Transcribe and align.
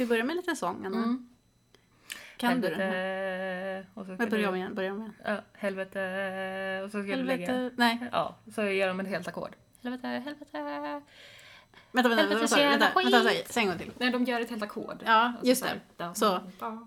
Ska 0.00 0.04
vi 0.04 0.08
börja 0.08 0.24
med 0.24 0.30
en 0.30 0.36
liten 0.36 0.56
sång, 0.56 0.86
Anna? 0.86 0.96
Mm. 0.96 1.28
Kan 2.36 2.60
du 2.60 2.68
den? 2.68 2.80
helvete, 2.80 3.88
och 3.94 4.06
så 4.06 4.14
ska 4.14 4.22
Men 4.22 4.30
börja 4.30 4.48
om 4.48 4.54
du, 4.54 4.60
igen, 4.60 4.74
börja 4.74 4.92
om 4.92 5.00
igen. 5.00 5.12
ja, 5.24 5.36
helvete, 5.52 6.82
och 6.84 6.90
så 6.90 7.02
ska 7.02 7.16
du 7.16 7.22
lägga... 7.22 7.46
Helvete, 7.46 7.76
nej. 7.78 8.08
Ja, 8.12 8.36
så 8.54 8.62
gör 8.62 8.88
de 8.88 9.00
ett 9.00 9.08
helt 9.08 9.28
ackord. 9.28 9.56
Helvete, 9.82 10.06
helvete. 10.06 11.02
Vänta, 11.92 12.08
vänta, 12.08 12.08
vänta, 12.08 12.16
Helvete, 12.16 12.34
vänta, 12.40 12.60
jävla 12.60 12.86
vänta, 12.86 13.10
vänta, 13.10 13.28
skit. 13.30 13.52
säg, 13.52 13.62
en 13.62 13.68
gång 13.68 13.78
till. 13.78 13.92
Nej, 13.98 14.10
de 14.10 14.24
gör 14.24 14.40
ett 14.40 14.50
helt 14.50 14.62
ackord. 14.62 15.02
Ja, 15.06 15.32
just 15.42 15.64
här, 15.64 15.80
det. 15.96 16.14
Så. 16.14 16.40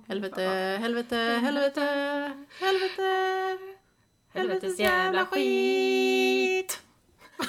Helvete, 0.08 0.42
helvete, 0.82 1.16
helvete, 1.42 2.46
helvete, 2.60 3.58
helvetes 4.34 4.80
jävla 4.80 5.26
skit. 5.26 6.82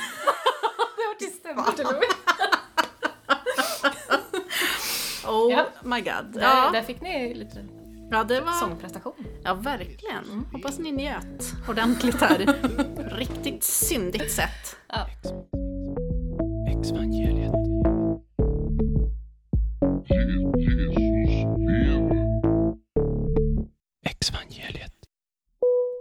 Det 0.97 1.07
var 1.07 1.15
tyst 1.19 1.43
till 1.77 1.87
och 1.87 1.93
med. 1.93 2.03
Oh 5.29 5.53
Ja. 5.53 5.67
my 5.83 6.01
god. 6.01 6.33
Där, 6.33 6.41
Ja, 6.41 6.71
där 6.73 6.83
fick 6.83 7.01
ni 7.01 7.35
lite 7.35 7.65
ja, 8.11 8.25
det 8.25 8.41
var... 8.41 8.53
sångprestation. 8.53 9.15
Ja, 9.45 9.55
verkligen. 9.55 10.47
Hoppas 10.53 10.79
ni 10.79 10.93
njöt 10.93 11.53
ordentligt 11.69 12.21
här. 12.21 12.39
Riktigt 13.19 13.65
syndigt 13.65 14.33
sätt. 14.33 14.77
Ja. 14.89 15.07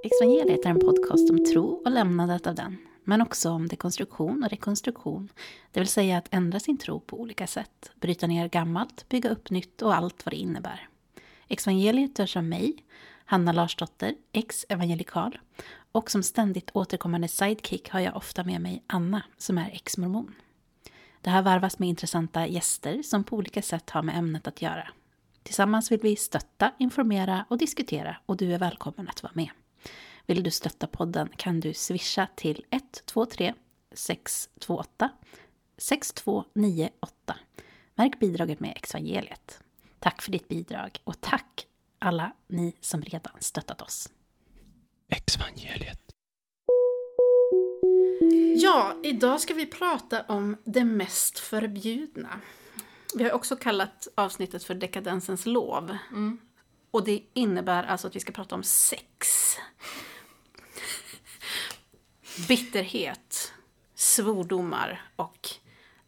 Exvangeliet 0.04 0.66
är 0.66 0.70
en 0.70 0.80
podcast 0.80 1.30
om 1.30 1.46
tro 1.46 1.82
och 1.86 1.92
lämnandet 1.92 2.48
av 2.48 2.56
den, 2.56 2.78
men 3.04 3.22
också 3.22 3.50
om 3.50 3.68
dekonstruktion 3.68 4.44
och 4.44 4.50
rekonstruktion, 4.50 5.30
det 5.72 5.80
vill 5.80 5.90
säga 5.90 6.18
att 6.18 6.28
ändra 6.32 6.60
sin 6.60 6.78
tro 6.78 7.00
på 7.00 7.22
olika 7.22 7.48
sätt, 7.48 7.92
bryta 7.96 8.28
ner 8.28 8.50
gammalt, 8.50 9.10
bygga 9.10 9.30
upp 9.30 9.50
nytt 9.50 9.82
och 9.82 9.96
allt 9.96 10.26
vad 10.26 10.34
det 10.34 10.38
innebär. 10.38 10.88
Exvangeliet 11.48 12.20
görs 12.20 12.38
av 12.38 12.44
mig, 12.44 12.76
Hanna 13.26 13.52
Larsdotter, 13.52 14.16
ex-evangelikal, 14.32 15.40
och 15.92 16.12
som 16.12 16.24
ständigt 16.24 16.72
återkommande 16.74 17.28
sidekick 17.28 17.90
har 17.90 18.00
jag 18.00 18.16
ofta 18.16 18.44
med 18.44 18.62
mig 18.62 18.84
Anna, 18.88 19.24
som 19.38 19.58
är 19.58 19.70
ex-mormon. 19.70 20.36
Det 21.22 21.30
här 21.30 21.42
varvas 21.42 21.80
med 21.80 21.90
intressanta 21.90 22.48
gäster 22.48 23.04
som 23.04 23.24
på 23.24 23.36
olika 23.36 23.62
sätt 23.62 23.90
har 23.90 24.04
med 24.04 24.18
ämnet 24.18 24.48
att 24.48 24.62
göra. 24.62 24.88
Tillsammans 25.44 25.92
vill 25.92 26.00
vi 26.00 26.16
stötta, 26.16 26.72
informera 26.78 27.46
och 27.50 27.58
diskutera 27.58 28.18
och 28.26 28.38
du 28.38 28.54
är 28.54 28.60
välkommen 28.60 29.10
att 29.10 29.24
vara 29.24 29.34
med. 29.36 29.50
Vill 30.26 30.44
du 30.44 30.52
stötta 30.52 30.88
podden 30.88 31.30
kan 31.36 31.60
du 31.60 31.74
swisha 31.74 32.28
till 32.36 32.66
123 32.70 33.54
628 33.92 35.10
6298. 35.78 37.36
Märk 37.96 38.20
bidraget 38.20 38.60
med 38.60 38.74
Exvangeliet. 38.76 39.60
Tack 40.00 40.22
för 40.22 40.32
ditt 40.32 40.48
bidrag 40.48 41.00
och 41.04 41.22
tack 41.22 41.68
alla 42.00 42.32
ni 42.48 42.76
som 42.82 43.02
redan 43.02 43.34
stöttat 43.40 43.82
oss. 43.82 44.10
Exvangeliet. 45.10 46.00
Ja, 48.56 49.00
idag 49.04 49.42
ska 49.42 49.54
vi 49.54 49.66
prata 49.66 50.22
om 50.22 50.58
det 50.64 50.84
mest 50.84 51.40
förbjudna. 51.40 52.40
Vi 53.16 53.24
har 53.24 53.32
också 53.32 53.56
kallat 53.56 54.08
avsnittet 54.16 54.64
för 54.64 54.76
dekadensens 54.76 55.46
lov. 55.46 55.98
Och 56.92 57.04
det 57.04 57.24
innebär 57.34 57.84
alltså 57.84 58.08
att 58.08 58.16
vi 58.16 58.20
ska 58.20 58.32
prata 58.32 58.56
om 58.56 58.64
sex. 58.64 59.43
Bitterhet, 62.38 63.54
svordomar 63.96 65.02
och 65.16 65.50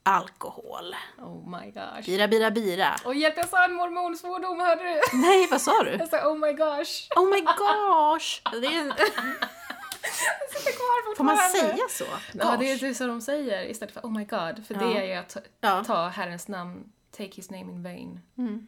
alkohol. 0.03 0.95
Oh 1.17 1.49
my 1.59 1.71
gosh. 1.71 2.05
Bira, 2.05 2.27
bira, 2.27 2.51
bira. 2.51 2.95
Och 3.05 3.15
hjälp, 3.15 3.37
jag 3.37 3.49
sa 3.49 3.65
en 3.65 3.73
mormonsvordom, 3.73 4.59
hörde 4.59 4.83
du? 4.83 5.17
Nej, 5.17 5.47
vad 5.51 5.61
sa 5.61 5.83
du? 5.83 5.89
Jag 5.91 6.09
sa 6.09 6.29
oh 6.29 6.37
my 6.37 6.53
gosh. 6.53 7.07
Oh 7.15 7.29
my 7.29 7.41
gosh! 7.41 8.41
Det 8.61 8.67
är. 8.67 8.85
Jag 10.51 10.61
sitter 10.61 10.71
kvar 10.71 11.15
Får 11.15 11.23
man 11.23 11.37
säga 11.37 11.77
så? 11.89 12.03
Ja, 12.33 12.57
det 12.59 12.71
är 12.71 12.75
Gosh. 12.75 12.87
det 12.87 12.95
så 12.95 13.07
de 13.07 13.21
säger 13.21 13.69
istället 13.69 13.93
för 13.93 14.01
oh 14.01 14.11
my 14.17 14.23
god. 14.25 14.67
För 14.67 14.73
Ja. 14.73 14.79
det 14.79 14.97
är 14.97 15.03
ju 15.03 15.13
att 15.13 15.37
ta, 15.61 15.83
ta 15.83 16.07
Herrens 16.07 16.47
namn, 16.47 16.83
take 17.17 17.31
his 17.35 17.49
name 17.51 17.71
in 17.71 17.83
vain. 17.83 18.21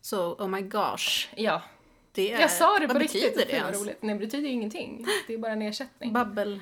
Så, 0.00 0.32
oh 0.34 0.48
my 0.48 0.62
gosh. 0.62 1.28
Ja, 1.36 1.62
Det 2.16 2.32
är... 2.32 2.40
jag 2.40 2.50
sa 2.50 2.78
det 2.78 2.88
på 2.88 2.98
riktigt. 2.98 3.34
det 3.36 3.52
ens? 3.52 3.80
roligt. 3.80 4.02
Nej, 4.02 4.14
det 4.14 4.20
betyder 4.26 4.48
ju 4.48 4.54
ingenting. 4.54 5.06
Det 5.26 5.34
är 5.34 5.38
bara 5.38 5.52
en 5.52 5.62
ersättning. 5.62 6.12
Babbel... 6.12 6.60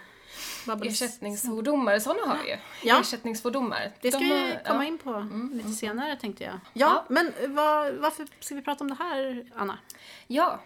Ersättningssvordomar, 0.83 1.99
sådana 1.99 2.27
har 2.27 2.39
vi 2.45 2.51
ju. 2.51 2.57
Ja. 2.83 3.01
Ersättningssvordomar. 3.01 3.93
Det 4.01 4.11
ska 4.11 4.19
De 4.21 4.25
vi 4.25 4.31
har- 4.41 4.65
komma 4.65 4.85
ja. 4.85 4.89
in 4.89 4.99
på 4.99 5.27
lite 5.53 5.69
senare 5.71 6.17
tänkte 6.17 6.45
jag. 6.45 6.53
Ja, 6.55 6.61
Ja. 6.73 7.05
men 7.09 7.33
vad, 7.55 7.95
varför 7.95 8.27
ska 8.41 8.55
vi 8.55 8.63
prata 8.63 8.85
om 8.85 8.89
det 8.89 8.97
här, 8.99 9.47
Anna? 9.57 9.79
Ja. 10.27 10.61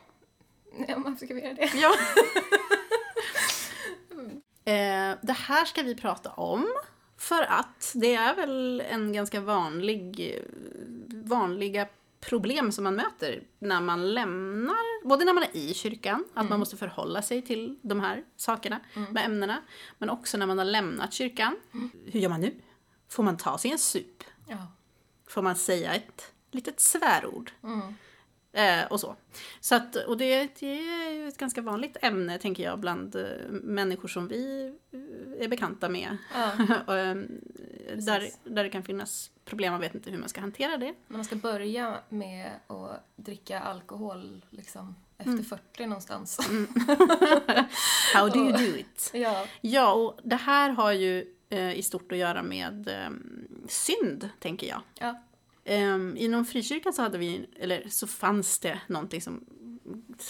ja, 0.89 0.95
varför 1.05 1.27
ska 1.27 1.35
vi 1.35 1.41
göra 1.41 1.55
det? 1.55 1.71
Ja. 1.75 1.95
eh, 4.73 5.17
det 5.23 5.33
här 5.33 5.65
ska 5.65 5.83
vi 5.83 5.95
prata 5.95 6.31
om 6.31 6.67
för 7.19 7.43
att 7.43 7.93
det 7.95 8.15
är 8.15 8.35
väl 8.35 8.83
en 8.91 9.13
ganska 9.13 9.41
vanlig, 9.41 10.35
vanliga 11.09 11.87
problem 12.21 12.73
som 12.73 12.85
man 12.85 12.95
möter 12.95 13.43
när 13.59 13.81
man 13.81 14.15
lämnar, 14.15 15.09
både 15.09 15.25
när 15.25 15.33
man 15.33 15.43
är 15.43 15.57
i 15.57 15.75
kyrkan, 15.75 16.25
att 16.35 16.49
man 16.51 16.59
måste 16.59 16.77
förhålla 16.77 17.23
sig 17.23 17.43
till 17.43 17.79
de 17.83 18.01
här 18.01 18.25
sakerna 18.37 18.81
med 19.11 19.25
ämnena, 19.25 19.63
men 19.99 20.11
också 20.11 20.39
när 20.39 20.47
man 20.47 20.59
har 20.59 20.65
lämnat 20.65 21.13
kyrkan. 21.13 21.57
Hur 22.07 22.21
gör 22.21 22.29
man 22.29 22.41
nu? 22.41 22.55
Får 23.09 23.23
man 23.23 23.37
ta 23.37 23.59
sig 23.59 23.71
en 23.71 23.79
sup? 23.79 24.25
Ja. 24.49 24.67
får 25.29 25.43
man 25.43 25.57
säga 25.57 25.95
ett 25.95 26.33
litet 26.51 26.81
svärord. 26.81 27.53
Mm. 27.63 27.95
Eh, 28.53 28.85
och 28.91 29.01
så. 29.01 29.17
så 29.61 29.75
att, 29.75 29.97
och 29.97 30.17
det, 30.17 30.61
det 30.61 30.67
är 30.67 31.29
ett 31.29 31.39
ganska 31.39 31.63
vanligt 31.63 31.97
ämne, 32.03 32.39
tänker 32.39 32.63
jag, 32.63 32.79
bland 32.79 33.17
eh, 33.17 33.23
människor 33.51 34.09
som 34.09 34.29
vi 34.29 34.73
eh, 34.93 35.45
är 35.45 35.49
bekanta 35.49 35.89
med. 35.89 36.17
Ja. 36.35 36.53
och, 36.87 36.99
eh, 36.99 37.15
där, 37.97 38.29
där 38.45 38.65
det 38.65 38.71
kan 38.71 38.83
finnas 38.83 39.31
problem, 39.45 39.73
man 39.73 39.81
vet 39.81 39.95
inte 39.95 40.11
hur 40.11 40.19
man 40.19 40.29
ska 40.29 40.41
hantera 40.41 40.77
det. 40.77 40.95
När 41.07 41.17
man 41.17 41.25
ska 41.25 41.37
börja 41.37 41.99
med 42.09 42.51
att 42.67 43.05
dricka 43.17 43.61
alkohol 43.61 44.45
liksom 44.51 44.95
efter 45.19 45.43
40 45.43 45.87
någonstans. 45.87 46.39
How 48.15 48.29
do 48.29 48.39
you 48.39 48.53
do 48.53 48.77
it? 48.77 49.11
Ja. 49.15 49.47
Ja, 49.61 49.93
och 49.93 50.19
det 50.23 50.37
här 50.37 50.71
har 50.71 50.93
ju 50.93 51.35
eh, 51.51 51.73
i 51.73 51.83
stort 51.83 52.13
att 52.13 52.19
göra 52.19 52.43
med 52.43 52.89
eh, 52.89 53.11
synd, 53.69 54.29
tänker 54.39 54.67
jag. 54.67 54.81
Ja. 54.99 55.23
Um, 55.69 56.17
inom 56.17 56.45
frikyrkan 56.45 56.93
så 56.93 57.03
hade 57.03 57.19
vi, 57.19 57.49
eller 57.61 57.89
så 57.89 58.07
fanns 58.07 58.59
det 58.59 58.81
någonting 58.87 59.21
som 59.21 59.45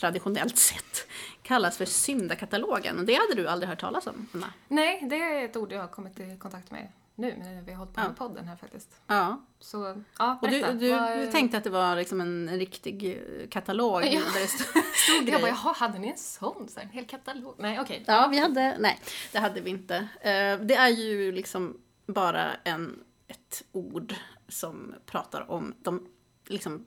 traditionellt 0.00 0.58
sett 0.58 1.06
kallas 1.42 1.76
för 1.78 1.84
syndakatalogen. 1.84 3.06
Det 3.06 3.14
hade 3.14 3.34
du 3.34 3.48
aldrig 3.48 3.68
hört 3.68 3.80
talas 3.80 4.06
om, 4.06 4.26
Anna? 4.34 4.52
Nej, 4.68 5.06
det 5.10 5.16
är 5.16 5.44
ett 5.44 5.56
ord 5.56 5.72
jag 5.72 5.80
har 5.80 5.88
kommit 5.88 6.20
i 6.20 6.36
kontakt 6.38 6.70
med 6.70 6.92
nu 7.14 7.34
när 7.38 7.62
vi 7.62 7.72
har 7.72 7.78
hållit 7.78 7.94
på 7.94 8.00
med 8.00 8.16
podden 8.16 8.48
här 8.48 8.56
faktiskt. 8.56 9.00
Ja. 9.06 9.40
Så, 9.60 10.02
ja, 10.18 10.38
Och 10.42 10.48
du, 10.50 10.60
du, 10.72 10.90
Vad- 10.92 11.18
du 11.18 11.26
tänkte 11.26 11.58
att 11.58 11.64
det 11.64 11.70
var 11.70 11.96
liksom 11.96 12.20
en, 12.20 12.48
en 12.48 12.58
riktig 12.58 13.04
eh, 13.40 13.48
katalog 13.48 14.04
Ja. 14.04 14.20
där 14.34 14.40
det 14.40 14.46
stod, 14.46 14.82
stod 14.94 15.28
Jag 15.28 15.40
bara, 15.40 15.48
jaha, 15.50 15.72
hade 15.76 15.98
ni 15.98 16.08
en 16.08 16.16
sån? 16.18 16.68
Så 16.68 16.80
en 16.80 16.88
hel 16.88 17.04
katalog? 17.06 17.54
Nej, 17.58 17.80
okej. 17.80 18.04
Ja, 18.06 18.28
vi 18.30 18.38
hade, 18.38 18.76
nej, 18.78 19.00
det 19.32 19.38
hade 19.38 19.60
vi 19.60 19.70
inte. 19.70 19.96
Eh, 20.20 20.58
det 20.60 20.74
är 20.74 20.88
ju 20.88 21.32
liksom 21.32 21.80
bara 22.06 22.54
en, 22.64 22.98
ett 23.28 23.62
ord 23.72 24.14
som 24.48 24.94
pratar 25.06 25.50
om 25.50 25.74
de 25.82 26.06
liksom 26.46 26.86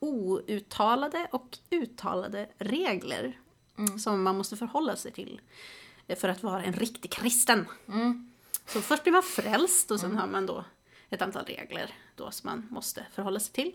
outtalade 0.00 1.28
och 1.32 1.58
uttalade 1.70 2.48
regler 2.58 3.40
som 3.98 4.22
man 4.22 4.36
måste 4.38 4.56
förhålla 4.56 4.96
sig 4.96 5.12
till 5.12 5.40
för 6.16 6.28
att 6.28 6.42
vara 6.42 6.62
en 6.62 6.72
riktig 6.72 7.10
kristen. 7.12 7.66
Så 8.66 8.80
först 8.80 9.02
blir 9.02 9.12
man 9.12 9.22
frälst 9.22 9.90
och 9.90 10.00
sen 10.00 10.16
har 10.16 10.26
man 10.26 10.46
då 10.46 10.64
ett 11.10 11.22
antal 11.22 11.44
regler 11.44 11.94
då 12.14 12.30
som 12.30 12.50
man 12.50 12.66
måste 12.70 13.06
förhålla 13.12 13.40
sig 13.40 13.52
till. 13.52 13.72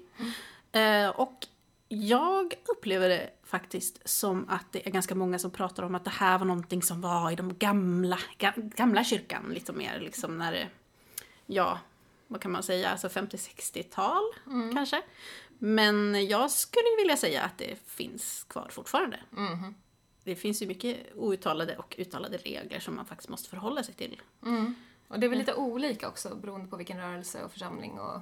Eh, 0.72 1.10
och 1.10 1.48
jag 1.88 2.54
upplever 2.68 3.10
det 3.10 3.30
faktiskt 3.44 4.10
som 4.10 4.50
att 4.50 4.72
det 4.72 4.88
är 4.88 4.92
ganska 4.92 5.16
många 5.16 5.40
som 5.40 5.52
pratar 5.52 5.84
om 5.84 5.96
att 5.96 6.04
det 6.04 6.10
här 6.10 6.38
var 6.38 6.46
någonting 6.46 6.82
som 6.82 7.02
var 7.02 7.32
i 7.32 7.36
de 7.36 7.58
gamla, 7.58 8.20
ga- 8.40 8.76
gamla 8.76 9.04
kyrkan 9.04 9.52
lite 9.54 9.74
mer 9.74 10.00
liksom 10.00 10.38
när 10.38 10.70
ja, 11.46 11.80
vad 12.28 12.42
kan 12.42 12.52
man 12.52 12.64
säga, 12.64 12.90
alltså 12.90 13.08
50-60-tal 13.08 14.24
kanske. 14.74 15.02
Men 15.60 16.28
jag 16.28 16.52
skulle 16.52 16.96
vilja 16.98 17.18
säga 17.18 17.44
att 17.44 17.58
det 17.58 17.80
finns 17.86 18.46
kvar 18.50 18.68
fortfarande. 18.72 19.20
Det 20.24 20.36
finns 20.36 20.62
ju 20.62 20.68
mycket 20.68 20.98
outtalade 21.16 21.78
och 21.78 21.96
uttalade 21.98 22.38
regler 22.38 22.80
som 22.80 22.96
man 22.96 23.06
faktiskt 23.06 23.30
måste 23.30 23.50
förhålla 23.50 23.84
sig 23.84 23.94
till. 23.94 24.22
Och 25.08 25.20
det 25.20 25.26
är 25.26 25.30
väl 25.30 25.40
lite 25.40 25.54
olika 25.54 26.08
också 26.08 26.36
beroende 26.36 26.68
på 26.68 26.78
vilken 26.78 26.98
rörelse 26.98 27.44
och 27.44 27.52
församling 27.52 28.00
och... 28.00 28.22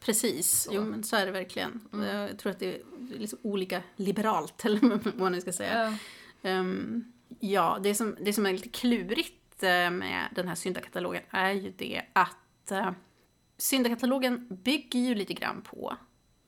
Precis, 0.00 0.68
jo 0.70 0.84
men 0.84 1.04
så 1.04 1.16
är 1.16 1.26
det 1.26 1.32
verkligen. 1.32 1.88
Jag 1.92 2.38
tror 2.38 2.52
att 2.52 2.58
det 2.58 2.74
är 2.74 2.82
liksom 3.18 3.38
olika 3.42 3.82
liberalt, 3.96 4.64
eller 4.64 4.80
vad 4.80 5.18
man 5.18 5.32
nu 5.32 5.40
ska 5.40 5.52
säga. 5.52 5.98
Ja. 6.42 6.48
Ehm, 6.50 7.12
ja, 7.40 7.78
det 7.82 7.94
som, 7.94 8.16
det 8.20 8.32
som 8.32 8.46
är 8.46 8.52
lite 8.52 8.68
klurigt 8.68 9.62
eh, 9.62 9.90
med 9.90 10.28
den 10.34 10.48
här 10.48 10.54
syndakatalogen 10.54 11.22
är 11.30 11.52
ju 11.52 11.72
det 11.76 12.02
att 12.12 12.70
eh, 12.70 12.90
syndakatalogen 13.60 14.46
bygger 14.50 15.00
ju 15.00 15.14
lite 15.14 15.34
grann 15.34 15.62
på 15.62 15.96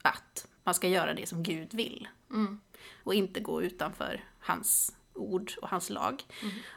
att 0.01 0.47
man 0.63 0.73
ska 0.73 0.87
göra 0.87 1.13
det 1.13 1.29
som 1.29 1.43
Gud 1.43 1.73
vill. 1.73 2.07
Och 3.03 3.13
inte 3.13 3.39
gå 3.39 3.61
utanför 3.61 4.23
hans 4.39 4.95
ord 5.13 5.51
och 5.61 5.69
hans 5.69 5.89
lag. 5.89 6.23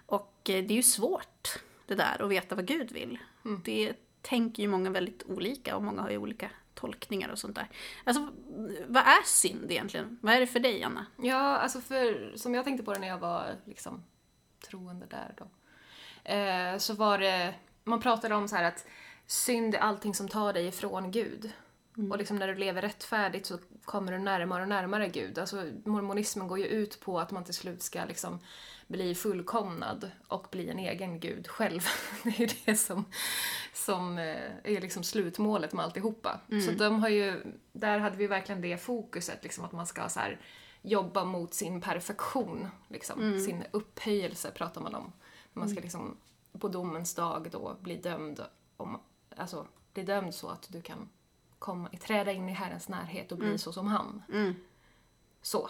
Och 0.07 0.51
eh, 0.51 0.65
det 0.65 0.75
är 0.75 0.77
ju 0.77 0.83
svårt 0.83 1.49
det 1.87 1.95
där 1.95 2.23
att 2.23 2.31
veta 2.31 2.55
vad 2.55 2.67
Gud 2.67 2.93
vill. 2.93 3.19
Det 3.65 3.95
tänker 4.23 4.63
ju 4.63 4.69
många 4.69 4.91
väldigt 4.91 5.23
olika 5.23 5.77
och 5.77 5.83
många 5.83 6.03
har 6.03 6.11
ju 6.11 6.19
olika 6.19 6.51
tolkningar 6.75 7.29
och 7.29 7.39
sånt 7.39 7.55
där. 7.55 7.69
Alltså, 8.05 8.29
vad 8.87 9.03
är 9.03 9.25
synd 9.25 9.71
egentligen? 9.71 10.19
Vad 10.23 10.35
är 10.35 10.41
det 10.41 10.47
för 10.47 10.61
dig, 10.61 10.83
Anna? 10.83 11.07
Ja, 11.17 11.57
alltså 11.57 11.81
för 11.81 12.33
som 12.37 12.55
jag 12.55 12.65
tänkte 12.65 12.85
på 12.85 12.93
det 12.93 12.99
när 12.99 13.09
jag 13.09 13.19
var 13.19 13.55
liksom 13.65 14.05
troende 14.71 15.07
där 15.07 15.35
då. 15.37 15.49
Eh, 16.31 16.79
så 16.79 16.95
var 16.95 17.19
det, 17.19 17.55
man 17.85 18.01
pratade 18.01 18.35
om 18.35 18.49
så 18.49 18.57
här 18.57 18.65
att 18.65 18.87
synd 19.27 19.75
är 19.75 19.79
allting 19.79 20.15
som 20.15 20.29
tar 20.29 20.53
dig 20.53 20.67
ifrån 20.67 21.11
Gud. 21.11 21.53
Och 22.11 22.19
liksom 22.19 22.37
när 22.37 22.49
du 22.49 22.55
lever 22.55 22.83
rättfärdigt 22.83 23.47
så 23.47 23.59
kommer 23.85 24.13
du 24.13 24.19
närmare 24.19 24.63
och 24.63 24.69
närmare 24.69 25.09
Gud. 25.09 25.39
Alltså 25.39 25.65
mormonismen 25.85 26.49
går 26.49 26.59
ju 26.59 26.67
ut 26.67 27.01
på 27.01 27.21
att 27.21 27.31
man 27.31 27.45
till 27.45 27.55
slut 27.55 27.83
ska 27.83 28.05
liksom 28.05 28.39
bli 28.87 29.15
fullkomnad 29.15 30.11
och 30.29 30.47
bli 30.51 30.71
en 30.71 30.79
egen 30.79 31.21
gud 31.21 31.49
själv. 31.49 31.81
Det 32.23 32.29
är 32.29 32.41
ju 32.41 32.49
det 32.65 32.77
som, 32.77 33.05
som 33.75 34.19
eh, 34.19 34.51
är 34.65 34.81
liksom 34.81 35.03
slutmålet 35.03 35.73
med 35.73 35.85
alltihopa. 35.85 36.41
Så 36.67 36.71
de 36.71 37.01
har 37.01 37.09
ju, 37.09 37.43
där 37.73 37.99
hade 37.99 38.17
vi 38.17 38.27
verkligen 38.27 38.61
det 38.61 38.77
fokuset, 38.77 39.43
liksom 39.43 39.65
att 39.65 39.73
man 39.73 39.87
ska 39.87 40.09
så 40.09 40.21
här 40.21 40.41
jobba 40.83 41.25
mot 41.25 41.55
sin 41.55 41.81
perfektion. 41.81 42.69
Liksom. 42.89 43.41
Sin 43.41 43.65
upphöjelse 43.71 44.51
pratar 44.51 44.81
man 44.81 44.95
om. 44.95 45.13
Man 45.53 45.69
ska 45.69 45.81
liksom 45.81 46.17
på 46.59 46.69
domens 46.69 47.15
dag 47.15 47.49
då 47.53 47.77
bli 47.81 47.97
dömd, 47.97 48.41
om, 48.77 49.01
alltså 49.37 49.67
bli 49.95 50.03
dömd 50.03 50.35
så 50.35 50.49
att 50.49 50.67
du 50.73 50.81
kan 50.83 51.09
komma, 51.59 51.89
träda 51.89 52.33
in 52.33 52.49
i 52.49 52.53
Herrens 52.53 52.89
närhet 52.89 53.33
och 53.33 53.39
bli 53.39 53.59
så 53.59 53.73
som 53.73 53.87
han. 53.87 54.23
Så. 55.43 55.69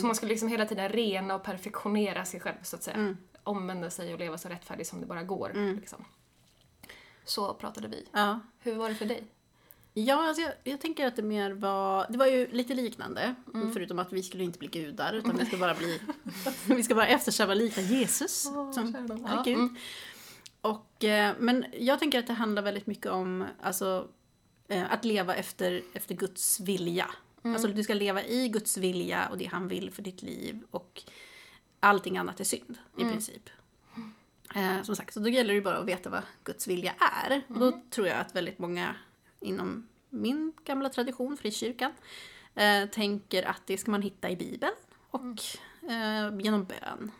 Så 0.00 0.06
man 0.06 0.14
ska 0.14 0.26
liksom 0.26 0.48
hela 0.48 0.66
tiden 0.66 0.88
rena 0.88 1.34
och 1.34 1.42
perfektionera 1.42 2.24
sig 2.24 2.40
själv 2.40 2.56
så 2.62 2.76
att 2.76 2.82
säga. 2.82 3.16
Omvända 3.42 3.90
sig 3.90 4.12
och 4.12 4.18
leva 4.18 4.38
så 4.38 4.48
rättfärdigt 4.48 4.90
som 4.90 5.00
det 5.00 5.06
bara 5.06 5.22
går. 5.22 5.50
Liksom. 5.76 6.04
Så 7.24 7.54
pratade 7.54 7.88
vi. 7.88 8.06
Ja. 8.12 8.40
Hur 8.58 8.74
var 8.74 8.88
det 8.88 8.94
för 8.94 9.06
dig? 9.06 9.24
Ja, 9.96 10.28
alltså 10.28 10.42
jag, 10.42 10.52
jag 10.64 10.80
tänker 10.80 11.06
att 11.06 11.16
det 11.16 11.22
mer 11.22 11.50
var... 11.50 12.06
Det 12.08 12.18
var 12.18 12.26
ju 12.26 12.46
lite 12.52 12.74
liknande. 12.74 13.34
Förutom 13.72 13.98
att 13.98 14.12
vi 14.12 14.22
skulle 14.22 14.44
inte 14.44 14.58
bli 14.58 14.68
gudar, 14.68 15.12
utan 15.12 15.36
vi 15.36 15.44
ska 15.46 15.56
bara 15.56 15.74
bli... 15.74 16.00
vi 16.66 16.82
ska 16.82 16.94
bara 16.94 17.06
eftersträva 17.06 17.54
lika 17.54 17.80
Jesus, 17.80 18.42
som 18.42 18.54
nån. 18.54 18.94
är 18.94 19.36
Ja, 19.36 19.42
Gud. 19.44 19.54
mm. 19.54 19.76
Och, 20.64 21.04
eh, 21.04 21.34
men 21.38 21.64
jag 21.72 21.98
tänker 21.98 22.18
att 22.18 22.26
det 22.26 22.32
handlar 22.32 22.62
väldigt 22.62 22.86
mycket 22.86 23.12
om 23.12 23.44
alltså, 23.62 24.08
eh, 24.68 24.92
att 24.92 25.04
leva 25.04 25.34
efter, 25.34 25.82
efter 25.92 26.14
Guds 26.14 26.60
vilja. 26.60 27.10
Alltså 27.42 27.68
du 27.68 27.82
ska 27.82 27.94
leva 27.94 28.24
i 28.24 28.48
Guds 28.48 28.76
vilja 28.76 29.28
och 29.28 29.38
det 29.38 29.44
han 29.44 29.68
vill 29.68 29.90
för 29.90 30.02
ditt 30.02 30.22
liv. 30.22 30.60
Och 30.70 31.02
allting 31.80 32.18
annat 32.18 32.40
är 32.40 32.44
synd, 32.44 32.78
i 32.96 33.04
princip. 33.04 33.50
Eh, 34.54 34.82
som 34.82 34.96
sagt, 34.96 35.14
så 35.14 35.20
då 35.20 35.28
gäller 35.28 35.54
det 35.54 35.60
bara 35.60 35.76
att 35.76 35.86
veta 35.86 36.10
vad 36.10 36.22
Guds 36.44 36.66
vilja 36.66 36.94
är. 36.98 37.42
Och 37.48 37.58
då 37.58 37.80
tror 37.90 38.06
jag 38.06 38.20
att 38.20 38.36
väldigt 38.36 38.58
många 38.58 38.94
inom 39.40 39.88
min 40.10 40.52
gamla 40.64 40.88
tradition, 40.88 41.36
frikyrkan, 41.36 41.92
eh, 42.54 42.86
tänker 42.86 43.42
att 43.42 43.62
det 43.66 43.78
ska 43.78 43.90
man 43.90 44.02
hitta 44.02 44.30
i 44.30 44.36
Bibeln 44.36 44.74
och 45.10 45.42
eh, 45.90 46.38
genom 46.40 46.64
bön. 46.64 47.10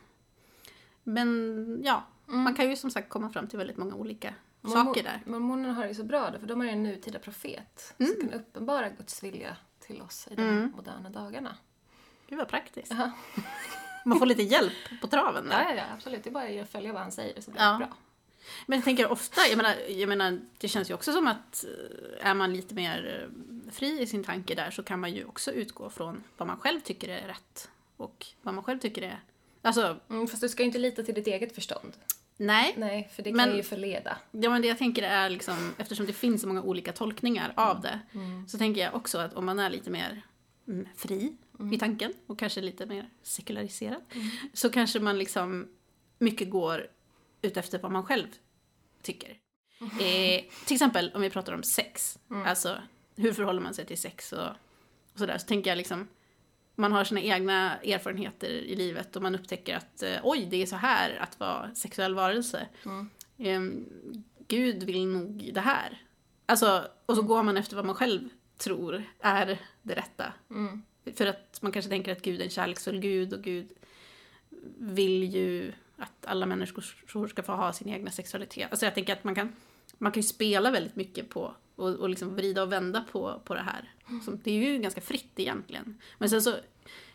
Men 1.03 1.81
ja, 1.85 2.07
man 2.27 2.55
kan 2.55 2.71
ju 2.71 2.77
som 2.77 2.91
sagt 2.91 3.09
komma 3.09 3.31
fram 3.31 3.49
till 3.49 3.59
väldigt 3.59 3.77
många 3.77 3.95
olika 3.95 4.35
saker 4.73 5.03
där. 5.03 5.21
Mormonerna 5.27 5.75
har 5.75 5.83
det 5.83 5.89
ju 5.89 5.95
så 5.95 6.05
bra 6.05 6.31
där, 6.31 6.39
för 6.39 6.47
de 6.47 6.61
är 6.61 6.65
ju 6.65 6.71
en 6.71 6.83
nutida 6.83 7.19
profet 7.19 7.95
Mm. 7.99 8.13
som 8.13 8.29
kan 8.29 8.41
uppenbara 8.41 8.89
Guds 8.89 9.23
vilja 9.23 9.57
till 9.81 10.03
oss 10.03 10.29
i 10.31 10.35
de 10.35 10.73
moderna 10.77 11.11
dagarna. 11.11 11.57
Gud 12.29 12.39
vad 12.39 12.49
praktiskt. 12.49 12.93
Ja. 12.93 13.11
Man 14.05 14.19
får 14.19 14.27
lite 14.27 14.43
hjälp 14.43 14.73
på 15.01 15.07
traven 15.07 15.49
där. 15.49 15.63
Ja, 15.63 15.71
ja, 15.71 15.77
ja, 15.77 15.85
absolut. 15.95 16.25
Det 16.25 16.31
är 16.31 16.33
bara 16.33 16.63
att 16.63 16.71
följa 16.71 16.93
vad 16.93 17.03
han 17.03 17.13
säger 17.13 17.41
så 17.41 17.51
blir 17.51 17.63
Ja. 17.63 17.73
det 17.73 17.79
bra. 17.79 17.89
Men 18.67 18.79
jag 18.79 18.85
tänker 18.85 19.11
ofta, 19.11 19.41
jag 19.49 19.57
menar, 19.57 19.75
jag 19.89 20.09
menar, 20.09 20.41
det 20.59 20.69
känns 20.69 20.91
ju 20.91 20.95
också 20.95 21.13
som 21.13 21.27
att 21.27 21.65
eh, 22.21 22.27
är 22.31 22.35
man 22.35 22.53
lite 22.55 22.75
mer 22.75 23.29
eh, 23.67 23.73
fri 23.73 24.01
i 24.03 24.07
sin 24.07 24.25
tanke 24.25 24.55
där 24.55 24.71
så 24.71 24.83
kan 24.83 25.01
man 25.01 25.13
ju 25.13 25.25
också 25.25 25.53
utgå 25.53 25.91
från 25.91 26.25
vad 26.37 26.47
man 26.49 26.57
själv 26.57 26.81
tycker 26.81 27.09
är 27.09 27.27
rätt. 27.29 27.71
Och 27.97 28.27
vad 28.43 28.55
man 28.55 28.65
själv 28.65 28.79
tycker 28.79 29.03
är... 29.03 29.21
Alltså, 29.63 29.97
Mm, 30.11 30.27
fast 30.27 30.41
du 30.43 30.49
ska 30.49 30.63
ju 30.63 30.67
inte 30.67 30.79
lita 30.79 31.03
till 31.03 31.15
ditt 31.15 31.27
eget 31.27 31.55
förstånd. 31.55 31.93
Nej. 32.37 32.75
Nej, 32.77 33.11
för 33.15 33.23
det 33.23 33.31
kan 33.31 33.37
Men- 33.37 33.57
ju 33.57 33.63
förleda. 33.63 34.17
Ja, 34.31 34.51
men 34.51 34.63
det 34.63 34.69
jag 34.69 34.79
tänker 34.79 35.03
är 35.03 35.31
liksom, 35.31 35.75
eftersom 35.79 36.07
det 36.07 36.13
finns 36.13 36.41
så 36.43 36.49
många 36.49 36.63
olika 36.63 36.93
tolkningar 36.93 37.53
av 37.57 37.81
det, 37.81 38.01
så 38.49 38.59
tänker 38.59 38.81
jag 38.81 38.95
också 38.95 39.19
att 39.19 39.35
om 39.35 39.45
man 39.47 39.59
är 39.59 39.71
lite 39.71 39.91
mer 39.91 40.23
mm, 40.69 40.89
fri 40.97 41.37
i 41.73 41.79
tanken 41.79 42.13
och 42.27 42.39
kanske 42.39 42.61
lite 42.61 42.87
mer 42.87 43.09
sekulariserad, 43.23 44.03
så 44.53 44.71
kanske 44.71 45.01
man 45.01 45.19
liksom 45.19 45.69
mycket 46.19 46.51
går 46.51 46.87
ut 47.43 47.57
efter 47.57 47.79
vad 47.79 47.93
man 47.93 48.05
själv 48.05 48.27
tycker. 49.03 49.37
Eh, 49.81 50.45
till 50.67 50.75
exempel 50.75 51.11
om 51.15 51.23
vi 51.23 51.31
pratar 51.31 51.53
om 51.53 51.63
sex, 51.63 52.19
alltså 52.47 52.79
hur 53.17 53.33
förhåller 53.33 53.61
man 53.61 53.75
sig 53.75 53.87
till 53.87 53.99
sex 53.99 54.33
och, 54.33 54.49
och 55.13 55.19
sådär, 55.19 55.39
så 55.39 55.47
tänker 55.47 55.71
jag 55.71 55.77
liksom 55.77 56.09
man 56.75 56.93
har 56.93 57.05
sina 57.05 57.21
egna 57.21 57.79
erfarenheter 57.79 58.49
i 58.49 58.77
livet 58.77 59.17
och 59.17 59.23
man 59.23 59.35
upptäcker 59.35 59.77
att 59.77 60.03
eh, 60.03 60.17
oj, 60.23 60.47
det 60.51 60.63
är 60.63 60.67
så 60.67 60.77
här 60.77 61.17
att 61.21 61.41
vara 61.41 61.75
sexuell 61.75 62.15
varelse. 62.15 62.67
Ehm, 63.39 63.87
Gud 64.49 64.83
vill 64.83 65.07
nog 65.07 65.51
det 65.55 65.61
här. 65.61 66.03
Alltså, 66.47 66.89
och 67.07 67.17
så 67.17 67.23
går 67.23 67.43
man 67.43 67.57
efter 67.57 67.77
vad 67.77 67.85
man 67.85 67.95
själv 67.95 68.29
tror 68.59 69.03
är 69.21 69.59
det 69.83 69.95
rätta. 69.95 70.33
För 71.15 71.27
att 71.27 71.59
man 71.63 71.73
kanske 71.73 71.89
tänker 71.89 72.13
att 72.13 72.23
Gud 72.23 72.41
är 72.41 72.45
en 72.45 72.51
kärleksfull 72.51 73.01
Gud 73.01 73.33
och 73.33 73.43
Gud 73.43 73.69
vill 74.79 75.35
ju 75.35 75.73
att 75.97 76.27
alla 76.27 76.47
människor 76.47 77.27
ska 77.29 77.43
få 77.43 77.53
ha 77.53 77.73
sin 77.73 77.89
egna 77.89 78.11
sexualitet. 78.11 78.71
Alltså 78.71 78.87
jag 78.87 78.95
tänker 78.95 79.13
att 79.13 79.25
man 79.25 79.35
kan, 79.35 79.53
man 79.99 80.13
kan 80.13 80.21
ju 80.21 80.29
spela 80.29 80.71
väldigt 80.71 80.97
mycket 80.97 81.29
på 81.29 81.55
och, 81.77 81.89
och 81.89 82.09
liksom 82.09 82.35
vrida 82.35 82.63
och 82.63 82.73
vända 82.73 83.05
på, 83.13 83.41
på 83.45 83.55
det 83.55 83.61
här. 83.61 83.93
Så 84.25 84.31
det 84.31 84.51
är 84.51 84.73
ju 84.73 84.79
ganska 84.79 85.01
fritt 85.01 85.33
egentligen. 85.37 86.01
Men 86.19 86.31
sen 86.31 86.43
så 86.43 86.51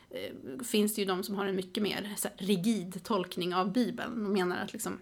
eh, 0.10 0.64
finns 0.64 0.96
det 0.96 1.02
ju 1.02 1.08
de 1.08 1.24
som 1.24 1.36
har 1.36 1.46
en 1.46 1.56
mycket 1.56 1.84
mer 1.84 2.14
så 2.18 2.28
här, 2.28 2.38
rigid 2.38 3.04
tolkning 3.04 3.56
av 3.56 3.72
Bibeln 3.72 4.26
och 4.26 4.32
menar 4.32 4.58
att 4.58 4.74
liksom, 4.74 5.00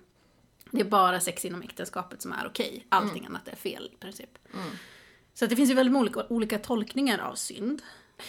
det 0.71 0.79
är 0.79 0.85
bara 0.85 1.19
sex 1.19 1.45
inom 1.45 1.61
äktenskapet 1.61 2.21
som 2.21 2.31
är 2.31 2.47
okej. 2.47 2.85
Allting 2.89 3.25
annat 3.25 3.47
är 3.47 3.55
fel 3.55 3.89
i 3.93 3.97
princip. 3.97 4.37
Så 5.33 5.45
att 5.45 5.49
det 5.49 5.55
finns 5.55 5.69
ju 5.69 5.73
väldigt 5.73 5.95
olika, 5.95 6.25
olika 6.29 6.59
tolkningar 6.59 7.19
av 7.19 7.35
synd. 7.35 7.81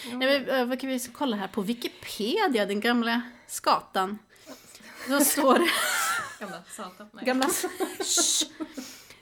Nej, 0.05 0.17
men, 0.17 0.49
eh, 0.49 0.67
vad 0.67 0.81
kan 0.81 0.91
vi 0.91 1.01
kolla 1.13 1.37
här 1.37 1.49
på 1.49 1.63
Wikipedia, 1.63 2.67
den 2.67 2.81
gamla 2.81 3.23
skatan. 3.47 4.19
Då 5.09 5.21
står 5.21 5.59
det... 5.59 5.69
Gamla 6.41 6.63
satan. 6.71 7.09
Nej. 7.13 7.25
Gamla... 7.25 7.47
Shh. 8.01 8.47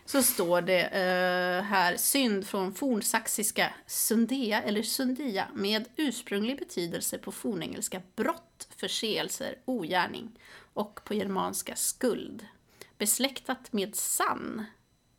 Så 0.07 0.23
står 0.23 0.61
det 0.61 0.81
eh, 0.81 1.63
här 1.63 1.97
synd 1.97 2.47
från 2.47 2.75
fornsaxiska 2.75 3.75
sundea 3.87 4.63
eller 4.63 4.83
sundia 4.83 5.49
med 5.55 5.89
ursprunglig 5.97 6.59
betydelse 6.59 7.19
på 7.19 7.33
fornengelska 7.33 8.03
brott, 8.17 8.69
förseelser, 8.77 9.59
ogärning 9.65 10.39
och 10.75 11.01
på 11.05 11.15
germanska 11.15 11.77
skuld. 11.77 12.47
Besläktat 12.99 13.73
med 13.73 13.97
sann 13.97 14.65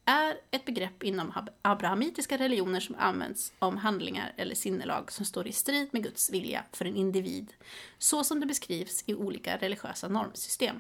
är 0.06 0.38
ett 0.52 0.66
begrepp 0.66 1.04
inom 1.04 1.34
abrahamitiska 1.62 2.38
religioner 2.38 2.80
som 2.80 2.96
används 3.00 3.54
om 3.60 3.78
handlingar 3.78 4.34
eller 4.38 4.56
sinnelag 4.56 5.12
som 5.12 5.26
står 5.26 5.48
i 5.48 5.52
strid 5.52 5.88
med 5.92 6.04
Guds 6.04 6.30
vilja 6.30 6.64
för 6.72 6.86
en 6.86 6.96
individ, 6.96 7.54
så 7.98 8.24
som 8.24 8.40
det 8.40 8.46
beskrivs 8.46 9.04
i 9.06 9.14
olika 9.14 9.58
religiösa 9.58 10.08
normsystem. 10.08 10.80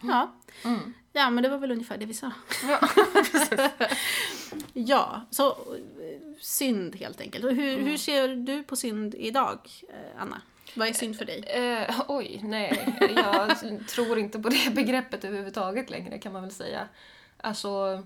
Ja. 0.00 0.34
ja, 1.12 1.30
men 1.30 1.42
det 1.42 1.48
var 1.48 1.58
väl 1.58 1.70
ungefär 1.70 1.98
det 1.98 2.06
vi 2.06 2.14
sa. 2.14 2.32
Ja. 2.68 2.88
Ja, 4.72 5.26
så 5.30 5.48
eh, 5.50 5.56
synd 6.40 6.96
helt 6.96 7.20
enkelt. 7.20 7.44
Och 7.44 7.54
hur, 7.54 7.78
hur 7.78 7.96
ser 7.96 8.28
du 8.28 8.62
på 8.62 8.76
synd 8.76 9.14
idag, 9.14 9.58
eh, 9.88 10.22
Anna? 10.22 10.40
Vad 10.74 10.88
är 10.88 10.92
synd 10.92 11.16
för 11.18 11.24
dig? 11.24 11.38
Eh, 11.38 12.00
oj, 12.08 12.40
nej. 12.44 12.96
Jag 13.16 13.58
tror 13.88 14.18
inte 14.18 14.38
på 14.38 14.48
det 14.48 14.74
begreppet 14.74 15.24
överhuvudtaget 15.24 15.90
längre 15.90 16.18
kan 16.18 16.32
man 16.32 16.42
väl 16.42 16.50
säga. 16.50 16.88
Alltså, 17.36 18.02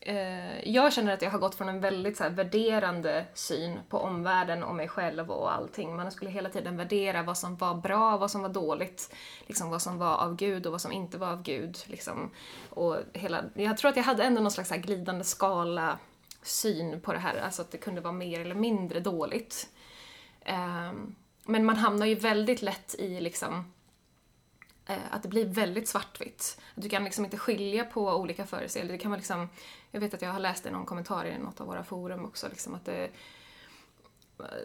eh, 0.00 0.68
jag 0.68 0.92
känner 0.92 1.14
att 1.14 1.22
jag 1.22 1.30
har 1.30 1.38
gått 1.38 1.54
från 1.54 1.68
en 1.68 1.80
väldigt 1.80 2.16
så 2.16 2.22
här, 2.22 2.30
värderande 2.30 3.26
syn 3.34 3.80
på 3.88 3.98
omvärlden 3.98 4.62
och 4.62 4.74
mig 4.74 4.88
själv 4.88 5.30
och 5.30 5.52
allting. 5.52 5.96
Man 5.96 6.12
skulle 6.12 6.30
hela 6.30 6.48
tiden 6.48 6.76
värdera 6.76 7.22
vad 7.22 7.38
som 7.38 7.56
var 7.56 7.74
bra, 7.74 8.16
vad 8.16 8.30
som 8.30 8.42
var 8.42 8.48
dåligt, 8.48 9.14
liksom 9.46 9.70
vad 9.70 9.82
som 9.82 9.98
var 9.98 10.16
av 10.16 10.36
Gud 10.36 10.66
och 10.66 10.72
vad 10.72 10.80
som 10.80 10.92
inte 10.92 11.18
var 11.18 11.28
av 11.28 11.42
Gud. 11.42 11.78
Liksom. 11.86 12.30
Och 12.70 12.96
hela, 13.12 13.44
jag 13.54 13.76
tror 13.76 13.88
att 13.88 13.96
jag 13.96 14.04
hade 14.04 14.24
ändå 14.24 14.40
någon 14.40 14.50
slags 14.50 14.70
här, 14.70 14.78
glidande 14.78 15.24
skala 15.24 15.98
syn 16.42 17.00
på 17.00 17.12
det 17.12 17.18
här, 17.18 17.40
alltså 17.40 17.62
att 17.62 17.70
det 17.70 17.78
kunde 17.78 18.00
vara 18.00 18.12
mer 18.12 18.40
eller 18.40 18.54
mindre 18.54 19.00
dåligt. 19.00 19.68
Eh, 20.40 20.92
men 21.44 21.64
man 21.64 21.76
hamnar 21.76 22.06
ju 22.06 22.14
väldigt 22.14 22.62
lätt 22.62 22.94
i 22.98 23.20
liksom 23.20 23.72
eh, 24.86 24.96
att 25.10 25.22
det 25.22 25.28
blir 25.28 25.46
väldigt 25.46 25.88
svartvitt. 25.88 26.60
Du 26.74 26.88
kan 26.88 27.04
liksom 27.04 27.24
inte 27.24 27.38
skilja 27.38 27.84
på 27.84 28.16
olika 28.16 28.46
föreställningar. 28.46 28.92
Det 28.92 29.02
kan 29.02 29.10
vara 29.10 29.18
liksom, 29.18 29.48
jag 29.90 30.00
vet 30.00 30.14
att 30.14 30.22
jag 30.22 30.32
har 30.32 30.40
läst 30.40 30.66
i 30.66 30.70
någon 30.70 30.86
kommentar 30.86 31.24
i 31.24 31.38
något 31.38 31.60
av 31.60 31.66
våra 31.66 31.84
forum 31.84 32.24
också, 32.24 32.48
liksom 32.48 32.74
att 32.74 32.84
det 32.84 33.10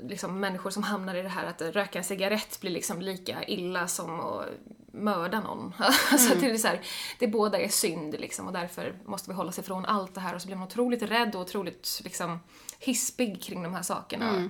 liksom 0.01 0.39
människor 0.39 0.69
som 0.69 0.83
hamnar 0.83 1.15
i 1.15 1.21
det 1.21 1.29
här 1.29 1.45
att 1.45 1.61
röka 1.61 1.99
en 1.99 2.03
cigarett 2.03 2.61
blir 2.61 2.71
liksom 2.71 3.01
lika 3.01 3.43
illa 3.43 3.87
som 3.87 4.19
att 4.19 4.45
mörda 4.91 5.39
någon. 5.39 5.73
alltså 6.11 6.35
det, 6.35 6.49
är 6.49 6.57
så 6.57 6.67
här, 6.67 6.81
det 7.19 7.27
båda 7.27 7.59
är 7.59 7.69
synd 7.69 8.15
liksom 8.19 8.47
och 8.47 8.53
därför 8.53 8.95
måste 9.05 9.29
vi 9.29 9.35
hålla 9.35 9.49
oss 9.49 9.59
ifrån 9.59 9.85
allt 9.85 10.15
det 10.15 10.21
här 10.21 10.35
och 10.35 10.41
så 10.41 10.47
blir 10.47 10.57
man 10.57 10.67
otroligt 10.67 11.01
rädd 11.03 11.35
och 11.35 11.41
otroligt 11.41 12.01
liksom 12.03 12.39
hispig 12.79 13.43
kring 13.43 13.63
de 13.63 13.73
här 13.73 13.81
sakerna. 13.81 14.49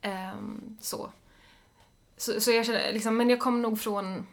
Ehm, 0.00 0.78
så. 0.80 1.10
Så, 2.16 2.40
så 2.40 2.50
jag 2.50 2.66
känner 2.66 2.92
liksom, 2.92 3.16
men 3.16 3.30
jag 3.30 3.40
kom 3.40 3.62
nog 3.62 3.80
från 3.80 4.26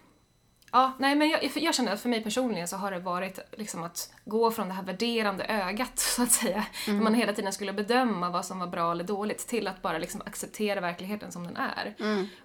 Ja, 0.71 0.91
nej 0.99 1.15
men 1.15 1.29
jag, 1.29 1.51
jag 1.55 1.75
känner 1.75 1.93
att 1.93 2.01
för 2.01 2.09
mig 2.09 2.23
personligen 2.23 2.67
så 2.67 2.77
har 2.77 2.91
det 2.91 2.99
varit 2.99 3.39
liksom 3.57 3.83
att 3.83 4.13
gå 4.25 4.51
från 4.51 4.67
det 4.67 4.73
här 4.73 4.83
värderande 4.83 5.45
ögat, 5.45 5.99
så 5.99 6.23
att 6.23 6.31
säga, 6.31 6.65
där 6.85 6.93
man 6.93 7.13
hela 7.13 7.33
tiden 7.33 7.53
skulle 7.53 7.73
bedöma 7.73 8.29
vad 8.29 8.45
som 8.45 8.59
var 8.59 8.67
bra 8.67 8.91
eller 8.91 9.03
dåligt, 9.03 9.47
till 9.47 9.67
att 9.67 9.81
bara 9.81 9.97
liksom 9.97 10.21
acceptera 10.25 10.81
verkligheten 10.81 11.31
som 11.31 11.43
den 11.43 11.57
är. 11.57 11.95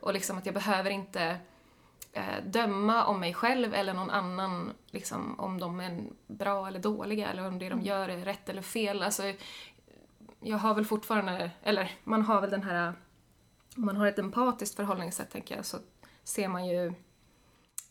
Och 0.01 0.13
liksom 0.13 0.39
att 0.39 0.47
jag 0.47 0.55
behöver 0.55 0.91
inte 0.91 1.37
eh, 2.13 2.45
döma 2.47 3.05
om 3.05 3.21
mig 3.21 3.35
själv 3.35 3.75
eller 3.75 3.95
någon 3.95 4.11
annan, 4.11 4.73
liksom, 4.91 5.41
om 5.41 5.61
de 5.61 5.81
är 5.81 6.03
bra 6.27 6.69
eller 6.69 6.79
dåliga, 6.79 7.31
eller 7.31 7.47
om 7.47 7.59
det 7.59 7.69
de 7.69 7.81
gör 7.83 8.09
är 8.09 8.25
rätt 8.25 8.49
eller 8.49 8.63
fel. 8.63 9.03
Alltså, 9.03 9.23
jag 10.41 10.59
har 10.59 10.75
väl 10.75 10.85
fortfarande, 10.85 11.51
eller 11.63 11.91
man 12.05 12.23
har 12.23 12.41
väl 12.41 12.51
den 12.51 12.63
här, 12.63 12.93
om 13.77 13.85
man 13.85 13.97
har 13.97 14.07
ett 14.07 14.19
empatiskt 14.19 14.77
förhållningssätt 14.77 15.31
tänker 15.31 15.57
jag, 15.57 15.67
så 15.67 15.79
ser 16.25 16.49
man 16.49 16.67
ju 16.67 16.93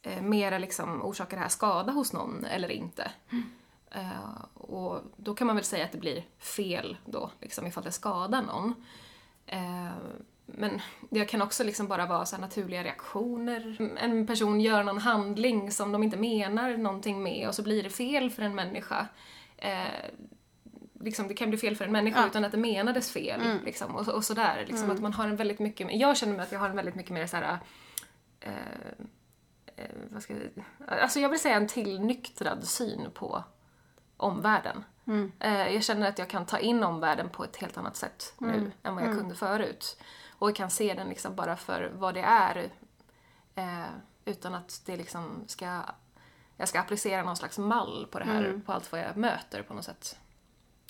eh, 0.03 0.21
mera 0.21 0.57
liksom 0.57 1.01
orsakar 1.01 1.37
det 1.37 1.41
här 1.43 1.49
skada 1.49 1.91
hos 1.91 2.13
någon 2.13 2.45
eller 2.45 2.71
inte. 2.71 3.11
Eh, 3.91 4.41
och 4.53 4.99
då 5.17 5.35
kan 5.35 5.47
man 5.47 5.55
väl 5.55 5.65
säga 5.65 5.85
att 5.85 5.91
det 5.91 5.97
blir 5.97 6.23
fel 6.39 6.97
då, 7.05 7.31
liksom 7.41 7.67
ifall 7.67 7.83
det 7.83 7.91
skadar 7.91 8.41
någon. 8.41 8.73
Eh, 9.45 9.91
men 10.45 10.81
det 11.09 11.25
kan 11.25 11.41
också 11.41 11.63
liksom 11.63 11.87
bara 11.87 12.05
vara 12.05 12.25
så 12.25 12.37
naturliga 12.37 12.83
reaktioner. 12.83 13.91
En 14.01 14.27
person 14.27 14.61
gör 14.61 14.83
någon 14.83 14.97
handling 14.97 15.71
som 15.71 15.91
de 15.91 16.03
inte 16.03 16.17
menar 16.17 16.77
någonting 16.77 17.23
med 17.23 17.47
och 17.47 17.55
så 17.55 17.63
blir 17.63 17.83
det 17.83 17.89
fel 17.89 18.29
för 18.31 18.41
en 18.43 18.55
människa. 18.55 19.07
Eh, 19.57 19.87
liksom, 20.99 21.27
det 21.27 21.33
kan 21.33 21.49
bli 21.49 21.57
fel 21.57 21.75
för 21.75 21.85
en 21.85 21.91
människa 21.91 22.19
Ja. 22.21 22.27
utan 22.27 22.45
att 22.45 22.51
det 22.51 22.57
menades 22.57 23.11
fel. 23.11 23.41
Liksom, 23.65 23.95
och, 23.95 24.07
och 24.07 24.23
sådär. 24.25 24.65
Liksom, 24.67 24.91
att 24.91 24.99
man 25.01 25.13
har 25.13 25.27
en 25.27 25.35
väldigt 25.35 25.59
mycket, 25.59 25.87
jag 25.91 26.17
känner 26.17 26.33
mig 26.33 26.43
att 26.43 26.51
jag 26.51 26.59
har 26.59 26.69
en 26.69 26.75
väldigt 26.75 26.95
mycket 26.95 27.11
mer 27.11 27.27
så 27.27 27.37
här, 27.37 27.57
eh, 28.39 28.51
eh, 28.51 29.05
vad 30.09 30.23
ska 30.23 30.33
jag, 30.33 30.65
alltså 30.87 31.19
jag 31.19 31.29
vill 31.29 31.39
säga 31.39 31.55
en 31.55 31.67
tillnyktrad 31.67 32.63
syn 32.63 33.07
på 33.13 33.43
omvärlden. 34.17 34.83
Eh, 35.39 35.73
jag 35.73 35.83
känner 35.83 36.09
att 36.09 36.19
jag 36.19 36.29
kan 36.29 36.45
ta 36.45 36.59
in 36.59 36.83
omvärlden 36.83 37.29
på 37.29 37.43
ett 37.43 37.55
helt 37.55 37.77
annat 37.77 37.95
sätt 37.95 38.33
nu 38.37 38.71
än 38.83 38.95
vad 38.95 39.03
jag 39.03 39.17
kunde 39.17 39.35
förut. 39.35 39.97
Och 40.29 40.49
jag 40.49 40.55
kan 40.55 40.69
se 40.69 40.93
den 40.93 41.09
liksom 41.09 41.35
bara 41.35 41.57
för 41.57 41.91
vad 41.95 42.13
det 42.13 42.21
är. 42.21 42.69
Eh, 43.55 43.85
utan 44.25 44.55
att 44.55 44.81
det 44.85 44.97
liksom 44.97 45.43
ska, 45.47 45.81
jag 46.57 46.67
ska 46.67 46.79
applicera 46.79 47.23
någon 47.23 47.37
slags 47.37 47.57
mall 47.57 48.07
på 48.11 48.19
det 48.19 48.25
här, 48.25 48.61
på 48.65 48.73
allt 48.73 48.91
vad 48.91 49.01
jag 49.01 49.17
möter 49.17 49.63
på 49.63 49.73
något 49.73 49.85
sätt. 49.85 50.19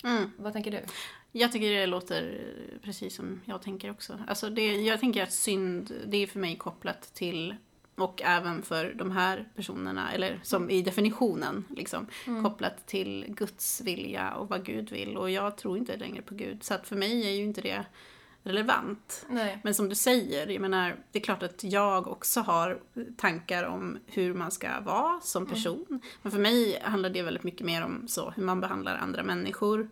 Mm. 0.04 0.30
Vad 0.38 0.52
tänker 0.52 0.70
du? 0.70 0.84
Jag 1.32 1.52
tycker 1.52 1.70
det 1.70 1.86
låter 1.86 2.44
precis 2.82 3.16
som 3.16 3.40
jag 3.44 3.62
tänker 3.62 3.90
också. 3.90 4.18
Alltså 4.28 4.50
det, 4.50 4.82
jag 4.82 5.00
tänker 5.00 5.22
att 5.22 5.32
synd, 5.32 5.92
det 6.06 6.16
är 6.16 6.26
för 6.26 6.38
mig 6.38 6.56
kopplat 6.56 7.14
till 7.14 7.56
och 7.96 8.22
även 8.22 8.62
för 8.62 8.94
de 8.94 9.10
här 9.10 9.48
personerna, 9.56 10.12
eller 10.12 10.40
som 10.42 10.70
i 10.70 10.82
definitionen, 10.82 11.64
liksom, 11.76 12.06
kopplat 12.42 12.86
till 12.86 13.24
Guds 13.28 13.80
vilja 13.80 14.34
och 14.34 14.48
vad 14.48 14.64
Gud 14.64 14.90
vill. 14.90 15.16
Och 15.16 15.30
jag 15.30 15.56
tror 15.56 15.78
inte 15.78 15.96
längre 15.96 16.22
på 16.22 16.34
Gud. 16.34 16.64
Så 16.64 16.74
att 16.74 16.88
för 16.88 16.96
mig 16.96 17.26
är 17.26 17.30
ju 17.30 17.42
inte 17.42 17.60
det 17.60 17.84
relevant. 18.44 19.26
Nej. 19.28 19.58
Men 19.64 19.74
som 19.74 19.88
du 19.88 19.94
säger, 19.94 20.46
jag 20.46 20.60
menar, 20.60 20.96
det 21.12 21.18
är 21.18 21.22
klart 21.22 21.42
att 21.42 21.64
jag 21.64 22.06
också 22.08 22.40
har 22.40 22.80
tankar 23.16 23.64
om 23.64 23.98
hur 24.06 24.34
man 24.34 24.50
ska 24.50 24.80
vara 24.80 25.20
som 25.20 25.46
person. 25.46 26.00
Men 26.22 26.32
för 26.32 26.38
mig 26.38 26.80
handlar 26.82 27.10
det 27.10 27.22
väldigt 27.22 27.44
mycket 27.44 27.66
mer 27.66 27.84
om 27.84 28.08
så, 28.08 28.30
hur 28.36 28.42
man 28.42 28.60
behandlar 28.60 28.96
andra 28.96 29.22
människor. 29.22 29.88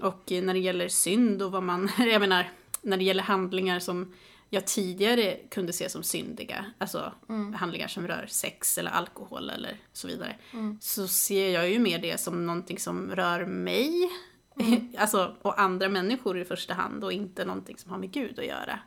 Och 0.00 0.32
eh, 0.32 0.42
när 0.44 0.54
det 0.54 0.60
gäller 0.60 0.88
synd 0.88 1.42
och 1.42 1.52
vad 1.52 1.62
man, 1.62 1.90
jag 1.98 2.20
menar, 2.20 2.50
när 2.84 2.96
det 2.96 3.04
gäller 3.04 3.22
handlingar 3.22 3.78
som 3.78 4.12
jag 4.50 4.66
tidigare 4.66 5.36
kunde 5.50 5.72
se 5.72 5.88
som 5.88 6.02
syndiga, 6.02 6.66
alltså 6.78 7.12
handlingar 7.54 7.88
som 7.88 8.08
rör 8.08 8.26
sex 8.28 8.78
eller 8.78 8.90
alkohol 8.90 9.50
eller 9.50 9.76
så 9.92 10.08
vidare, 10.08 10.36
så 10.80 11.08
ser 11.08 11.50
jag 11.50 11.70
ju 11.70 11.78
mer 11.78 11.98
det 11.98 12.20
som 12.20 12.46
någonting 12.46 12.78
som 12.78 13.10
rör 13.10 13.46
mig, 13.46 14.10
alltså, 14.98 15.36
och 15.42 15.60
andra 15.60 15.88
människor 15.88 16.38
i 16.38 16.44
första 16.44 16.74
hand 16.74 17.04
och 17.04 17.12
inte 17.12 17.44
någonting 17.44 17.78
som 17.78 17.90
har 17.90 17.98
med 17.98 18.10
Gud 18.10 18.38
att 18.38 18.46
göra. 18.46 18.78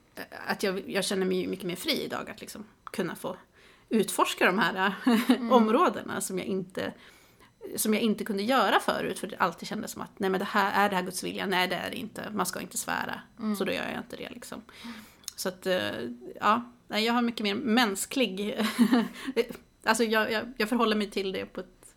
Att 0.48 0.64
jag, 0.64 0.90
jag 0.90 1.06
känner 1.06 1.26
mig 1.26 1.48
mycket 1.48 1.66
mer 1.66 1.76
fri 1.76 2.04
idag 2.04 2.30
att 2.30 2.42
liksom 2.42 2.66
kunna 2.84 3.16
få 3.16 3.38
utforska 3.90 4.46
de 4.46 4.60
här 4.60 4.94
områdena 5.52 6.22
som 6.22 6.38
jag 6.38 6.48
inte 6.48 6.94
som 7.76 7.94
jag 7.94 8.04
inte 8.04 8.24
kunde 8.24 8.44
göra 8.44 8.80
förut 8.80 9.20
för 9.20 9.28
det 9.28 9.38
alltid 9.38 9.68
kändes 9.68 9.92
som 9.92 10.02
att 10.02 10.20
nej 10.20 10.30
men 10.30 10.40
det 10.40 10.46
här 10.46 10.86
är 10.86 10.90
det 10.90 10.96
här 10.96 11.04
Guds 11.04 11.24
vilja, 11.24 11.46
nej 11.46 11.68
det 11.68 11.76
är 11.76 11.90
det 11.90 11.98
inte, 11.98 12.30
man 12.34 12.46
ska 12.46 12.62
inte 12.62 12.78
svära, 12.78 13.22
så 13.58 13.64
då 13.64 13.72
gör 13.72 13.90
jag 13.90 13.98
inte 13.98 14.16
det 14.16 14.30
liksom. 14.30 14.62
Så 15.36 15.50
att, 15.50 15.66
eh, 15.66 15.92
ja, 16.40 16.72
jag 16.88 17.14
har 17.14 17.22
mycket 17.22 17.44
mer 17.44 17.56
mänsklig, 17.56 18.66
alltså 19.84 20.04
jag, 20.04 20.32
jag, 20.32 20.54
jag 20.58 20.70
förhåller 20.70 20.96
mig 20.96 21.10
till 21.10 21.32
det 21.32 21.46
på 21.46 21.60
ett, 21.60 21.96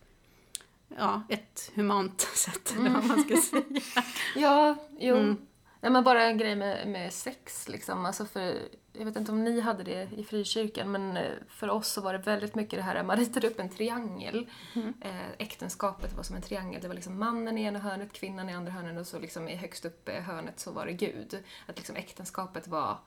ja, 0.98 1.22
ett 1.28 1.72
humant 1.74 2.20
sätt 2.34 2.74
eller 2.78 2.90
vad 2.90 3.04
man 3.04 3.22
ska 3.22 3.36
säga. 3.36 4.04
Ja, 4.36 4.76
jo. 4.98 5.16
Mm. 5.16 5.36
Nej, 5.80 5.92
men 5.92 6.04
bara 6.04 6.22
en 6.22 6.38
grej 6.38 6.56
med, 6.56 6.88
med 6.88 7.12
sex 7.12 7.68
liksom. 7.68 8.06
Alltså 8.06 8.24
för, 8.24 8.58
jag 8.92 9.04
vet 9.04 9.16
inte 9.16 9.32
om 9.32 9.44
ni 9.44 9.60
hade 9.60 9.82
det 9.82 10.08
i 10.16 10.24
frikyrkan 10.24 10.92
men 10.92 11.16
eh, 11.16 11.32
för 11.48 11.70
oss 11.70 11.88
så 11.88 12.00
var 12.00 12.12
det 12.12 12.18
väldigt 12.18 12.54
mycket 12.54 12.78
det 12.78 12.82
här, 12.82 13.02
man 13.02 13.16
ritade 13.16 13.46
upp 13.46 13.60
en 13.60 13.68
triangel. 13.68 14.50
Mm. 14.74 14.94
Eh, 15.00 15.30
äktenskapet 15.38 16.16
var 16.16 16.22
som 16.22 16.36
en 16.36 16.42
triangel. 16.42 16.82
Det 16.82 16.88
var 16.88 16.94
liksom 16.94 17.18
mannen 17.18 17.58
i 17.58 17.62
ena 17.62 17.78
hörnet, 17.78 18.12
kvinnan 18.12 18.48
i 18.48 18.54
andra 18.54 18.72
hörnet 18.72 19.00
och 19.00 19.06
så 19.06 19.18
liksom 19.18 19.48
i 19.48 19.56
högst 19.56 19.84
upp 19.84 20.08
i 20.08 20.12
hörnet 20.12 20.60
så 20.60 20.72
var 20.72 20.86
det 20.86 20.92
Gud. 20.92 21.42
Att 21.66 21.76
liksom 21.76 21.96
äktenskapet 21.96 22.68
var... 22.68 22.98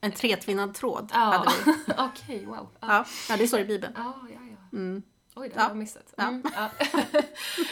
En 0.00 0.12
tretvinnad 0.12 0.74
tråd 0.74 1.10
Ja, 1.14 1.18
hade 1.18 1.50
vi. 1.64 1.92
okej, 1.98 2.46
wow. 2.46 2.68
Ja. 2.80 2.88
Ja, 2.88 3.04
ja, 3.28 3.36
det 3.36 3.48
står 3.48 3.60
i 3.60 3.64
Bibeln. 3.64 3.92
Ja, 3.96 4.14
ja, 4.34 4.40
ja. 4.50 4.78
Mm. 4.78 5.02
Oj, 5.40 5.48
det 5.48 5.54
Ja. 5.56 5.62
har 5.62 5.68
jag 5.68 5.76
missat. 5.76 6.14
Mm, 6.18 6.42
ja. 6.54 6.70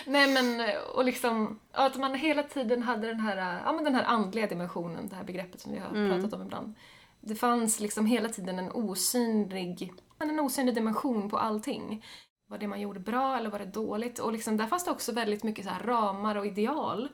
Nej 0.07 0.33
men, 0.33 0.71
och 0.95 1.05
liksom, 1.05 1.59
att 1.73 1.97
man 1.97 2.15
hela 2.15 2.43
tiden 2.43 2.83
hade 2.83 3.07
den 3.07 3.21
här, 3.21 3.61
ja 3.65 3.73
men 3.73 3.85
den 3.85 3.95
här 3.95 4.05
andliga 4.05 4.47
dimensionen, 4.47 5.09
det 5.09 5.17
här 5.17 5.25
begreppet 5.25 5.61
som 5.61 5.73
vi 5.73 5.79
har 5.79 5.89
Mm. 5.89 6.11
pratat 6.21 6.41
om 6.41 6.47
ibland. 6.47 6.75
Det 7.21 7.35
fanns 7.35 7.81
liksom 7.81 8.07
hela 8.07 8.29
tiden 8.29 8.59
en 8.59 8.71
osynlig, 8.73 9.93
en 10.19 10.41
osynlig 10.41 10.75
dimension 10.75 11.31
på 11.31 11.39
allting. 11.39 12.05
Var 12.49 12.59
det 12.59 12.67
man 12.69 12.81
gjorde 12.81 13.01
bra 13.01 13.37
eller 13.39 13.51
var 13.51 13.59
det 13.59 13.65
dåligt? 13.65 14.19
Och 14.19 14.33
liksom, 14.33 14.57
där 14.57 14.67
fanns 14.67 14.85
det 14.85 14.91
också 14.91 15.13
väldigt 15.13 15.43
mycket 15.43 15.65
så 15.65 15.71
här 15.71 15.83
ramar 15.83 16.37
och 16.37 16.47
ideal. 16.47 17.09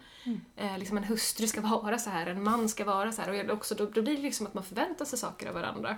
Eh, 0.57 0.79
liksom 0.79 0.97
en 0.97 1.05
hustru 1.05 1.47
ska 1.47 1.61
vara 1.83 1.99
så 1.99 2.11
här, 2.11 2.27
en 2.27 2.43
man 2.43 2.69
ska 2.69 2.85
vara 2.85 3.13
så 3.13 3.23
här. 3.23 3.49
Och 3.51 3.57
också, 3.57 3.75
då, 3.75 3.87
då 3.87 4.03
blir 4.03 4.17
det 4.17 4.23
liksom 4.23 4.47
att 4.47 4.55
man 4.55 4.65
förväntar 4.65 5.05
sig 5.05 5.19
saker 5.19 5.49
av 5.49 5.55
varandra. 5.55 5.97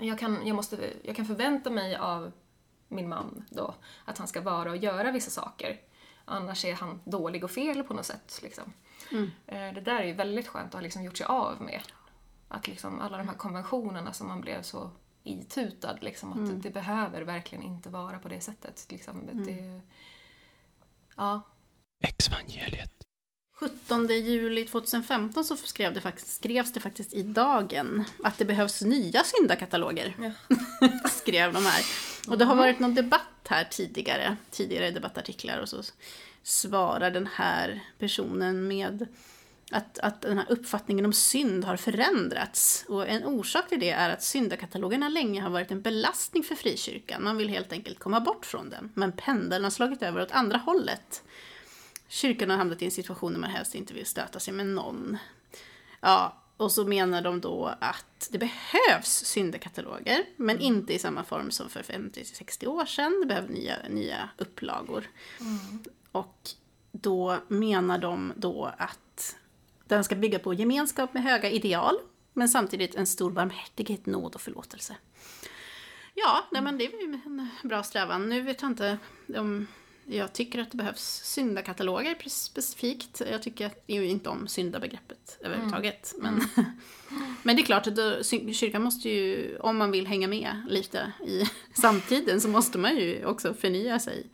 Jag, 0.00 0.18
kan, 0.18 0.46
jag, 0.46 0.56
måste, 0.56 0.90
jag 1.02 1.16
kan 1.16 1.26
förvänta 1.26 1.70
mig 1.70 1.96
av 1.96 2.32
min 2.90 3.08
man 3.08 3.44
då, 3.50 3.74
att 4.04 4.18
han 4.18 4.28
ska 4.28 4.40
vara 4.40 4.70
och 4.70 4.76
göra 4.76 5.10
vissa 5.12 5.30
saker. 5.30 5.80
Annars 6.24 6.64
är 6.64 6.74
han 6.74 7.00
dålig 7.04 7.44
och 7.44 7.50
fel 7.50 7.82
på 7.84 7.94
något 7.94 8.06
sätt. 8.06 8.40
Liksom. 8.42 8.72
Eh, 9.46 9.74
Det 9.74 9.80
där 9.80 10.00
är 10.00 10.04
ju 10.04 10.12
väldigt 10.12 10.48
skönt 10.48 10.66
att 10.66 10.74
ha 10.74 10.80
liksom 10.80 11.02
gjort 11.02 11.16
sig 11.16 11.26
av 11.26 11.62
med. 11.62 11.82
Att 12.48 12.68
liksom 12.68 13.00
alla 13.00 13.18
de 13.18 13.28
här 13.28 13.36
konventionerna 13.36 14.12
som 14.12 14.28
man 14.28 14.40
blev 14.40 14.62
så 14.62 14.90
itutad, 15.22 15.96
liksom, 16.00 16.32
att 16.32 16.62
det 16.62 16.70
behöver 16.70 17.22
verkligen 17.22 17.64
inte 17.64 17.88
vara 17.90 18.18
på 18.18 18.28
det 18.28 18.40
sättet. 18.40 18.86
Liksom. 18.90 19.26
Det, 19.32 19.80
ja. 21.16 21.40
Exvangeliet. 22.00 22.99
17 23.60 24.06
juli 24.06 24.64
2015 24.64 25.44
så 25.44 25.56
skrev 25.56 25.94
det 25.94 26.00
faktiskt, 26.00 26.34
skrevs 26.34 26.72
det 26.72 26.80
faktiskt 26.80 27.14
i 27.14 27.22
Dagen 27.22 28.04
att 28.24 28.38
det 28.38 28.44
behövs 28.44 28.82
nya 28.82 29.24
syndakataloger. 29.24 30.14
skrev 31.10 31.52
de 31.52 31.66
här. 31.66 31.84
Och 32.28 32.38
det 32.38 32.44
har 32.44 32.56
varit 32.56 32.78
någon 32.78 32.94
debatt 32.94 33.46
här 33.48 33.64
tidigare, 33.64 34.36
tidigare 34.50 34.90
debattartiklar 34.90 35.58
och 35.58 35.68
så 35.68 35.82
svarar 36.42 37.10
den 37.10 37.28
här 37.34 37.80
personen 37.98 38.68
med 38.68 39.06
att, 39.70 39.98
att 39.98 40.20
den 40.20 40.38
här 40.38 40.46
uppfattningen 40.48 41.04
om 41.04 41.12
synd 41.12 41.64
har 41.64 41.76
förändrats. 41.76 42.84
Och 42.88 43.08
en 43.08 43.24
orsak 43.24 43.68
till 43.68 43.80
det 43.80 43.90
är 43.90 44.10
att 44.10 44.22
syndakatalogerna 44.22 45.08
länge 45.08 45.40
har 45.40 45.50
varit 45.50 45.70
en 45.70 45.82
belastning 45.82 46.42
för 46.42 46.54
frikyrkan. 46.54 47.24
Man 47.24 47.36
vill 47.36 47.48
helt 47.48 47.72
enkelt 47.72 47.98
komma 47.98 48.20
bort 48.20 48.46
från 48.46 48.70
dem. 48.70 48.92
Men 48.94 49.12
pendeln 49.12 49.64
har 49.64 49.70
slagit 49.70 50.02
över 50.02 50.22
åt 50.22 50.32
andra 50.32 50.58
hållet. 50.58 51.22
Kyrkan 52.10 52.50
har 52.50 52.56
hamnat 52.56 52.82
i 52.82 52.84
en 52.84 52.90
situation 52.90 53.32
där 53.32 53.40
man 53.40 53.50
helst 53.50 53.74
inte 53.74 53.94
vill 53.94 54.06
stöta 54.06 54.40
sig 54.40 54.54
med 54.54 54.66
någon. 54.66 55.18
Ja, 56.00 56.36
och 56.56 56.72
så 56.72 56.84
menar 56.84 57.22
de 57.22 57.40
då 57.40 57.74
att 57.80 58.28
det 58.30 58.38
behövs 58.38 59.24
syndakataloger, 59.24 60.24
men 60.36 60.60
inte 60.60 60.94
i 60.94 60.98
samma 60.98 61.24
form 61.24 61.50
som 61.50 61.68
för 61.68 61.82
50-60 61.82 62.66
år 62.66 62.86
sedan. 62.86 63.20
Det 63.20 63.26
behövs 63.26 63.50
nya, 63.50 63.76
nya 63.88 64.28
upplagor. 64.36 65.10
Och 66.12 66.50
då 66.92 67.38
menar 67.48 67.98
de 67.98 68.32
då 68.36 68.72
att 68.78 69.36
den 69.84 70.04
ska 70.04 70.14
bygga 70.14 70.38
på 70.38 70.54
gemenskap 70.54 71.14
med 71.14 71.22
höga 71.22 71.50
ideal, 71.50 71.94
men 72.32 72.48
samtidigt 72.48 72.94
en 72.94 73.06
stor 73.06 73.30
barmhärtighet, 73.30 74.06
nåd 74.06 74.34
och 74.34 74.40
förlåtelse. 74.40 74.96
Ja, 76.14 76.44
nej 76.52 76.62
men 76.62 76.78
det 76.78 76.86
är 76.86 77.02
en 77.02 77.48
bra 77.62 77.82
strävan. 77.82 78.28
Nu 78.28 78.40
vet 78.40 78.62
jag 78.62 78.70
inte 78.70 78.98
om 79.36 79.66
jag 80.10 80.32
tycker 80.32 80.58
att 80.58 80.70
det 80.70 80.76
behövs 80.76 81.20
syndakataloger 81.24 82.14
specifikt. 82.26 83.22
Jag 83.30 83.42
tycker 83.42 83.70
ju 83.86 84.06
inte 84.06 84.28
om 84.28 84.48
syndabegreppet 84.48 85.38
överhuvudtaget. 85.40 86.14
Men, 86.18 86.40
men 87.42 87.56
det 87.56 87.62
är 87.62 87.64
klart 87.64 87.86
att 87.86 87.96
då, 87.96 88.22
kyrkan 88.52 88.82
måste 88.82 89.08
ju, 89.08 89.56
om 89.58 89.76
man 89.76 89.90
vill 89.90 90.06
hänga 90.06 90.28
med 90.28 90.66
lite 90.68 91.12
i 91.26 91.44
samtiden, 91.80 92.40
så 92.40 92.48
måste 92.48 92.78
man 92.78 92.96
ju 92.96 93.24
också 93.24 93.54
förnya 93.54 93.98
sig. 93.98 94.26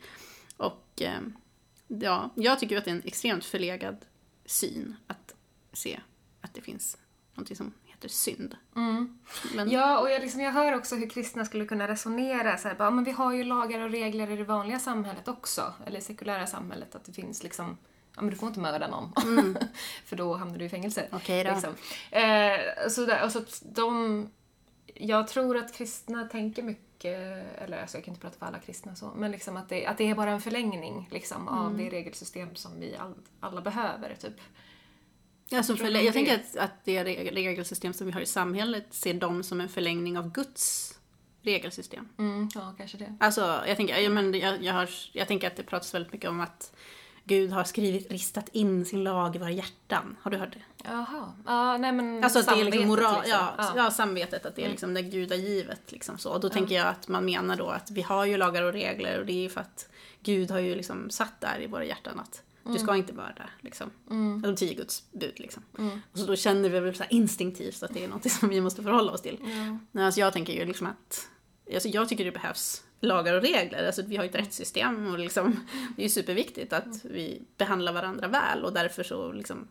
Och 0.57 1.01
eh, 1.01 1.19
ja, 1.87 2.29
jag 2.35 2.59
tycker 2.59 2.77
att 2.77 2.85
det 2.85 2.91
är 2.91 2.95
en 2.95 3.03
extremt 3.05 3.45
förlegad 3.45 3.97
syn 4.45 4.95
att 5.07 5.35
se 5.73 5.99
att 6.41 6.53
det 6.53 6.61
finns 6.61 6.97
något 7.33 7.57
som 7.57 7.73
heter 7.97 8.09
synd. 8.09 8.55
Men, 9.55 9.69
Ja, 9.69 9.99
och 9.99 10.09
jag, 10.11 10.21
liksom, 10.21 10.41
jag 10.41 10.51
hör 10.51 10.75
också 10.75 10.95
hur 10.95 11.09
kristna 11.09 11.45
skulle 11.45 11.65
kunna 11.65 11.87
resonera 11.87 12.57
så 12.57 12.67
här, 12.67 12.75
bara, 12.75 12.91
men 12.91 13.03
vi 13.03 13.11
har 13.11 13.33
ju 13.33 13.43
lagar 13.43 13.79
och 13.79 13.91
regler 13.91 14.31
i 14.31 14.35
det 14.35 14.43
vanliga 14.43 14.79
samhället 14.79 15.27
också, 15.27 15.73
eller 15.85 15.97
i 15.99 16.01
sekulära 16.01 16.47
samhället, 16.47 16.95
att 16.95 17.05
det 17.05 17.13
finns 17.13 17.43
liksom 17.43 17.77
Ja, 18.15 18.21
men 18.21 18.29
du 18.29 18.35
får 18.35 18.47
inte 18.47 18.59
mörda 18.59 18.87
någon, 18.87 19.13
för 20.05 20.15
då 20.15 20.33
hamnar 20.35 20.57
du 20.57 20.65
i 20.65 20.69
fängelse. 20.69 21.01
Mm. 21.01 21.15
Okej 21.17 21.43
då. 21.43 21.51
Liksom. 21.51 21.73
Eh, 22.11 22.89
så 22.89 23.05
där, 23.05 23.23
och 23.25 23.31
så 23.31 23.39
att 23.39 23.61
de... 23.65 24.29
Jag 24.93 25.27
tror 25.27 25.57
att 25.57 25.73
kristna 25.73 26.23
tänker 26.27 26.63
mycket, 26.63 27.17
eller 27.61 27.81
alltså 27.81 27.97
jag 27.97 28.05
kan 28.05 28.11
inte 28.13 28.21
prata 28.21 28.37
för 28.39 28.45
alla 28.45 28.59
kristna 28.59 28.95
så, 28.95 29.11
men 29.15 29.31
liksom 29.31 29.57
att 29.57 29.69
det, 29.69 29.85
att 29.85 29.97
det 29.97 30.09
är 30.09 30.15
bara 30.15 30.31
en 30.31 30.41
förlängning 30.41 31.07
liksom, 31.11 31.47
av 31.47 31.65
Mm. 31.65 31.77
det 31.77 31.89
regelsystem 31.89 32.55
som 32.55 32.79
vi 32.79 32.95
all, 32.95 33.13
alla 33.39 33.61
behöver. 33.61 34.15
Typ. 34.15 34.39
Alltså 35.51 35.75
för, 35.75 35.89
jag 35.89 36.13
tänker 36.13 36.35
att, 36.35 36.57
att 36.57 36.71
det 36.85 37.03
reg- 37.03 37.33
regelsystem 37.33 37.93
som 37.93 38.07
vi 38.07 38.13
har 38.13 38.21
i 38.21 38.25
samhället 38.25 38.85
ser 38.89 39.13
dem 39.13 39.43
som 39.43 39.61
en 39.61 39.69
förlängning 39.69 40.17
av 40.17 40.31
Guds 40.31 40.93
regelsystem. 41.41 42.09
Mm, 42.17 42.49
ja, 42.55 42.73
kanske 42.77 42.97
det. 42.97 43.17
Alltså, 43.19 43.61
jag 43.67 43.77
tänker, 43.77 43.97
jag, 43.97 44.11
men 44.11 44.33
jag, 44.39 44.63
jag, 44.63 44.73
har, 44.73 44.89
jag 45.11 45.27
tänker 45.27 45.47
att 45.47 45.55
det 45.55 45.63
pratas 45.63 45.93
väldigt 45.93 46.13
mycket 46.13 46.29
om 46.29 46.39
att 46.39 46.75
Gud 47.23 47.51
har 47.51 47.63
skrivit, 47.63 48.11
ristat 48.11 48.49
in 48.51 48.85
sin 48.85 49.03
lag 49.03 49.35
i 49.35 49.39
våra 49.39 49.51
hjärtan. 49.51 50.17
Har 50.21 50.31
du 50.31 50.37
hört 50.37 50.53
det? 50.53 50.83
Jaha. 50.89 51.33
Ja, 51.45 51.77
nej 51.77 51.91
men 51.91 52.23
Alltså 52.23 52.39
att 52.39 52.45
det 52.47 52.51
är 52.51 52.55
liksom 52.65 52.71
samvetet, 52.81 52.87
moral, 52.87 53.21
liksom. 53.23 53.39
ja, 53.39 53.53
Ja. 53.57 53.73
ja. 53.75 53.91
samvetet, 53.91 54.45
att 54.45 54.55
det 54.55 54.65
är 54.65 54.69
liksom 54.69 54.93
det 54.93 55.01
gudagivet. 55.01 55.91
Liksom 55.91 56.17
så. 56.17 56.31
Och 56.31 56.39
då 56.39 56.49
tänker 56.49 56.75
jag 56.75 56.87
att 56.87 57.07
man 57.07 57.25
menar 57.25 57.55
då 57.55 57.67
att 57.69 57.91
vi 57.91 58.01
har 58.01 58.25
ju 58.25 58.37
lagar 58.37 58.63
och 58.63 58.73
regler 58.73 59.19
och 59.19 59.25
det 59.25 59.33
är 59.33 59.41
ju 59.41 59.49
för 59.49 59.61
att 59.61 59.89
Gud 60.23 60.51
har 60.51 60.59
ju 60.59 60.75
liksom 60.75 61.09
satt 61.09 61.41
där 61.41 61.59
i 61.61 61.67
våra 61.67 61.85
hjärtan 61.85 62.19
att 62.19 62.43
du 62.73 62.79
ska 62.79 62.95
inte 62.95 63.13
mörda. 63.13 63.49
Liksom. 63.61 63.91
De 64.43 64.55
tio 64.55 64.73
Guds 64.73 65.11
bud. 65.11 65.39
Liksom. 65.39 65.63
Och 66.11 66.19
så 66.19 66.25
då 66.25 66.35
känner 66.35 66.69
vi 66.69 66.79
väl 66.79 66.95
så 66.95 67.03
instinktivt 67.09 67.83
att 67.83 67.93
det 67.93 68.03
är 68.03 68.07
något 68.07 68.31
som 68.31 68.49
vi 68.49 68.61
måste 68.61 68.83
förhålla 68.83 69.11
oss 69.11 69.21
till. 69.21 69.37
Men 69.91 70.05
alltså 70.05 70.19
jag 70.19 70.33
tänker 70.33 70.53
ju 70.53 70.65
liksom 70.65 70.87
att 70.87 71.29
alltså 71.73 71.89
jag 71.89 72.09
tycker 72.09 72.25
det 72.25 72.31
behövs 72.31 72.83
lagar 72.99 73.33
och 73.33 73.41
regler. 73.41 73.85
Alltså 73.85 74.01
vi 74.01 74.15
har 74.15 74.23
ju 74.23 74.29
ett 74.29 74.35
rättssystem 74.35 75.07
och 75.07 75.19
liksom, 75.19 75.59
det 75.95 76.01
är 76.01 76.03
ju 76.03 76.09
superviktigt 76.09 76.73
att 76.73 77.05
vi 77.05 77.41
behandlar 77.57 77.93
varandra 77.93 78.27
väl 78.27 78.63
och 78.63 78.73
därför 78.73 79.03
så 79.03 79.31
liksom 79.31 79.67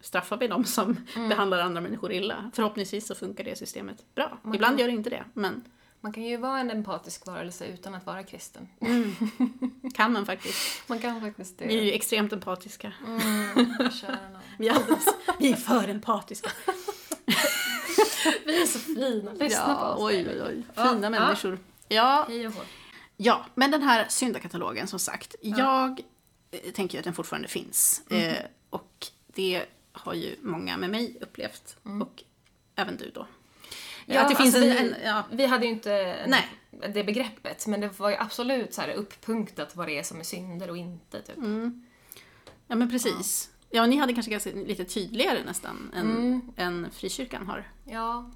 straffar 0.00 0.36
vi 0.36 0.48
dem 0.48 0.64
som 0.64 0.96
behandlar 1.28 1.58
andra 1.58 1.80
människor 1.80 2.12
illa. 2.12 2.50
Förhoppningsvis 2.54 3.06
så 3.06 3.14
funkar 3.14 3.44
det 3.44 3.58
systemet 3.58 4.14
bra. 4.14 4.38
Ibland 4.54 4.80
gör 4.80 4.86
det 4.86 4.92
inte 4.92 5.10
det, 5.10 5.24
men 5.34 5.64
Man 6.00 6.12
kan 6.12 6.22
ju 6.22 6.36
vara 6.36 6.60
en 6.60 6.70
empatisk 6.70 7.26
varelse 7.26 7.66
utan 7.66 7.94
att 7.94 8.06
vara 8.06 8.22
kristen. 8.22 8.68
kan 9.94 10.12
man 10.12 10.26
faktiskt. 10.26 10.88
Man 10.88 10.98
kan 10.98 11.20
faktiskt 11.20 11.58
det. 11.58 11.66
Vi 11.66 11.78
är 11.78 11.82
ju 11.82 11.92
extremt 11.92 12.32
empatiska. 12.32 12.92
Mm. 13.06 13.20
Vi 14.58 14.68
är, 14.68 14.72
alldeles, 14.72 15.06
vi 15.38 15.52
är 15.52 15.56
för 15.56 15.88
empatiska. 15.88 16.50
Vi 18.44 18.62
är 18.62 18.66
så 18.66 18.78
fina. 18.78 19.32
Lyssna 19.32 19.64
på 19.64 19.70
Ja, 19.80 19.94
oss. 19.94 20.02
oj, 20.02 20.28
oj, 20.28 20.42
oj. 20.42 20.62
Fina 20.74 21.00
ja. 21.02 21.10
människor. 21.10 21.58
Ja. 21.88 22.28
Ja, 23.16 23.46
men 23.54 23.70
den 23.70 23.82
här 23.82 24.06
syndakatalogen 24.08 24.86
som 24.86 24.98
sagt. 24.98 25.34
Jag 25.40 26.00
eh, 26.50 26.72
tänker 26.72 26.94
ju 26.94 26.98
att 26.98 27.04
den 27.04 27.14
fortfarande 27.14 27.48
finns. 27.48 28.02
Eh, 28.10 28.44
och 28.70 29.06
det 29.26 29.64
har 29.92 30.14
ju 30.14 30.36
många 30.42 30.76
med 30.76 30.90
mig 30.90 31.18
upplevt. 31.20 31.76
Och 32.02 32.22
även 32.74 32.96
du 32.96 33.10
då. 33.14 33.26
Ja, 34.06 34.20
att 34.20 34.28
det 34.28 34.36
finns 34.36 34.54
alltså, 34.54 34.70
en, 34.70 34.86
vi, 34.86 34.94
ja, 35.04 35.22
vi 35.30 35.46
hade 35.46 35.66
ju 35.66 35.72
inte 35.72 36.16
Nej. 36.26 36.48
det 36.94 37.04
begreppet, 37.04 37.66
men 37.66 37.80
det 37.80 38.00
var 38.00 38.10
ju 38.10 38.16
absolut 38.16 38.74
så 38.74 38.80
här 38.80 38.92
upppunktat 38.92 39.76
vad 39.76 39.86
det 39.86 39.98
är 39.98 40.02
som 40.02 40.20
är 40.20 40.24
synder 40.24 40.70
och 40.70 40.76
inte. 40.76 41.22
Typ. 41.22 41.36
ja, 42.66 42.76
men 42.76 42.90
precis. 42.90 43.50
Ja, 43.70 43.86
ni 43.86 43.96
hade 43.96 44.12
kanske 44.12 44.30
ganska 44.30 44.50
lite 44.50 44.84
tydligare 44.84 45.44
nästan 45.46 45.92
än, 45.94 46.42
än 46.56 46.88
frikyrkan 46.92 47.46
har. 47.46 47.68
Ja. 47.84 48.30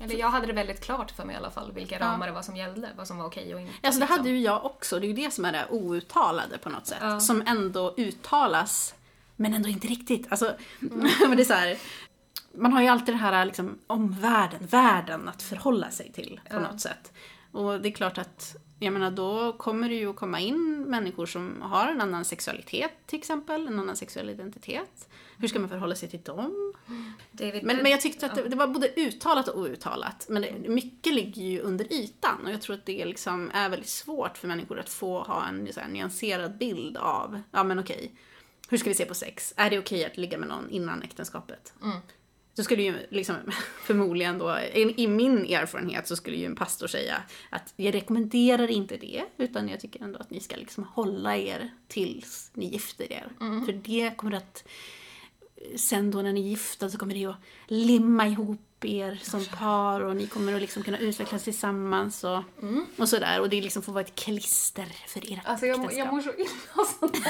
Eller 0.00 0.16
jag 0.16 0.30
hade 0.30 0.46
det 0.46 0.52
väldigt 0.52 0.80
klart 0.80 1.10
för 1.10 1.24
mig 1.24 1.34
i 1.34 1.38
alla 1.38 1.50
fall, 1.50 1.72
vilka 1.72 2.00
ramar 2.00 2.26
det 2.26 2.32
var 2.32 2.42
som 2.42 2.56
gällde, 2.56 2.88
vad 2.96 3.06
som 3.08 3.18
var 3.18 3.26
okej 3.26 3.54
och 3.54 3.60
inte. 3.60 3.72
Alltså 3.82 4.00
det 4.00 4.04
liksom. 4.04 4.18
hade 4.18 4.30
ju 4.30 4.38
jag 4.40 4.64
också. 4.64 5.00
Det 5.00 5.06
är 5.06 5.08
ju 5.08 5.14
det 5.14 5.30
som 5.30 5.44
är 5.44 5.52
det 5.52 5.66
outtalade 5.70 6.58
på 6.58 6.68
något 6.68 6.86
sätt. 6.86 6.98
Ja. 7.00 7.20
Som 7.20 7.42
ändå 7.46 7.94
uttalas, 7.96 8.94
men 9.36 9.54
ändå 9.54 9.68
inte 9.68 9.86
riktigt. 9.86 10.26
Alltså, 10.30 10.54
Mm. 10.80 11.00
det 11.36 11.42
är 11.42 11.44
så 11.44 11.54
här, 11.54 11.78
man 12.54 12.72
har 12.72 12.82
ju 12.82 12.88
alltid 12.88 13.14
det 13.14 13.18
här 13.18 13.44
liksom, 13.44 13.78
omvärlden, 13.86 14.66
världen 14.66 15.28
att 15.28 15.42
förhålla 15.42 15.90
sig 15.90 16.12
till 16.12 16.40
på 16.50 16.60
något 16.60 16.80
sätt. 16.80 17.12
Och 17.52 17.80
det 17.80 17.88
är 17.88 17.92
klart 17.92 18.18
att, 18.18 18.56
jag 18.78 18.92
menar 18.92 19.10
då 19.10 19.52
kommer 19.52 19.88
det 19.88 19.94
ju 19.94 20.10
att 20.10 20.16
komma 20.16 20.40
in 20.40 20.84
människor 20.88 21.26
som 21.26 21.62
har 21.62 21.88
en 21.88 22.00
annan 22.00 22.24
sexualitet 22.24 22.92
till 23.06 23.18
exempel, 23.18 23.66
en 23.66 23.78
annan 23.78 23.96
sexuell 23.96 24.30
identitet. 24.30 25.08
Hur 25.38 25.48
ska 25.48 25.58
man 25.58 25.68
förhålla 25.68 25.94
sig 25.94 26.10
till 26.10 26.22
dem? 26.22 26.74
David, 27.32 27.64
Men, 27.64 27.76
men 27.76 27.90
jag 27.90 28.00
tyckte 28.00 28.26
att 28.26 28.34
det, 28.34 28.48
det 28.48 28.56
var 28.56 28.66
både 28.66 28.88
uttalat 28.96 29.48
och 29.48 29.60
outtalat. 29.60 30.26
Men 30.28 30.42
det, 30.42 30.68
mycket 30.68 31.14
ligger 31.14 31.42
ju 31.42 31.60
under 31.60 31.92
ytan 31.92 32.46
och 32.46 32.52
jag 32.52 32.62
tror 32.62 32.76
att 32.76 32.86
det 32.86 33.04
liksom 33.04 33.50
är 33.54 33.68
väldigt 33.68 33.88
svårt 33.88 34.38
för 34.38 34.48
människor 34.48 34.78
att 34.78 34.88
få 34.88 35.22
ha 35.22 35.46
en 35.46 35.72
så 35.72 35.80
här, 35.80 35.88
nyanserad 35.88 36.58
bild 36.58 36.96
av, 36.96 37.42
ja 37.50 37.64
men 37.64 37.78
okej, 37.78 38.12
hur 38.68 38.78
ska 38.78 38.90
vi 38.90 38.94
se 38.94 39.04
på 39.04 39.14
sex? 39.14 39.54
Är 39.56 39.70
det 39.70 39.78
okej 39.78 40.04
att 40.04 40.16
ligga 40.16 40.38
med 40.38 40.48
någon 40.48 40.70
innan 40.70 41.02
äktenskapet? 41.02 41.74
Då 42.54 42.62
skulle 42.62 42.82
ju 42.82 42.94
liksom, 43.10 43.36
förmodligen 43.84 44.38
då, 44.38 44.58
i, 44.58 44.94
i 44.96 45.06
min 45.06 45.38
erfarenhet 45.38 46.08
så 46.08 46.16
skulle 46.16 46.36
ju 46.36 46.46
en 46.46 46.56
pastor 46.56 46.86
säga 46.86 47.22
att 47.50 47.72
jag 47.76 47.94
rekommenderar 47.94 48.70
inte 48.70 48.96
det, 48.96 49.24
utan 49.36 49.68
jag 49.68 49.80
tycker 49.80 50.02
ändå 50.02 50.18
att 50.18 50.30
ni 50.30 50.40
ska 50.40 50.56
liksom 50.56 50.84
hålla 50.84 51.36
er 51.36 51.70
tills 51.88 52.50
ni 52.54 52.66
gifter 52.66 53.12
er. 53.12 53.28
För 53.38 53.72
det 53.72 54.16
kommer 54.16 54.36
att 54.36 54.64
sen 55.76 56.10
då 56.10 56.22
när 56.22 56.32
ni 56.32 56.40
är 56.40 56.48
gifta 56.48 56.90
så 56.90 56.98
kommer 56.98 57.14
det 57.14 57.26
att 57.26 57.36
limma 57.66 58.26
ihop 58.26 58.60
er 58.84 59.18
som 59.22 59.44
par 59.44 60.00
och 60.00 60.16
ni 60.16 60.26
kommer 60.26 60.54
att 60.54 60.60
liksom 60.60 60.82
kunna 60.82 60.98
utvecklas 60.98 61.44
tillsammans 61.44 62.24
och, 62.24 62.42
och 62.98 63.08
sådär. 63.08 63.40
Och 63.40 63.48
det 63.48 63.60
liksom 63.60 63.82
får 63.82 63.92
vara 63.92 64.04
ett 64.04 64.14
klister 64.14 64.86
för 65.08 65.20
ert 65.20 65.28
Mm. 65.32 65.40
Alltså 65.44 65.66
jag, 65.66 65.74
äktenskap. 65.74 65.98
jag 66.06 66.14
mår 66.14 66.20
så 66.22 66.32
illa 66.34 66.50
av 66.74 66.84
sånt. 66.84 67.16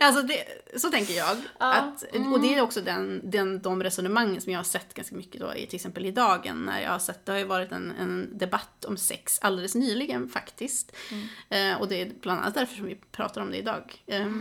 Alltså 0.00 0.22
det, 0.22 0.44
så 0.80 0.90
tänker 0.90 1.14
jag. 1.14 1.36
Ja, 1.58 1.72
Att, 1.74 2.02
Och 2.32 2.40
det 2.40 2.54
är 2.54 2.60
också 2.60 2.80
den, 2.80 3.20
den, 3.30 3.62
de 3.62 3.82
resonemang 3.82 4.40
som 4.40 4.52
jag 4.52 4.58
har 4.58 4.64
sett 4.64 4.94
ganska 4.94 5.14
mycket 5.16 5.40
då, 5.40 5.52
till 5.52 5.74
exempel 5.74 6.06
i 6.06 6.10
Dagen. 6.10 6.56
När 6.64 6.82
jag 6.82 6.90
har 6.90 6.98
sett, 6.98 7.26
det 7.26 7.32
har 7.32 7.38
ju 7.38 7.44
varit 7.44 7.72
en, 7.72 7.90
en 7.98 8.38
debatt 8.38 8.84
om 8.84 8.96
sex 8.96 9.38
alldeles 9.42 9.74
nyligen 9.74 10.28
faktiskt. 10.28 10.96
Eh, 11.48 11.74
och 11.80 11.88
det 11.88 12.02
är 12.02 12.12
bland 12.20 12.40
annat 12.40 12.54
därför 12.54 12.76
som 12.76 12.86
vi 12.86 12.94
pratar 13.12 13.40
om 13.40 13.50
det 13.50 13.56
idag. 13.56 14.02
Eh, 14.06 14.32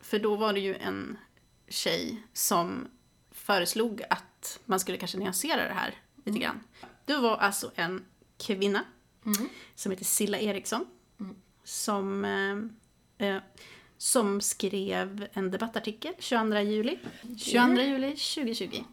För 0.00 0.18
då 0.18 0.36
var 0.36 0.52
det 0.52 0.60
ju 0.60 0.74
en 0.74 1.18
tjej 1.68 2.22
som 2.32 2.88
föreslog 3.32 4.02
att 4.10 4.24
man 4.64 4.80
skulle 4.80 4.98
kanske 4.98 5.18
nyansera 5.18 5.68
det 5.68 5.74
här 5.74 5.94
lite 6.24 6.38
grann. 6.38 6.60
Det 7.04 7.16
var 7.16 7.36
alltså 7.36 7.70
en 7.74 8.04
kvinna 8.38 8.84
som 9.74 9.92
heter 9.92 10.04
Silla 10.04 10.38
Eriksson. 10.38 10.86
Som, 11.64 12.24
eh, 13.18 13.28
eh, 13.28 13.42
som 13.98 14.40
skrev 14.40 15.26
en 15.32 15.50
debattartikel 15.50 16.12
22 16.18 16.60
juli, 16.60 16.98
22 17.36 17.82
juli 17.82 18.16
2020. 18.16 18.84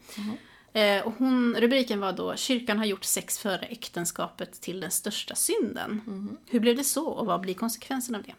Eh, 0.76 1.08
och 1.08 1.14
hon, 1.18 1.56
rubriken 1.60 2.00
var 2.00 2.14
då 2.14 2.36
“Kyrkan 2.36 2.78
har 2.78 2.86
gjort 2.86 3.04
sex 3.04 3.40
före 3.40 3.66
äktenskapet 3.66 4.62
till 4.62 4.80
den 4.80 4.92
största 4.92 5.36
synden”. 5.36 6.02
Hur 6.50 6.60
blev 6.60 6.76
det 6.76 6.84
så 6.84 7.08
och 7.08 7.26
vad 7.26 7.42
blir 7.42 7.54
konsekvensen 7.54 8.16
av 8.16 8.24
det? 8.24 8.34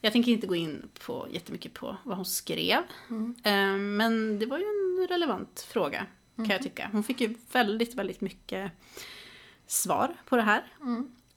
Jag 0.00 0.12
tänker 0.12 0.32
inte 0.32 0.46
gå 0.46 0.54
in 0.54 0.88
på 1.06 1.26
jättemycket 1.30 1.74
på 1.74 1.96
vad 2.04 2.16
hon 2.16 2.26
skrev. 2.26 2.78
Eh, 3.44 3.76
men 3.76 4.38
det 4.38 4.46
var 4.46 4.58
ju 4.58 4.64
en 4.64 5.06
relevant 5.08 5.66
fråga, 5.68 6.06
kan 6.46 6.54
jag 6.54 6.62
tycka. 6.62 6.88
Hon 6.92 7.04
fick 7.04 7.20
ju 7.20 7.34
väldigt, 7.52 7.94
väldigt 7.94 8.20
mycket 8.20 8.72
svar 9.66 10.14
på 10.28 10.36
det 10.36 10.42
här. 10.42 10.64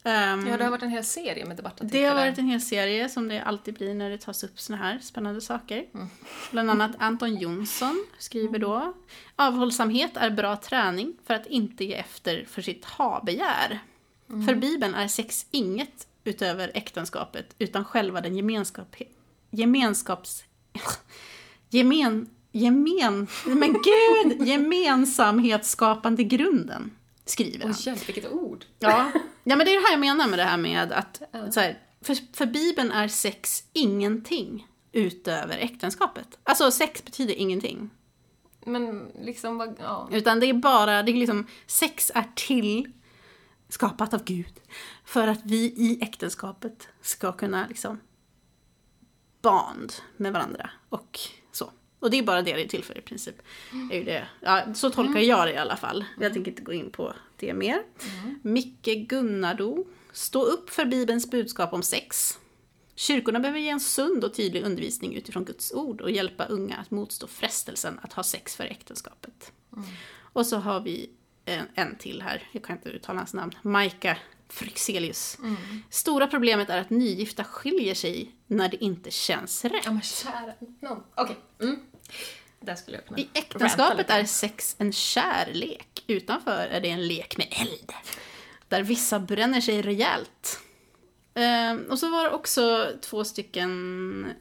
Ehm, 0.04 0.46
Ja, 0.48 0.56
det 0.56 0.64
har 0.64 0.70
varit 0.70 0.82
en 0.82 0.90
hel 0.90 1.04
serie 1.04 1.44
med 1.46 1.56
debattartiklar. 1.56 2.00
det 2.00 2.06
har 2.06 2.14
varit 2.14 2.38
en 2.38 2.46
hel 2.46 2.60
serie 2.60 3.08
som 3.08 3.28
det 3.28 3.40
alltid 3.42 3.74
blir 3.74 3.94
när 3.94 4.10
det 4.10 4.18
tas 4.18 4.44
upp 4.44 4.60
såna 4.60 4.78
här 4.78 4.98
spännande 4.98 5.40
saker. 5.40 5.86
Mm. 5.94 6.08
Bland 6.50 6.70
annat 6.70 6.90
Anton 6.98 7.36
Jonsson 7.36 8.06
skriver 8.18 8.58
då 8.58 8.94
Avhållsamhet 9.36 10.16
är 10.16 10.30
bra 10.30 10.56
träning 10.56 11.16
för 11.26 11.34
att 11.34 11.46
inte 11.46 11.84
ge 11.84 11.94
efter 11.94 12.44
för 12.44 12.62
sitt 12.62 12.84
habegär. 12.84 13.78
Mm. 14.28 14.46
För 14.46 14.54
Bibeln 14.54 14.94
är 14.94 15.08
sex 15.08 15.46
inget 15.50 16.06
utöver 16.24 16.70
äktenskapet 16.74 17.54
utan 17.58 17.84
själva 17.84 18.20
den 18.20 18.36
gemenskap, 18.36 18.96
gemenskaps... 19.50 20.44
Gemen, 21.70 22.30
gemen, 22.52 23.26
men 23.46 23.72
gud! 23.72 24.46
Gemensamhetsskapande 24.48 26.24
grunden, 26.24 26.90
skriver 27.24 27.64
han. 27.64 27.70
Åh 27.70 27.86
hjälp, 27.86 28.08
vilket 28.08 28.32
ord! 28.32 28.64
Ja. 28.78 29.12
ja, 29.44 29.56
men 29.56 29.58
det 29.66 29.72
är 29.72 29.80
det 29.80 29.86
här 29.86 29.92
jag 29.92 30.00
menar 30.00 30.26
med 30.28 30.38
det 30.38 30.44
här 30.44 30.56
med 30.56 30.92
att 30.92 31.22
Ja. 31.32 31.52
så 31.52 31.60
här, 31.60 31.78
för, 32.00 32.36
för 32.36 32.46
Bibeln 32.46 32.90
är 32.92 33.08
sex 33.08 33.64
ingenting 33.72 34.66
utöver 34.92 35.58
äktenskapet. 35.58 36.38
Alltså 36.42 36.70
sex 36.70 37.04
betyder 37.04 37.34
ingenting. 37.34 37.90
Men 38.66 39.08
liksom, 39.20 39.76
ja. 39.78 40.08
Utan 40.12 40.40
det 40.40 40.46
är 40.46 40.54
bara, 40.54 41.02
det 41.02 41.12
är 41.12 41.16
liksom, 41.16 41.46
sex 41.66 42.10
är 42.14 42.24
till, 42.34 42.92
skapat 43.68 44.14
av 44.14 44.24
Gud, 44.24 44.60
för 45.04 45.28
att 45.28 45.40
vi 45.44 45.56
i 45.64 45.98
äktenskapet 46.02 46.88
ska 47.02 47.32
kunna 47.32 47.66
liksom 47.68 48.00
band 49.42 49.92
med 50.16 50.32
varandra 50.32 50.70
och. 50.88 51.18
Och 52.02 52.10
det 52.10 52.18
är 52.18 52.22
bara 52.22 52.42
det 52.42 52.54
det 52.54 52.62
är 52.62 52.68
till 52.68 52.84
för 52.84 52.98
i 52.98 53.00
princip. 53.00 53.42
Är 53.90 53.96
ju 53.96 54.04
det. 54.04 54.26
Ja, 54.40 54.74
så 54.74 54.90
tolkar 54.90 55.20
jag 55.20 55.46
det 55.46 55.52
i 55.52 55.56
alla 55.56 55.76
fall. 55.76 56.04
Jag 56.20 56.32
tänker 56.32 56.50
inte 56.50 56.62
gå 56.62 56.72
in 56.72 56.90
på 56.90 57.14
det 57.36 57.54
mer. 57.54 57.82
Micke 58.42 59.08
Gunnardo. 59.08 59.86
Stå 60.12 60.42
upp 60.44 60.70
för 60.70 60.84
Bibelns 60.84 61.30
budskap 61.30 61.72
om 61.72 61.82
sex. 61.82 62.38
Kyrkorna 62.94 63.40
behöver 63.40 63.60
ge 63.60 63.68
en 63.68 63.80
sund 63.80 64.24
och 64.24 64.34
tydlig 64.34 64.62
undervisning 64.62 65.14
utifrån 65.14 65.44
Guds 65.44 65.72
ord 65.72 66.00
och 66.00 66.10
hjälpa 66.10 66.44
unga 66.44 66.76
att 66.76 66.90
motstå 66.90 67.26
frestelsen 67.26 68.00
att 68.02 68.12
ha 68.12 68.22
sex 68.22 68.56
för 68.56 68.64
äktenskapet. 68.64 69.52
Och 70.32 70.46
så 70.46 70.56
har 70.56 70.80
vi 70.80 71.10
en, 71.44 71.66
en 71.74 71.96
till 71.96 72.22
här, 72.22 72.48
jag 72.52 72.64
kan 72.64 72.76
inte 72.76 72.88
uttala 72.88 73.18
hans 73.18 73.34
namn, 73.34 73.52
Maika 73.62 74.16
Fryxelius. 74.48 75.38
Stora 75.90 76.26
problemet 76.26 76.70
är 76.70 76.78
att 76.78 76.90
nygifta 76.90 77.44
skiljer 77.44 77.94
sig 77.94 78.34
när 78.46 78.68
det 78.68 78.84
inte 78.84 79.10
känns 79.10 79.64
rätt. 79.64 79.82
Ja 79.84 79.92
men 79.92 80.02
kära 80.02 80.52
nån. 80.80 81.02
Okej. 81.14 81.36
Mm. 81.60 81.80
Där 82.60 82.74
skulle 82.74 82.96
jag 82.96 83.06
kunna 83.06 83.18
I 83.18 83.28
äktenskapet 83.34 84.10
är 84.10 84.24
sex 84.24 84.76
en 84.78 84.92
kärlek, 84.92 86.04
utanför 86.06 86.66
är 86.66 86.80
det 86.80 86.88
en 86.88 87.06
lek 87.06 87.36
med 87.36 87.46
eld. 87.50 87.92
Där 88.68 88.82
vissa 88.82 89.20
bränner 89.20 89.60
sig 89.60 89.82
rejält. 89.82 90.60
Ehm, 91.34 91.86
och 91.90 91.98
så 91.98 92.10
var 92.10 92.24
det 92.24 92.30
också 92.30 92.92
två 93.00 93.24
stycken 93.24 94.32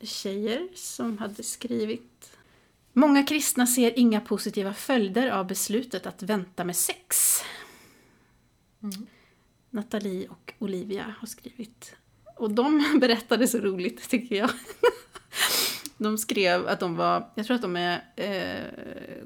tjejer 0.00 0.68
som 0.74 1.18
hade 1.18 1.42
skrivit. 1.42 2.36
Många 2.92 3.22
kristna 3.22 3.66
ser 3.66 3.98
inga 3.98 4.20
positiva 4.20 4.74
följder 4.74 5.30
av 5.30 5.46
beslutet 5.46 6.06
att 6.06 6.22
vänta 6.22 6.64
med 6.64 6.76
sex. 6.76 7.40
Nathalie 9.70 10.28
och 10.28 10.54
Olivia 10.58 11.14
har 11.20 11.26
skrivit. 11.26 11.94
Och 12.36 12.50
de 12.50 12.98
berättade 13.00 13.48
så 13.48 13.58
roligt, 13.58 14.08
tycker 14.10 14.36
jag. 14.36 14.50
De 16.02 16.18
skrev 16.18 16.66
att 16.68 16.80
de 16.80 16.96
var, 16.96 17.30
jag 17.34 17.46
tror 17.46 17.54
att 17.54 17.62
de 17.62 17.76
är, 17.76 18.04
eh, 18.16 18.64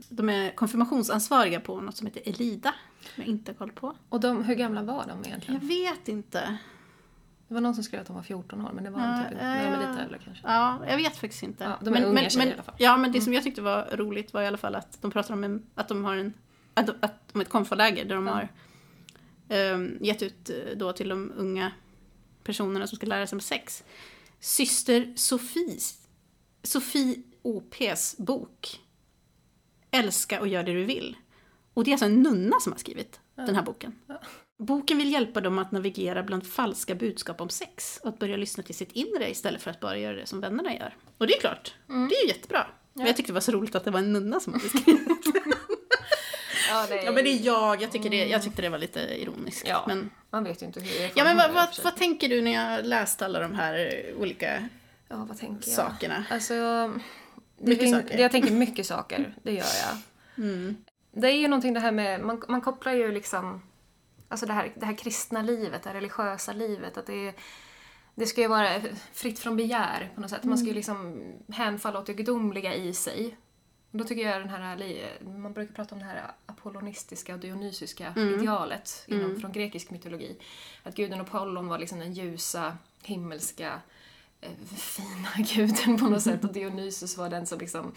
de 0.09 0.29
är 0.31 0.51
konfirmationsansvariga 0.51 1.61
på 1.61 1.81
något 1.81 1.97
som 1.97 2.07
heter 2.07 2.23
Elida. 2.29 2.75
Som 3.01 3.11
jag 3.23 3.27
inte 3.27 3.51
har 3.51 3.57
koll 3.57 3.73
på. 3.73 3.95
Och 4.09 4.21
de, 4.21 4.45
hur 4.45 4.55
gamla 4.55 4.83
var 4.83 5.05
de 5.09 5.19
Jag 5.19 5.27
egentligen? 5.27 5.69
vet 5.69 6.09
inte. 6.09 6.59
Det 7.49 7.55
var 7.55 7.61
någon 7.61 7.75
som 7.75 7.85
skrev 7.85 8.01
att 8.01 8.07
de 8.07 8.17
var 8.17 8.23
14 8.23 8.61
år, 8.67 8.71
men 8.75 8.85
det 8.85 8.91
var 8.91 9.01
Ja, 9.01 9.23
typ 9.23 9.33
inte. 9.33 9.45
Nej, 9.45 9.65
de 9.65 9.73
är 9.77 9.91
lite 9.91 10.03
äldre 10.03 10.19
kanske. 10.25 10.43
Ja, 10.47 10.79
jag 10.89 10.97
vet 10.97 11.17
faktiskt 11.17 11.43
inte. 11.43 11.65
Ja, 11.65 11.79
de 11.83 11.95
är 11.95 12.05
unga 12.05 12.21
tjejer 12.31 12.39
men, 12.39 12.49
i 12.49 12.53
alla 12.53 12.63
fall. 12.63 12.75
Ja, 12.79 12.97
men 12.97 13.13
det 13.13 13.21
som 13.21 13.33
jag 13.35 13.43
tyckte 13.45 13.63
var 13.63 13.89
roligt 13.97 14.33
var 14.33 14.43
i 14.43 14.47
alla 14.47 14.59
fall 14.59 14.75
att 14.75 14.99
de 15.03 15.11
pratar 15.11 15.35
om 15.35 15.45
en, 15.45 15.63
att 15.75 15.89
de 15.89 16.05
har 16.05 16.17
en, 16.17 16.33
att, 16.75 16.87
de- 16.87 16.95
att, 17.01 17.31
om 17.35 17.41
ett 17.41 17.49
konfaläger 17.49 18.05
där 18.05 18.15
de 18.15 18.27
Ja. 18.27 18.33
har 18.33 18.49
um, 19.73 19.99
gett 20.01 20.23
ut 20.23 20.51
eh, 20.51 20.57
då 20.77 20.93
till 20.93 21.09
de 21.09 21.33
unga 21.37 21.73
personerna 22.45 22.87
som 22.87 22.97
ska 22.97 23.07
lära 23.07 23.27
sig 23.27 23.37
om 23.37 23.41
sex. 23.41 23.85
Syster 24.41 25.13
Sofies, 25.17 26.04
Sofie 26.65 27.23
OPs 27.43 28.17
bok 28.19 28.81
Älska 29.91 30.41
och 30.41 30.49
gör 30.49 30.63
det 30.63 30.73
du 30.73 30.85
vill. 30.85 31.17
Och 31.75 31.85
det 31.85 31.91
är 31.91 31.93
alltså 31.93 32.07
en 32.07 32.23
nunna 32.23 32.61
som 32.61 32.73
har 32.73 32.79
skrivit 32.79 33.21
den 33.35 33.55
här 33.55 33.63
boken. 33.63 33.99
Boken 34.59 34.99
vill 34.99 35.13
hjälpa 35.13 35.41
dem 35.41 35.59
att 35.59 35.73
navigera 35.73 36.23
bland 36.23 36.47
falska 36.47 36.95
budskap 36.95 37.41
om 37.41 37.49
sex 37.49 38.01
och 38.03 38.09
att 38.09 38.19
börja 38.19 38.37
lyssna 38.37 38.63
till 38.63 38.75
sitt 38.75 38.93
inre 38.93 39.31
istället 39.31 39.63
för 39.63 39.71
att 39.71 39.81
bara 39.81 39.99
göra 39.99 40.17
det 40.17 40.27
som 40.27 40.41
vännerna 40.41 40.75
gör. 40.75 40.97
Och 41.19 41.27
det 41.27 41.35
är 41.37 41.41
klart, 41.41 41.75
det 41.87 41.93
är 42.15 42.23
ju 42.23 42.29
jättebra. 42.29 42.67
Men 42.93 43.07
jag 43.07 43.17
tyckte 43.17 43.33
det 43.33 43.35
var 43.35 43.41
så 43.41 43.53
roligt 43.53 43.75
att 43.75 43.85
det 43.85 43.91
var 43.91 43.99
en 43.99 44.13
nunna 44.13 44.41
som 44.41 44.53
hade 44.53 44.69
skrivit. 44.69 45.09
Ja, 46.71 46.87
det 46.89 46.99
är, 46.99 47.05
ja 47.05 47.13
men 47.13 47.25
det 47.25 47.31
är 47.31 47.47
jag, 47.47 47.83
jag, 47.83 47.93
tycker 47.93 48.11
det, 48.11 48.27
jag 48.27 48.43
tyckte 48.43 48.63
det 48.63 48.69
var 48.69 48.79
lite 48.79 49.01
ironiskt. 49.01 49.69
Ja. 49.69 49.85
Men, 49.89 50.11
Man 50.31 50.45
vet 50.45 50.63
ju 50.63 50.67
inte 50.67 50.81
hur 50.81 50.87
det 50.99 51.05
är. 51.05 51.11
ja 51.15 51.25
men 51.25 51.37
vad, 51.37 51.53
vad, 51.53 51.69
vad 51.85 51.97
tänker 51.97 52.29
du 52.29 52.43
när 52.43 52.51
jag 52.53 52.87
läste 52.87 53.25
alla 53.25 53.41
de 53.41 53.55
här 53.55 54.05
olika 54.19 54.69
Ja, 55.09 55.25
vad 55.29 55.39
tänker 55.39 55.71
jag? 55.71 55.77
sakerna? 55.77 56.25
Alltså, 56.31 56.55
det 57.59 57.69
Mycket 57.69 57.85
fin- 57.85 57.95
saker. 57.95 58.19
Jag 58.19 58.31
tänker 58.31 58.51
mycket 58.51 58.87
saker, 58.87 59.35
det 59.43 59.53
gör 59.53 59.65
jag. 59.83 59.97
Mm. 60.45 60.77
Det 61.13 61.27
är 61.27 61.37
ju 61.37 61.49
någonting 61.49 61.75
det 61.75 61.81
här 61.81 61.93
med, 61.93 62.21
man, 62.21 62.43
man 62.49 62.61
kopplar 62.61 62.93
ju 62.93 63.13
liksom, 63.13 63.63
alltså 64.29 64.47
det 64.47 64.53
här, 64.53 64.73
det 64.77 64.87
här 64.87 64.97
kristna 64.97 65.43
livet, 65.43 65.83
det 65.83 65.89
här 65.89 65.95
religiösa 65.95 66.53
livet, 66.53 66.97
att 66.97 67.07
det, 67.07 67.35
det 68.15 68.27
ska 68.27 68.41
ju 68.41 68.49
vara 68.49 68.81
fritt 69.13 69.39
från 69.39 69.57
begär 69.57 70.13
på 70.15 70.21
något 70.21 70.31
sätt. 70.31 70.45
Man 70.45 70.59
ska 70.59 70.69
ju 70.69 70.75
liksom 70.75 71.23
hänfalla 71.49 71.99
åt 71.99 72.07
det 72.07 72.15
gudomliga 72.15 72.75
i 72.75 72.95
sig. 72.95 73.37
Och 73.91 73.99
Då 73.99 74.05
tycker 74.05 74.23
jag 74.31 74.41
den 74.41 74.49
här, 74.49 74.77
man 75.25 75.53
brukar 75.53 75.75
prata 75.75 75.95
om 75.95 75.99
det 75.99 76.07
här 76.07 76.33
apollonistiska 76.47 77.35
och 77.35 77.41
dionysiska 77.41 78.15
idealet 78.17 79.05
inom, 79.09 79.41
från 79.41 79.53
grekisk 79.53 79.91
mytologi. 79.91 80.37
Att 80.83 80.95
guden 80.95 81.21
Apollon 81.21 81.69
var 81.69 81.79
liksom 81.79 81.99
den 81.99 82.13
ljusa, 82.13 82.77
himmelska, 83.03 83.81
fina 84.77 85.29
guden 85.55 85.99
på 85.99 86.09
något 86.09 86.23
sätt 86.23 86.45
och 86.45 86.53
Dionysus 86.53 87.17
var 87.17 87.29
den 87.29 87.47
som 87.47 87.59
liksom, 87.59 87.93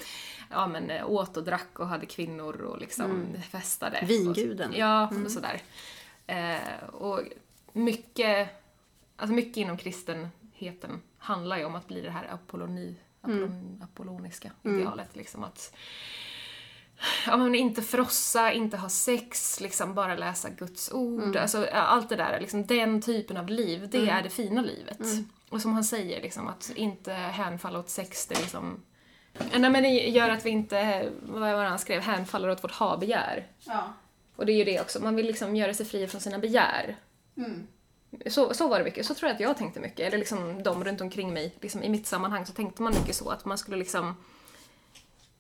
ja 0.50 0.68
men 0.68 0.90
eh, 0.90 1.10
åt 1.10 1.38
och 1.38 1.44
drack 1.44 1.80
och 1.80 1.88
hade 1.88 2.06
kvinnor 2.06 2.62
och 2.62 2.80
liksom 2.80 3.28
festade. 3.52 4.00
Vinguden. 4.06 4.70
Och, 4.70 4.78
ja, 4.78 5.12
och 5.26 5.32
sådär. 5.32 5.62
Eh, 6.28 6.84
och 6.84 7.22
mycket, 7.74 8.50
alltså 9.16 9.34
mycket 9.34 9.58
inom 9.58 9.78
kristenheten 9.78 11.02
handlar 11.18 11.58
ju 11.58 11.66
om 11.66 11.76
att 11.76 11.88
bli 11.88 12.02
det 12.02 12.12
här 12.12 12.34
apolloni, 12.34 12.96
apollon, 13.22 13.82
apolloniska 13.84 14.52
idealet. 14.64 15.16
Liksom 15.16 15.44
att 15.44 15.76
ja, 17.28 17.38
men 17.38 17.56
inte 17.56 17.82
frossa, 17.82 18.52
inte 18.52 18.78
ha 18.78 18.90
sex, 18.90 19.60
liksom 19.60 19.94
bara 19.94 20.16
läsa 20.16 20.50
Guds 20.50 20.92
ord. 20.92 21.36
Alltså, 21.36 21.68
ja, 21.68 21.82
allt 21.82 22.10
det 22.10 22.16
där, 22.16 22.40
liksom, 22.40 22.66
den 22.66 23.02
typen 23.02 23.38
av 23.38 23.50
liv, 23.50 23.90
det 23.92 24.10
är 24.10 24.24
det 24.24 24.30
fina 24.30 24.62
livet. 24.62 25.00
Och 25.50 25.62
som 25.62 25.74
han 25.74 25.84
säger, 25.84 26.22
liksom, 26.22 26.48
att 26.48 26.72
inte 26.76 27.14
hänfalla 27.14 27.80
åt 27.80 27.90
sex, 27.90 28.28
det 28.28 28.36
är 28.36 28.40
liksom 28.40 28.84
Nej 29.52 29.70
men 29.70 29.84
det 29.84 29.90
gör 29.90 30.30
att 30.30 30.46
vi 30.46 30.50
inte, 30.50 31.10
vad 31.22 31.42
var 31.42 31.64
det 31.64 31.70
han 31.70 31.80
skrev, 31.80 32.02
hänfaller 32.02 32.50
åt 32.50 32.64
vårt 32.64 32.72
ha-begär. 32.72 33.48
Ja. 33.60 33.94
Och 34.36 34.46
det 34.46 34.52
är 34.52 34.58
ju 34.58 34.64
det 34.64 34.82
också, 34.82 35.04
man 35.04 35.16
vill 35.16 35.26
liksom 35.26 35.56
göra 35.56 35.74
sig 35.74 35.86
fri 35.86 36.08
från 36.08 36.22
sina 36.22 36.40
begär. 36.40 36.96
Mm. 37.38 37.68
Så, 38.26 38.54
så 38.54 38.68
var 38.68 38.78
det 38.78 38.86
mycket, 38.86 39.06
så 39.06 39.14
tror 39.14 39.30
jag 39.30 39.36
att 39.36 39.42
jag 39.42 39.58
tänkte 39.58 39.80
mycket. 39.80 40.00
Eller 40.00 40.18
liksom 40.18 40.64
de 40.64 40.84
runt 40.84 41.02
omkring 41.02 41.34
mig, 41.34 41.56
liksom 41.62 41.84
i 41.84 41.90
mitt 41.90 42.08
sammanhang 42.08 42.46
så 42.46 42.54
tänkte 42.54 42.82
man 42.82 42.94
mycket 42.94 43.16
så 43.16 43.30
att 43.30 43.46
man 43.46 43.58
skulle 43.58 43.78
liksom... 43.78 44.16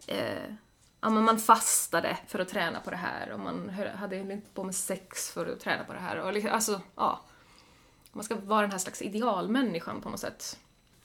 Eh, 0.08 0.54
ja 1.02 1.10
men 1.10 1.24
man 1.24 1.40
fastade 1.40 2.18
för 2.28 2.40
att 2.40 2.50
träna 2.50 2.80
på 2.80 2.90
det 2.90 2.98
här 2.98 3.32
och 3.32 3.40
man 3.40 3.70
hade 3.96 4.18
inte 4.18 4.50
på 4.54 4.64
med 4.64 4.76
sex 4.76 5.32
för 5.32 5.46
att 5.46 5.60
träna 5.60 5.84
på 5.84 5.94
det 5.94 6.00
här. 6.00 6.18
Och 6.18 6.34
liksom, 6.34 6.52
alltså, 6.52 6.82
ja. 6.96 7.20
Man 8.12 8.24
ska 8.24 8.36
vara 8.36 8.62
den 8.62 8.72
här 8.72 8.78
slags 8.78 9.02
idealmänniskan 9.02 10.02
på 10.02 10.10
något 10.10 10.20
sätt. 10.20 10.60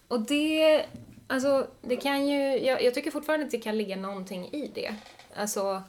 Och 0.08 0.20
det, 0.20 0.86
alltså, 1.26 1.66
det 1.80 1.96
kan 1.96 2.26
ju, 2.26 2.58
jag, 2.58 2.82
jag 2.82 2.94
tycker 2.94 3.10
fortfarande 3.10 3.46
att 3.46 3.52
det 3.52 3.58
kan 3.58 3.78
ligga 3.78 3.96
någonting 3.96 4.48
i 4.52 4.70
det. 4.74 4.94
Alltså, 5.36 5.82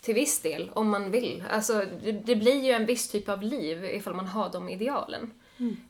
till 0.00 0.14
viss 0.14 0.40
del, 0.40 0.70
om 0.74 0.90
man 0.90 1.10
vill. 1.10 1.44
Alltså, 1.50 1.84
det, 2.02 2.12
det 2.12 2.36
blir 2.36 2.64
ju 2.64 2.72
en 2.72 2.86
viss 2.86 3.08
typ 3.08 3.28
av 3.28 3.42
liv 3.42 3.84
ifall 3.84 4.14
man 4.14 4.26
har 4.26 4.52
de 4.52 4.68
idealen. 4.68 5.32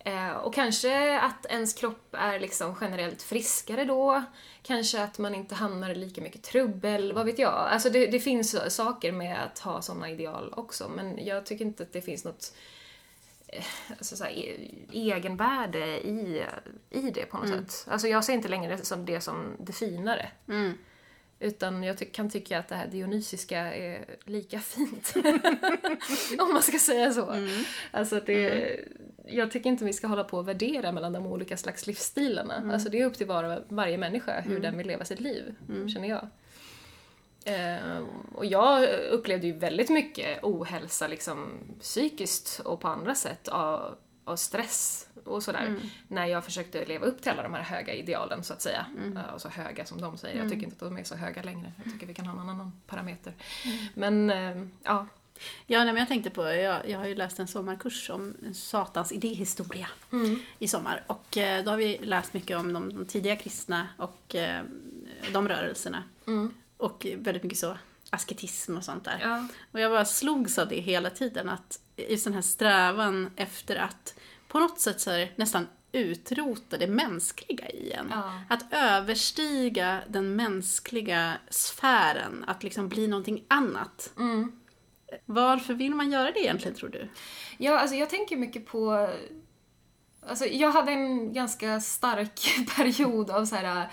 Eh, 0.04 0.30
och 0.30 0.54
kanske 0.54 1.20
att 1.20 1.46
ens 1.46 1.74
kropp 1.74 2.14
är 2.18 2.40
liksom 2.40 2.74
generellt 2.80 3.22
friskare 3.22 3.84
då. 3.84 4.22
Kanske 4.62 5.02
att 5.02 5.18
man 5.18 5.34
inte 5.34 5.54
hamnar 5.54 5.90
i 5.90 5.94
lika 5.94 6.20
mycket 6.20 6.42
trubbel, 6.42 7.12
vad 7.12 7.26
vet 7.26 7.38
jag. 7.38 7.52
Alltså 7.52 7.90
det, 7.90 8.06
det 8.06 8.20
finns 8.20 8.74
saker 8.74 9.12
med 9.12 9.42
att 9.44 9.58
ha 9.58 9.82
såna 9.82 10.10
ideal 10.10 10.52
också, 10.56 10.88
men 10.88 11.24
jag 11.26 11.46
tycker 11.46 11.64
inte 11.64 11.82
att 11.82 11.92
det 11.92 12.02
finns 12.02 12.24
något 12.24 12.52
eh, 13.48 13.64
alltså 13.98 14.16
så 14.16 14.24
här, 14.24 14.30
e- 14.30 14.70
egenvärde 14.92 15.86
i, 15.86 16.44
i 16.90 17.10
det 17.10 17.26
på 17.26 17.38
något 17.38 17.48
sätt. 17.48 17.86
Alltså 17.92 18.08
jag 18.08 18.24
ser 18.24 18.32
inte 18.32 18.48
längre 18.48 18.76
det 18.76 18.84
som 18.84 19.04
det 19.06 19.20
som 19.20 19.56
det 19.58 19.72
finare. 19.72 20.30
Mm. 20.48 20.78
Utan 21.40 21.82
jag 21.82 21.98
ty- 21.98 22.04
kan 22.04 22.30
tycka 22.30 22.58
att 22.58 22.68
det 22.68 22.74
här 22.74 22.86
dionysiska 22.86 23.58
är 23.74 24.04
lika 24.24 24.60
fint. 24.60 25.14
Om 26.38 26.52
man 26.52 26.62
ska 26.62 26.78
säga 26.78 27.12
så. 27.12 27.30
Mm. 27.30 27.64
Alltså 27.90 28.20
det, 28.26 28.76
Jag 29.26 29.50
tycker 29.50 29.70
inte 29.70 29.84
vi 29.84 29.92
ska 29.92 30.06
hålla 30.06 30.24
på 30.24 30.38
och 30.38 30.48
värdera 30.48 30.92
mellan 30.92 31.12
de 31.12 31.26
olika 31.26 31.56
slags 31.56 31.86
livsstilarna. 31.86 32.56
Mm. 32.56 32.70
Alltså 32.70 32.88
det 32.88 33.00
är 33.00 33.06
upp 33.06 33.14
till 33.14 33.26
var, 33.26 33.64
varje 33.68 33.98
människa 33.98 34.40
hur 34.40 34.60
den 34.60 34.76
vill 34.78 34.86
leva 34.86 35.04
sitt 35.04 35.20
liv, 35.20 35.54
Mm. 35.68 35.88
känner 35.88 36.08
jag. 36.08 36.28
Eh, 37.44 38.04
och 38.34 38.46
jag 38.46 38.88
upplevde 39.10 39.46
ju 39.46 39.52
väldigt 39.52 39.90
mycket 39.90 40.38
ohälsa 40.44 41.08
liksom 41.08 41.48
psykiskt 41.80 42.60
och 42.64 42.80
på 42.80 42.88
andra 42.88 43.14
sätt 43.14 43.48
av, 43.48 43.96
av 44.26 44.36
stress 44.36 45.08
och 45.24 45.42
sådär. 45.42 45.66
Mm. 45.66 45.80
När 46.08 46.26
jag 46.26 46.44
försökte 46.44 46.84
leva 46.84 47.06
upp 47.06 47.22
till 47.22 47.30
alla 47.32 47.42
de 47.42 47.54
här 47.54 47.62
höga 47.62 47.94
idealen 47.94 48.44
så 48.44 48.52
att 48.52 48.62
säga. 48.62 48.86
Mm. 48.96 49.16
Eh, 49.16 49.24
och 49.24 49.40
så 49.40 49.48
höga 49.48 49.84
som 49.84 50.00
de 50.00 50.18
säger. 50.18 50.38
Jag 50.42 50.50
tycker 50.50 50.64
inte 50.64 50.84
att 50.84 50.90
de 50.90 50.98
är 50.98 51.04
så 51.04 51.16
höga 51.16 51.42
längre. 51.42 51.72
Jag 51.84 51.92
tycker 51.92 52.06
vi 52.06 52.14
kan 52.14 52.26
ha 52.26 52.42
en 52.42 52.48
annan 52.48 52.72
parameter. 52.86 53.34
Mm. 53.64 53.76
Men 53.94 54.30
eh, 54.30 54.66
ja. 54.82 55.06
Ja, 55.66 55.78
nej, 55.78 55.86
men 55.86 55.96
jag 55.96 56.08
tänkte 56.08 56.30
på, 56.30 56.42
jag, 56.42 56.88
jag 56.88 56.98
har 56.98 57.06
ju 57.06 57.14
läst 57.14 57.38
en 57.38 57.48
sommarkurs 57.48 58.10
om 58.10 58.34
Satans 58.54 59.12
idéhistoria 59.12 59.88
i 60.58 60.68
sommar. 60.68 61.04
Och 61.06 61.36
eh, 61.36 61.64
då 61.64 61.70
har 61.70 61.78
vi 61.78 61.98
läst 62.02 62.34
mycket 62.34 62.56
om 62.56 62.72
de, 62.72 62.94
de 62.94 63.06
tidiga 63.06 63.36
kristna 63.36 63.88
och 63.96 64.34
eh, 64.34 64.62
de 65.32 65.48
rörelserna. 65.48 66.02
Mm. 66.26 66.54
Och 66.76 67.06
väldigt 67.16 67.42
mycket 67.42 67.58
så 67.58 67.76
asketism 68.10 68.76
och 68.76 68.84
sånt 68.84 69.04
där. 69.04 69.18
ja. 69.22 69.48
Och 69.72 69.80
jag 69.80 69.92
bara 69.92 70.04
slogs 70.04 70.58
av 70.58 70.68
det 70.68 70.80
hela 70.80 71.10
tiden, 71.10 71.48
att 71.48 71.80
just 71.96 72.24
den 72.24 72.34
här 72.34 72.42
strävan 72.42 73.30
efter 73.36 73.76
att 73.76 74.15
på 74.48 74.58
något 74.58 74.80
sätt 74.80 75.00
så 75.00 75.10
här, 75.10 75.32
nästan 75.36 75.66
utrota 75.92 76.78
det 76.78 76.86
mänskliga 76.86 77.68
i 77.70 77.92
en. 77.92 78.06
Ja. 78.10 78.32
Att 78.48 78.64
överstiga 78.70 80.00
den 80.08 80.36
mänskliga 80.36 81.32
sfären, 81.50 82.44
att 82.46 82.62
liksom 82.62 82.88
bli 82.88 83.06
någonting 83.06 83.44
annat. 83.48 84.12
Mm. 84.18 84.52
Varför 85.26 85.74
vill 85.74 85.94
man 85.94 86.12
göra 86.12 86.32
det 86.32 86.40
egentligen 86.40 86.76
tror 86.76 86.88
du? 86.88 87.08
Ja, 87.58 87.78
alltså 87.78 87.96
jag 87.96 88.10
tänker 88.10 88.36
mycket 88.36 88.66
på... 88.66 89.10
Alltså 90.28 90.44
jag 90.46 90.72
hade 90.72 90.92
en 90.92 91.32
ganska 91.32 91.80
stark 91.80 92.66
period 92.76 93.30
av 93.30 93.44
så 93.44 93.56
här 93.56 93.80
äh, 93.80 93.86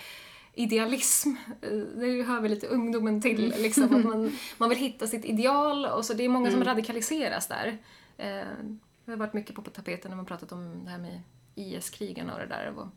idealism. 0.54 1.30
Eh, 1.62 1.70
Det 1.72 2.24
hör 2.24 2.42
väl 2.42 2.52
lite 2.52 2.68
ungdomen 2.68 3.22
till, 3.22 3.54
liksom. 3.58 3.96
Att 3.96 4.06
man, 4.06 4.38
man 4.58 4.70
vill 4.70 4.78
hitta 4.78 5.08
sitt 5.08 5.26
ideal 5.26 5.86
och 5.86 6.06
så 6.06 6.14
det 6.14 6.26
är 6.26 6.30
många 6.30 6.52
som 6.52 6.64
radikaliseras 6.64 7.48
där. 7.48 7.78
Eh, 8.18 8.48
Det 9.06 9.12
har 9.12 9.18
varit 9.18 9.34
mycket 9.34 9.56
på 9.56 9.62
tapeten 9.62 10.10
när 10.12 10.16
man 10.16 10.26
pratat 10.26 10.52
om 10.52 10.86
det 10.86 10.92
här 10.92 10.98
med 10.98 11.22
IS-krigarna 11.56 12.34
och 12.34 12.40
det 12.40 12.46
där. 12.46 12.74
Och, 12.78 12.88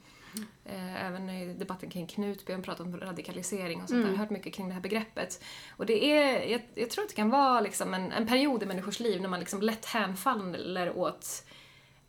eh, 0.65 1.05
även 1.07 1.31
i 1.31 1.55
debatten 1.55 1.91
kring 1.91 2.07
Knutby 2.07 2.53
har 2.53 2.59
man 2.59 2.65
pratat 2.65 2.87
om 2.87 3.01
radikalisering 3.01 3.83
och 3.83 3.89
sånt 3.89 4.03
där. 4.03 4.11
Jag 4.11 4.19
har 4.19 4.25
hört 4.25 4.31
mycket 4.31 4.55
kring 4.55 4.69
det 4.69 4.75
här 4.75 4.81
begreppet. 4.81 5.45
Och 5.77 5.87
det 5.87 6.05
är, 6.05 6.51
jag, 6.51 6.63
jag 6.75 6.91
tror 6.91 7.05
att 7.05 7.09
det 7.09 7.17
kan 7.17 7.31
vara 7.31 7.61
liksom 7.61 7.95
en, 7.95 8.13
en 8.13 8.27
period 8.27 8.63
i 8.63 8.67
människors 8.67 9.01
liv 9.01 9.23
när 9.23 9.29
man 9.29 9.41
liksom 9.41 9.61
lätt 9.63 9.85
hänfaller 9.85 10.97
åt 10.97 11.45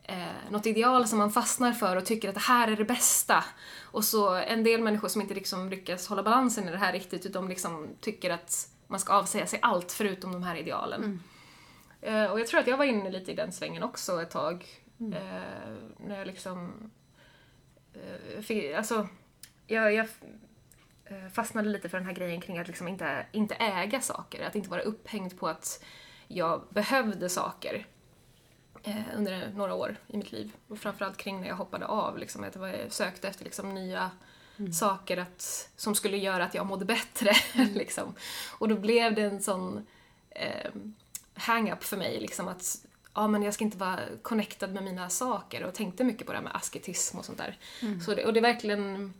eh, 0.03 0.51
något 0.51 0.65
ideal 0.65 1.07
som 1.07 1.19
man 1.19 1.31
fastnar 1.31 1.71
för 1.71 1.95
och 1.95 2.05
tycker 2.05 2.29
att 2.29 2.35
det 2.35 2.41
här 2.41 2.67
är 2.67 2.75
det 2.75 2.85
bästa. 2.85 3.43
Och 3.81 4.03
så 4.03 4.33
en 4.35 4.63
del 4.63 4.81
människor 4.81 5.07
som 5.07 5.21
inte 5.21 5.33
liksom 5.33 5.69
lyckas 5.69 6.07
hålla 6.07 6.23
balansen 6.23 6.67
i 6.67 6.71
det 6.71 6.77
här 6.77 6.93
riktigt 6.93 7.25
utan 7.25 7.49
liksom 7.49 7.87
tycker 8.01 8.29
att 8.29 8.69
man 8.87 8.99
ska 8.99 9.13
avsäga 9.13 9.47
sig 9.47 9.59
allt 9.61 9.91
förutom 9.91 10.31
de 10.31 10.43
här 10.43 10.55
idealen. 10.55 11.03
Eh, 11.03 11.09
och 12.07 12.39
jag 12.39 12.47
tror 12.47 12.59
att 12.59 12.67
jag 12.67 12.77
var 12.77 12.85
inne 12.85 13.09
lite 13.09 13.31
i 13.31 13.35
den 13.35 13.51
svängen 13.51 13.83
också 13.83 14.21
ett 14.21 14.31
tag. 14.31 14.65
Eh, 14.99 15.75
när 15.97 16.17
jag 16.17 16.27
liksom... 16.27 16.91
Eh, 17.93 18.41
fick, 18.41 18.73
alltså, 18.73 19.07
jag, 19.67 19.93
jag 19.93 20.07
eh, 21.05 21.27
fastnade 21.33 21.69
lite 21.69 21.89
för 21.89 21.97
den 21.97 22.07
här 22.07 22.13
grejen 22.13 22.41
kring 22.41 22.57
att 22.57 22.67
liksom 22.67 22.87
inte, 22.87 23.25
inte 23.31 23.55
äga 23.55 24.01
saker. 24.01 24.45
Att 24.45 24.55
inte 24.55 24.69
vara 24.69 24.81
upphängd 24.81 25.39
på 25.39 25.47
att 25.47 25.83
jag 26.27 26.67
behövde 26.69 27.29
saker 27.29 27.85
eh, 28.83 29.01
under 29.15 29.51
några 29.51 29.73
år 29.73 29.95
i 30.07 30.17
mitt 30.17 30.31
liv. 30.31 30.51
Och 30.67 30.79
framförallt 30.79 31.17
kring 31.17 31.41
när 31.41 31.47
jag 31.47 31.55
hoppade 31.55 31.85
av, 31.85 32.17
liksom, 32.17 32.43
att 32.43 32.55
jag 32.55 32.91
sökte 32.91 33.27
efter 33.27 33.43
liksom, 33.43 33.73
nya 33.73 34.11
saker 34.73 35.17
att, 35.17 35.69
som 35.75 35.95
skulle 35.95 36.17
göra 36.17 36.43
att 36.43 36.53
jag 36.53 36.65
mådde 36.65 36.85
bättre. 36.85 37.31
liksom. 37.73 38.15
Och 38.59 38.67
då 38.67 38.75
blev 38.75 39.15
det 39.15 39.21
en 39.21 39.41
sån 39.41 39.87
eh, 40.29 40.71
hang-up 41.37 41.83
för 41.83 41.97
mig, 41.97 42.19
liksom, 42.19 42.47
att 42.47 42.85
ja, 43.13 43.27
men 43.27 43.43
jag 43.43 43.53
ska 43.53 43.63
inte 43.63 43.77
vara 43.77 43.99
connectad 44.21 44.73
med 44.73 44.83
mina 44.83 45.09
saker 45.09 45.63
och 45.63 45.73
tänkte 45.73 46.03
mycket 46.03 46.27
på 46.27 46.31
det 46.33 46.37
här 46.37 46.43
med 46.43 46.55
asketism 46.55 47.17
och 47.17 47.25
sånt 47.25 47.37
där. 47.37 47.57
Så 48.05 48.15
det, 48.15 48.25
och 48.25 48.33
det 48.33 48.39
är 48.39 48.41
verkligen 48.41 49.13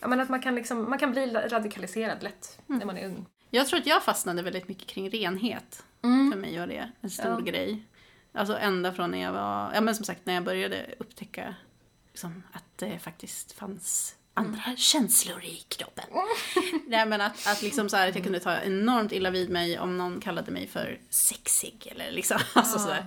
Ja, 0.00 0.08
men 0.08 0.20
att 0.20 0.28
man 0.28 0.42
kan, 0.42 0.54
liksom, 0.54 0.90
man 0.90 0.98
kan 0.98 1.10
bli 1.12 1.26
radikaliserad 1.26 2.22
lätt 2.22 2.58
när 2.66 2.86
man 2.86 2.96
är 2.98 3.06
ung. 3.06 3.26
Jag 3.50 3.66
tror 3.68 3.80
att 3.80 3.86
jag 3.86 4.02
fastnade 4.02 4.42
väldigt 4.42 4.68
mycket 4.68 4.86
kring 4.88 5.10
renhet. 5.10 5.84
För 6.00 6.36
mig 6.36 6.58
var 6.58 6.66
det 6.66 6.90
en 7.00 7.10
stor 7.10 7.26
Ja. 7.26 7.38
grej. 7.38 7.82
Alltså 8.32 8.58
ända 8.58 8.92
från 8.92 9.10
när 9.10 9.22
jag 9.22 9.32
var, 9.32 9.70
ja 9.74 9.80
men 9.80 9.94
som 9.94 10.04
sagt 10.04 10.26
när 10.26 10.34
jag 10.34 10.44
började 10.44 10.94
upptäcka 10.98 11.54
liksom, 12.12 12.42
att 12.52 12.64
det 12.76 12.98
faktiskt 12.98 13.52
fanns 13.52 14.16
andra 14.34 14.76
känslor 14.76 15.44
i 15.44 15.56
kroppen. 15.68 16.04
Nej 16.86 17.06
men 17.06 17.20
att, 17.20 17.46
att 17.46 17.62
liksom 17.62 17.88
så 17.88 17.96
här, 17.96 18.08
att 18.08 18.14
jag 18.14 18.24
kunde 18.24 18.40
ta 18.40 18.60
enormt 18.60 19.12
illa 19.12 19.30
vid 19.30 19.50
mig 19.50 19.78
om 19.78 19.98
någon 19.98 20.20
kallade 20.20 20.50
mig 20.50 20.66
för 20.66 20.98
sexig 21.10 21.88
eller 21.90 22.10
liksom. 22.12 22.38
Alltså, 22.54 22.78
sådär. 22.78 23.04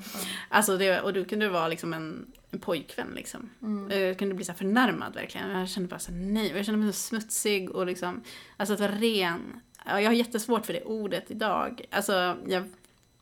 alltså 0.49 0.77
det, 0.77 1.01
och 1.01 1.13
då 1.13 1.25
kunde 1.25 1.45
det 1.45 1.51
vara 1.51 1.67
liksom 1.67 1.93
en, 1.93 2.31
en 2.51 2.59
pojkvän 2.59 3.11
liksom. 3.15 3.49
Jag 3.89 4.17
kunde 4.19 4.35
bli 4.35 4.45
så 4.45 4.53
förnärmad 4.53 5.13
verkligen. 5.15 5.49
Jag 5.49 5.69
kände 5.69 5.89
bara 5.89 5.99
så 5.99 6.11
här, 6.11 6.19
nej. 6.19 6.51
Jag 6.55 6.65
kände 6.65 6.85
mig 6.85 6.93
så 6.93 6.99
smutsig 6.99 7.69
och 7.69 7.85
liksom, 7.85 8.23
alltså 8.57 8.73
att 8.73 8.79
vara 8.79 8.91
ren. 8.91 9.61
Ja, 9.85 10.01
Jag 10.01 10.09
har 10.09 10.15
jättesvårt 10.15 10.65
för 10.65 10.73
det 10.73 10.83
ordet 10.83 11.31
idag. 11.31 11.81
Alltså 11.91 12.37
jag 12.47 12.63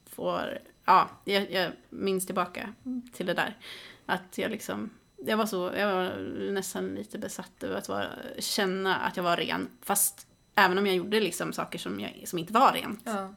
får, 0.09 0.59
ja, 0.85 1.09
jag, 1.25 1.51
jag 1.51 1.71
minns 1.89 2.25
tillbaka 2.25 2.73
till 3.13 3.25
det 3.25 3.33
där. 3.33 3.57
Att 4.05 4.37
jag 4.37 4.51
liksom, 4.51 4.89
jag 5.25 5.37
var 5.37 5.45
så, 5.45 5.71
jag 5.77 5.95
var 5.95 6.17
nästan 6.51 6.95
lite 6.95 7.17
besatt 7.17 7.63
över 7.63 7.75
att 7.75 7.89
vara, 7.89 8.07
känna 8.39 8.95
att 8.95 9.17
jag 9.17 9.23
var 9.23 9.37
ren. 9.37 9.69
Fast 9.81 10.27
även 10.55 10.77
om 10.77 10.87
jag 10.87 10.95
gjorde 10.95 11.19
liksom 11.19 11.53
saker 11.53 11.79
som, 11.79 11.99
jag, 11.99 12.23
som 12.25 12.39
inte 12.39 12.53
var 12.53 12.71
rent. 12.73 13.01
Ja. 13.03 13.33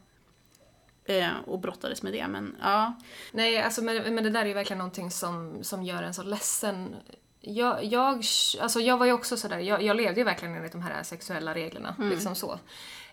Eh, 1.04 1.30
och 1.46 1.58
brottades 1.58 2.02
med 2.02 2.12
det. 2.12 2.28
Men 2.28 2.56
ja, 2.60 2.94
Nej, 3.32 3.62
alltså, 3.62 3.82
men, 3.82 4.14
men 4.14 4.24
det 4.24 4.30
där 4.30 4.42
är 4.42 4.46
ju 4.46 4.54
verkligen 4.54 4.78
någonting 4.78 5.10
som, 5.10 5.64
som 5.64 5.82
gör 5.82 6.02
en 6.02 6.14
så 6.14 6.22
ledsen. 6.22 6.96
Jag, 7.40 7.84
jag, 7.84 8.14
alltså, 8.60 8.80
jag 8.80 8.98
var 8.98 9.06
ju 9.06 9.12
också 9.12 9.36
sådär, 9.36 9.58
jag, 9.58 9.82
jag 9.82 9.96
levde 9.96 10.20
ju 10.20 10.24
verkligen 10.24 10.54
enligt 10.54 10.72
de 10.72 10.82
här 10.82 11.02
sexuella 11.02 11.54
reglerna. 11.54 11.96
Liksom 11.98 12.34
så. 12.34 12.58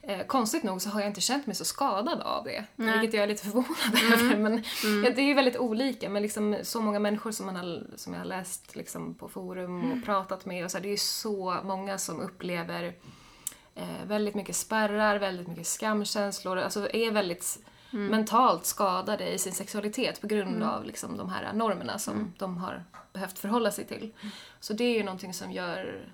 Eh, 0.07 0.25
konstigt 0.25 0.63
nog 0.63 0.81
så 0.81 0.89
har 0.89 0.99
jag 0.99 1.09
inte 1.09 1.21
känt 1.21 1.47
mig 1.47 1.55
så 1.55 1.65
skadad 1.65 2.21
av 2.21 2.43
det. 2.43 2.65
Nej. 2.75 2.99
Vilket 2.99 3.13
jag 3.13 3.23
är 3.23 3.27
lite 3.27 3.43
förvånad 3.49 4.13
över. 4.13 4.37
Men, 4.37 4.63
ja, 5.03 5.09
det 5.09 5.21
är 5.21 5.25
ju 5.25 5.33
väldigt 5.33 5.57
olika. 5.57 6.09
Men 6.09 6.21
liksom, 6.21 6.57
så 6.63 6.81
många 6.81 6.99
människor 6.99 7.31
som, 7.31 7.45
man 7.45 7.55
har, 7.55 7.87
som 7.95 8.13
jag 8.13 8.19
har 8.19 8.25
läst 8.25 8.75
liksom, 8.75 9.15
på 9.15 9.29
forum 9.29 9.91
och 9.91 10.05
pratat 10.05 10.45
med. 10.45 10.65
Och 10.65 10.71
så 10.71 10.77
här, 10.77 10.81
det 10.81 10.87
är 10.87 10.91
ju 10.91 10.97
så 10.97 11.57
många 11.63 11.97
som 11.97 12.21
upplever 12.21 12.93
eh, 13.75 14.05
väldigt 14.07 14.35
mycket 14.35 14.55
spärrar, 14.55 15.19
väldigt 15.19 15.47
mycket 15.47 15.67
skamkänslor. 15.67 16.57
Alltså 16.57 16.89
är 16.93 17.11
väldigt 17.11 17.59
mentalt 17.91 18.65
skadade 18.65 19.33
i 19.33 19.37
sin 19.37 19.53
sexualitet 19.53 20.21
på 20.21 20.27
grund 20.27 20.63
av 20.63 20.85
liksom, 20.85 21.17
de 21.17 21.29
här 21.29 21.53
normerna 21.53 21.99
som 21.99 22.33
de 22.37 22.57
har 22.57 22.83
behövt 23.13 23.39
förhålla 23.39 23.71
sig 23.71 23.85
till. 23.85 24.13
Så 24.59 24.73
det 24.73 24.83
är 24.83 24.97
ju 24.97 25.03
någonting 25.03 25.33
som 25.33 25.51
gör 25.51 26.09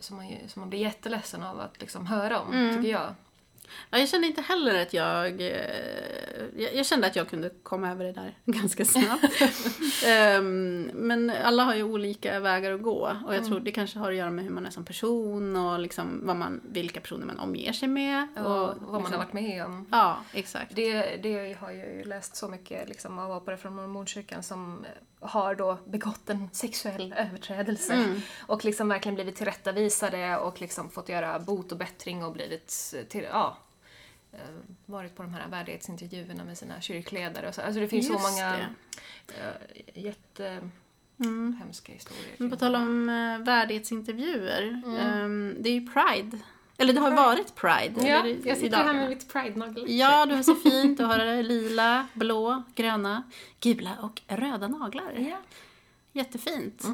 som 0.00 0.16
man, 0.16 0.26
som 0.48 0.60
man 0.60 0.70
blir 0.70 0.80
jätteledsen 0.80 1.42
av 1.42 1.60
att 1.60 1.80
liksom 1.80 2.06
höra 2.06 2.40
om, 2.40 2.52
tycker 2.76 2.90
jag. 2.90 3.14
Ja, 3.90 3.98
jag 3.98 4.08
kände 4.08 4.26
inte 4.26 4.40
heller 4.42 4.82
att 4.82 4.92
jag, 4.94 5.40
eh, 5.40 5.50
jag... 6.56 6.74
Jag 6.74 6.86
kände 6.86 7.06
att 7.06 7.16
jag 7.16 7.28
kunde 7.28 7.50
komma 7.62 7.90
över 7.90 8.04
det 8.04 8.12
där 8.12 8.34
ganska 8.44 8.84
snabbt. 8.84 9.24
Ehm, 10.06 10.90
men 10.94 11.30
alla 11.44 11.64
har 11.64 11.74
ju 11.74 11.82
olika 11.82 12.40
vägar 12.40 12.72
att 12.72 12.82
gå. 12.82 13.16
Och 13.26 13.34
jag 13.34 13.46
tror 13.46 13.60
det 13.60 13.72
kanske 13.72 13.98
har 13.98 14.10
att 14.10 14.16
göra 14.18 14.30
med 14.30 14.44
hur 14.44 14.50
man 14.50 14.66
är 14.66 14.70
som 14.70 14.84
person 14.84 15.56
och 15.56 15.80
liksom 15.80 16.20
vad 16.22 16.36
man, 16.36 16.60
vilka 16.64 17.00
personer 17.00 17.26
man 17.26 17.38
omger 17.38 17.72
sig 17.72 17.88
med. 17.88 18.28
Och, 18.36 18.46
och 18.46 18.76
vad 18.80 18.92
man 18.92 19.00
liksom- 19.00 19.12
har 19.12 19.18
varit 19.24 19.32
med 19.32 19.64
om. 19.64 19.86
Ja, 19.90 20.16
exakt. 20.32 20.76
Det, 20.76 21.16
det 21.22 21.56
har 21.60 21.70
jag 21.70 21.94
ju 21.96 22.04
läst 22.04 22.36
så 22.36 22.48
mycket 22.48 22.88
liksom, 22.88 23.18
av 23.18 23.32
apare 23.32 23.56
från 23.56 23.74
Mormonkyrkan 23.74 24.42
som 24.42 24.86
har 25.20 25.54
då 25.54 25.78
begått 25.84 26.30
en 26.30 26.48
sexuell 26.52 27.14
överträdelse 27.18 28.20
och 28.46 28.64
liksom 28.64 28.88
verkligen 28.88 29.14
blivit 29.14 29.36
tillrättavisade 29.36 30.36
och 30.36 30.60
liksom 30.60 30.90
fått 30.90 31.08
göra 31.08 31.38
bot 31.38 31.72
och 31.72 31.78
bättring 31.78 32.24
och 32.24 32.32
blivit 32.32 32.94
till, 33.08 33.26
ja, 33.30 33.56
varit 34.86 35.16
på 35.16 35.22
de 35.22 35.34
här 35.34 35.48
värdighetsintervjuerna 35.48 36.44
med 36.44 36.58
sina 36.58 36.80
kyrkledare 36.80 37.48
och 37.48 37.54
så. 37.54 37.60
Alltså 37.62 37.80
det 37.80 37.88
finns 37.88 38.06
så 38.06 38.12
Just 38.12 38.24
många 38.30 38.56
det. 39.26 39.34
eh, 39.96 40.04
jättehemska 41.18 41.92
historier. 41.92 42.34
Men 42.38 42.50
på 42.50 42.56
tal 42.56 42.74
om 42.76 43.08
eh, 43.08 43.38
värdighetsintervjuer. 43.38 44.82
ehm, 45.00 45.56
det 45.60 45.68
är 45.70 45.74
ju 45.74 45.86
Pride. 45.92 46.38
Eller 46.76 46.92
det 46.92 47.00
har 47.00 47.10
varit 47.10 47.54
Pride. 47.54 48.08
Ja, 48.08 48.20
eller, 48.24 48.48
jag 48.48 48.58
sitter 48.58 48.76
här 48.76 48.94
med 48.94 49.08
mitt 49.08 49.32
pride-nagellack. 49.32 49.90
Ja, 49.90 50.26
du 50.26 50.34
har 50.34 50.42
så 50.42 50.54
fint. 50.54 50.98
Du 50.98 51.04
har 51.04 51.42
lila, 51.42 52.06
blå, 52.14 52.62
gröna, 52.74 53.22
gula 53.60 53.96
och 54.02 54.22
röda 54.28 54.68
naglar. 54.68 55.12
Ja. 55.30 55.36
Jättefint. 56.12 56.84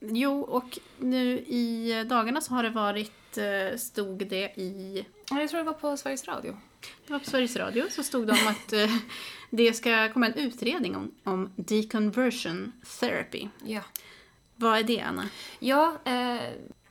Jo, 0.00 0.40
och 0.40 0.78
nu 0.98 1.38
i 1.38 2.04
dagarna 2.08 2.40
så 2.40 2.54
har 2.54 2.62
det 2.62 2.70
varit, 2.70 3.38
eh, 3.38 3.76
stod 3.78 4.26
det 4.28 4.52
i, 4.60 5.04
Jag 5.30 5.50
tror 5.50 5.58
det 5.58 5.64
var 5.64 5.72
på 5.72 5.96
Sveriges 5.96 6.28
Radio. 6.28 6.56
det 7.06 7.12
var 7.12 7.18
på 7.18 7.24
Sveriges 7.24 7.56
Radio, 7.56 7.84
så 7.90 8.02
stod 8.02 8.26
det 8.26 8.32
om 8.32 8.46
att 8.48 8.72
eh, 8.72 8.96
det 9.50 9.72
ska 9.72 10.12
komma 10.12 10.26
en 10.26 10.34
utredning 10.34 10.96
om, 10.96 11.14
om 11.24 11.52
deconversion 11.56 12.72
therapy. 13.00 13.48
Ja. 13.64 13.80
Vad 14.56 14.78
är 14.78 14.82
det, 14.82 15.00
Anna? 15.00 15.28
Ja, 15.58 15.96
eh, 16.04 16.40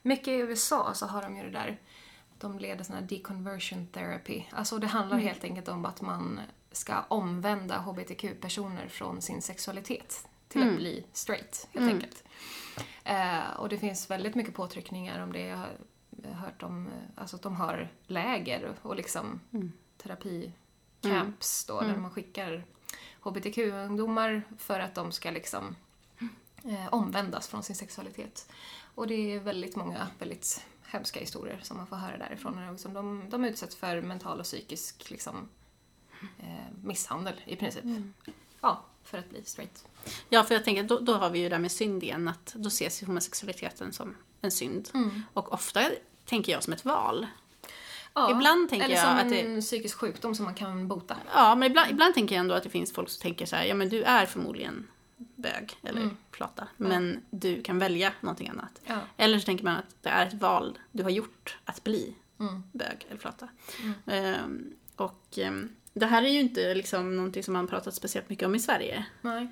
mycket 0.02 0.28
i 0.28 0.32
USA 0.32 0.94
så 0.94 1.06
har 1.06 1.22
de 1.22 1.38
ju 1.38 1.44
det 1.44 1.52
där. 1.52 1.80
De 2.40 2.60
leder 2.60 2.84
sån 2.84 2.96
här 2.96 3.02
deconversion 3.02 3.88
therapy. 3.88 4.44
Alltså 4.52 4.78
det 4.78 4.88
handlar 4.88 5.18
helt 5.18 5.44
enkelt 5.44 5.68
om 5.68 5.86
att 5.86 6.02
man 6.02 6.40
ska 6.72 7.02
omvända 7.08 7.78
hbtq-personer 7.78 8.88
från 8.88 9.22
sin 9.22 9.42
sexualitet 9.42 10.28
till 10.48 10.70
att 10.70 10.76
bli 10.76 11.06
straight, 11.14 11.68
helt 11.74 11.94
enkelt. 11.94 12.24
Eh, 13.04 13.50
och 13.58 13.70
det 13.70 13.78
finns 13.78 14.10
väldigt 14.10 14.36
mycket 14.36 14.54
påtryckningar 14.54 15.24
om 15.24 15.34
det. 15.34 15.42
Jag 15.42 15.60
hört 16.34 16.64
om 16.64 16.88
eh, 16.88 16.94
alltså 17.16 17.36
att 17.36 17.42
de 17.42 17.56
har 17.56 17.90
läger 18.08 18.74
och 18.82 18.96
liksom 18.96 19.40
terapicamps 19.98 21.66
då, 21.66 21.82
där 21.82 21.98
man 21.98 22.12
skickar 22.12 22.64
hbtq-ungdomar 23.22 24.44
för 24.58 24.80
att 24.80 24.96
de 24.96 25.12
ska 25.12 25.32
liksom 25.32 25.76
eh, 26.64 26.94
omvändas 26.94 27.48
från 27.48 27.64
sin 27.64 27.76
sexualitet. 27.76 28.52
Och 28.96 29.08
det 29.08 29.34
är 29.34 29.40
väldigt 29.40 29.76
många 29.76 30.08
väldigt 30.20 30.66
hemska 30.88 31.20
historier 31.20 31.60
som 31.64 31.78
man 31.78 31.88
får 31.88 31.96
höra 31.96 32.18
därifrån. 32.18 32.72
Liksom 32.72 32.94
de, 32.94 33.30
de 33.30 33.46
utsätts 33.46 33.76
för 33.76 34.02
mental 34.02 34.40
och 34.40 34.46
psykisk 34.46 35.10
liksom, 35.10 35.50
eh, 36.40 36.74
misshandel 36.84 37.42
i 37.46 37.56
princip. 37.56 37.84
Ja, 38.62 38.86
för 39.04 39.18
att 39.18 39.30
bli 39.30 39.44
straight. 39.44 39.86
Ja, 40.30 40.44
för 40.44 40.56
jag 40.56 40.64
tänker, 40.64 40.84
då, 40.84 41.00
då 41.00 41.14
har 41.14 41.30
vi 41.30 41.40
ju 41.40 41.50
det 41.50 41.56
där 41.56 41.60
med 41.60 41.72
synd 41.72 42.04
igen, 42.04 42.28
att 42.28 42.54
då 42.56 42.68
ses 42.68 43.02
ju 43.02 43.08
homosexualiteten 43.08 43.94
som 43.94 44.16
en 44.42 44.52
synd. 44.52 44.90
Och 45.34 45.54
ofta 45.54 45.82
tänker 46.26 46.52
jag 46.52 46.64
som 46.64 46.74
ett 46.74 46.86
val. 46.86 47.28
Ja, 48.14 48.32
Ibland 48.32 48.70
tänker 48.70 48.86
eller 48.86 48.96
jag 48.96 49.04
som 49.06 49.14
att 49.18 49.24
en 49.32 49.56
det- 49.56 49.62
psykisk 49.62 49.98
sjukdom 49.98 50.36
som 50.36 50.46
man 50.46 50.56
kan 50.56 50.88
bota. 50.88 51.18
Ja, 51.34 51.56
men 51.56 51.72
ibland, 51.72 51.92
ibland 51.92 52.14
tänker 52.14 52.36
jag 52.36 52.40
ändå 52.40 52.56
att 52.56 52.64
det 52.64 52.70
finns 52.70 52.94
folk 52.94 53.10
som 53.10 53.22
tänker 53.22 53.46
så 53.46 53.56
här, 53.56 53.66
ja 53.66 53.76
men 53.76 53.90
du 53.90 54.04
är 54.04 54.26
förmodligen 54.26 54.88
bög 55.18 55.74
eller 55.84 56.10
flata, 56.32 56.68
men 56.78 57.22
du 57.30 57.62
kan 57.62 57.80
välja 57.80 58.14
någonting 58.22 58.50
annat. 58.50 58.82
Ja. 58.86 59.00
Eller 59.18 59.40
så 59.40 59.46
tänker 59.46 59.64
man 59.64 59.76
att 59.76 59.96
det 60.02 60.10
är 60.10 60.26
ett 60.28 60.34
val 60.34 60.80
du 60.92 61.04
har 61.04 61.10
gjort 61.10 61.58
att 61.66 61.84
bli 61.84 62.16
Mm. 62.40 62.64
bög 62.72 63.06
eller 63.10 63.20
flata. 63.20 63.48
Ehm, 64.06 64.74
och 64.96 65.38
ehm, 65.38 65.70
det 65.94 66.06
här 66.06 66.24
är 66.24 66.30
ju 66.30 66.40
inte 66.40 66.74
liksom 66.74 67.16
någonting 67.18 67.44
som 67.44 67.54
man 67.54 67.68
pratat 67.68 67.94
speciellt 67.96 68.30
mycket 68.30 68.46
om 68.46 68.56
i 68.56 68.60
Sverige. 68.60 69.06
Nej. 69.22 69.48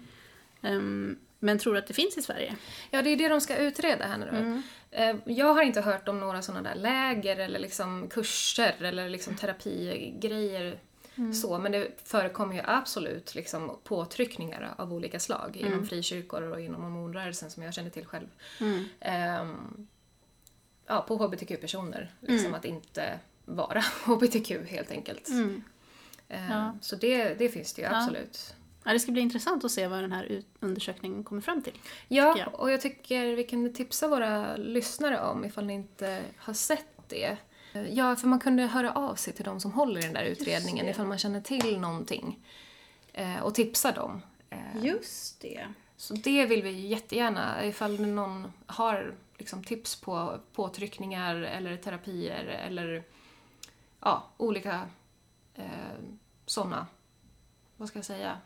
Ehm, 0.62 1.18
men 1.44 1.60
tror 1.60 1.78
att 1.78 1.88
det 1.88 1.94
finns 1.94 2.18
i 2.18 2.22
Sverige? 2.22 2.56
Ja, 2.92 3.02
det 3.02 3.10
är 3.10 3.18
det 3.18 3.28
de 3.28 3.42
ska 3.42 3.58
utreda 3.58 4.06
här 4.06 4.18
nu 4.18 4.26
då. 4.32 4.38
Eh, 4.98 5.16
Jag 5.26 5.54
har 5.54 5.62
inte 5.62 5.82
hört 5.82 6.08
om 6.08 6.20
några 6.20 6.42
sådana 6.42 6.70
där 6.70 6.76
läger 6.76 7.38
eller 7.38 7.60
liksom 7.60 8.10
kurser 8.10 8.76
eller 8.80 9.10
liksom 9.10 9.36
terapigrejer 9.36 10.80
så, 11.34 11.58
men 11.58 11.72
det 11.72 11.88
förekommer 12.04 12.56
ju 12.56 12.62
absolut 12.66 13.36
liksom 13.36 13.78
påtryckningar 13.84 14.74
av 14.78 14.94
olika 14.94 15.20
slag 15.20 15.58
inom 15.58 15.86
frikyrkor 15.88 16.42
och 16.42 16.62
inom 16.62 16.82
mormonrörelsen 16.82 17.52
som 17.52 17.64
jag 17.64 17.74
känner 17.74 17.90
till 17.90 18.06
själv. 18.06 18.28
Ehm, 19.00 19.88
ja, 20.88 21.02
på 21.08 21.16
hbtq-personer. 21.18 22.12
Liksom 22.20 22.54
att 22.54 22.66
inte 22.66 23.20
vara 23.46 23.80
hbtq 24.06 24.52
helt 24.70 24.92
enkelt. 24.92 25.28
Ehm, 25.30 25.64
Ja. 26.52 26.78
Så 26.82 26.96
det, 26.96 27.34
det 27.34 27.50
finns 27.50 27.74
det 27.74 27.82
ju 27.82 27.88
absolut. 27.88 28.56
Ja, 28.58 28.63
det 28.84 29.00
ska 29.00 29.12
bli 29.12 29.22
intressant 29.22 29.64
att 29.64 29.72
se 29.72 29.88
vad 29.88 30.04
den 30.04 30.12
här 30.12 30.42
undersökningen 30.60 31.24
kommer 31.24 31.42
fram 31.42 31.62
till. 31.62 31.78
Ja, 32.08 32.38
jag. 32.38 32.60
och 32.60 32.72
jag 32.72 32.82
tycker 32.82 33.36
vi 33.36 33.44
kan 33.44 33.74
tipsa 33.74 34.08
våra 34.08 34.58
lyssnare 34.58 35.22
om 35.22 35.46
ifall 35.46 35.66
ni 35.66 35.74
inte 35.74 36.22
har 36.38 36.54
sett 36.54 37.10
det. 37.10 37.38
Ja, 37.90 38.16
för 38.16 38.28
man 38.28 38.40
kunde 38.40 38.64
höra 38.64 38.92
av 38.92 39.16
sig 39.16 39.34
till 39.34 39.46
de 39.46 39.60
som 39.60 39.72
håller 39.72 40.00
i 40.00 40.04
den 40.04 40.14
där 40.14 40.24
utredningen 40.24 40.88
ifall 40.88 41.08
man 41.08 41.18
känner 41.18 41.42
till 41.42 41.80
någonting. 41.80 42.40
Eh, 43.14 43.40
och 43.40 43.56
tipsa 43.56 43.92
dem. 43.92 44.22
Eh, 44.50 44.86
Just 44.86 45.42
det. 45.42 45.68
så 45.98 46.14
det 46.14 46.46
vill 46.46 46.64
vi 46.64 46.88
jättegärna, 46.88 47.66
ifall 47.66 48.00
någon 48.00 48.54
har 48.66 49.16
liksom, 49.38 49.64
tips 49.64 50.02
på 50.02 50.40
påtryckningar 50.54 51.36
eller 51.36 51.78
terapier 51.78 52.46
eller 52.46 53.04
ja, 54.00 54.24
olika 54.38 54.88
eh, 55.56 55.64
sådana, 56.46 56.88
vad 57.78 57.88
ska 57.88 57.98
jag 57.98 58.06
säga, 58.06 58.38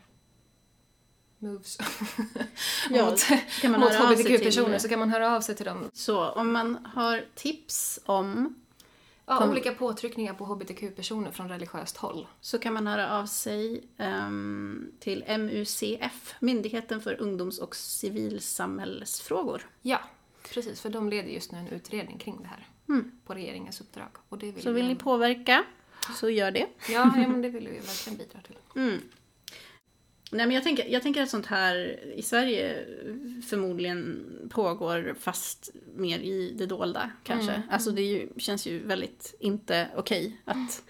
moves 1.38 1.78
Ja, 2.90 3.04
mot, 3.04 3.80
mot 3.80 3.92
hbtq-personer 3.94 4.70
till- 4.72 4.80
så 4.80 4.88
kan 4.88 4.98
man 4.98 5.10
höra 5.10 5.36
av 5.36 5.40
sig 5.40 5.54
till 5.56 5.66
dem. 5.66 5.90
Så 5.92 6.28
om 6.30 6.52
man 6.52 6.86
har 6.94 7.24
tips 7.34 8.00
om 8.06 8.54
Ja, 9.30 9.38
Kom- 9.38 9.50
olika 9.50 9.72
påtryckningar 9.74 10.34
på 10.34 10.44
hbtq-personer 10.44 11.30
från 11.30 11.48
religiöst 11.48 11.96
håll. 11.96 12.26
så 12.40 12.58
kan 12.58 12.74
man 12.74 12.86
höra 12.86 13.18
av 13.18 13.26
sig 13.26 13.84
ehm, 13.98 14.92
till 15.00 15.24
MUCF, 15.38 16.34
Myndigheten 16.40 17.00
för 17.00 17.20
ungdoms 17.20 17.58
och 17.58 17.76
civilsamhällsfrågor. 17.76 19.68
Ja, 19.82 20.00
precis. 20.54 20.80
För 20.80 20.90
de 20.90 21.08
leder 21.08 21.28
just 21.30 21.52
nu 21.52 21.58
en 21.58 21.68
utredning 21.68 22.18
kring 22.18 22.38
det 22.42 22.48
här. 22.48 22.66
På 23.26 23.34
regeringens 23.34 23.80
uppdrag. 23.80 24.08
Och 24.28 24.38
det 24.38 24.46
vill 24.46 24.54
Mm. 24.54 24.62
Så 24.62 24.72
vill 24.72 24.82
vi 24.82 24.88
ni 24.88 24.96
påverka, 24.96 25.64
så 26.20 26.30
gör 26.30 26.50
det. 26.50 26.66
Ja, 26.88 27.12
ja, 27.16 27.28
men 27.28 27.42
det 27.42 27.48
vill 27.48 27.68
vi 27.68 27.78
verkligen 27.78 28.18
bidra 28.18 28.40
till. 28.40 28.56
Mm. 28.76 29.00
Nej, 30.30 30.46
men 30.46 30.54
jag, 30.54 30.64
tänker, 30.64 30.86
jag 30.88 31.02
tänker 31.02 31.22
att 31.22 31.30
sånt 31.30 31.46
här 31.46 32.00
i 32.14 32.22
Sverige 32.22 32.86
förmodligen 33.48 34.26
pågår 34.50 35.14
fast 35.20 35.70
mer 35.96 36.18
i 36.18 36.54
det 36.58 36.66
dolda 36.66 37.10
kanske. 37.24 37.52
Alltså 37.70 37.90
det 37.90 38.02
är 38.02 38.06
ju, 38.06 38.28
känns 38.36 38.66
ju 38.66 38.78
väldigt 38.86 39.34
inte 39.40 39.88
okej 39.96 40.40
att 40.44 40.82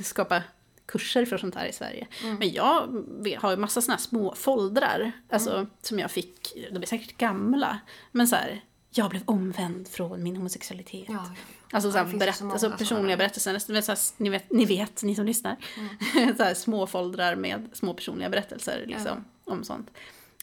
skapa 0.04 0.42
kurser 0.86 1.24
för 1.24 1.38
sånt 1.38 1.54
här 1.54 1.66
i 1.66 1.72
Sverige. 1.72 2.06
Men 2.38 2.52
jag 2.52 3.04
har 3.38 3.50
ju 3.50 3.56
massa 3.56 3.80
såna 3.80 3.94
här 3.94 4.02
små 4.02 4.34
foldrar 4.34 5.12
alltså, 5.28 5.66
som 5.82 5.98
jag 5.98 6.10
fick, 6.10 6.54
de 6.70 6.82
är 6.82 6.86
säkert 6.86 7.18
gamla, 7.18 7.80
men 8.12 8.28
så 8.28 8.36
här, 8.36 8.64
jag 8.94 9.10
blev 9.10 9.22
omvänd 9.24 9.88
från 9.88 10.22
min 10.22 10.36
homosexualitet. 10.36 11.04
Ja, 11.08 11.14
ja, 11.14 11.24
ja. 11.26 11.76
Alltså, 11.76 11.88
Ja, 11.88 11.92
så 11.92 11.98
här, 11.98 12.12
ju 12.12 12.18
berätt, 12.18 12.36
så 12.36 12.50
alltså 12.50 12.70
personliga 12.70 13.16
berättelser. 13.16 13.52
Här, 13.52 14.22
ni, 14.22 14.28
vet, 14.30 14.50
ni 14.50 14.64
vet, 14.64 15.02
ni 15.02 15.14
som 15.14 15.26
lyssnar. 15.26 15.56
Mm. 15.76 16.36
så 16.36 16.42
här, 16.42 16.54
små 16.54 16.86
foldrar 16.86 17.36
med 17.36 17.68
små 17.72 17.94
personliga 17.94 18.30
berättelser 18.30 18.84
liksom, 18.86 19.24
om 19.44 19.64
sånt. 19.64 19.90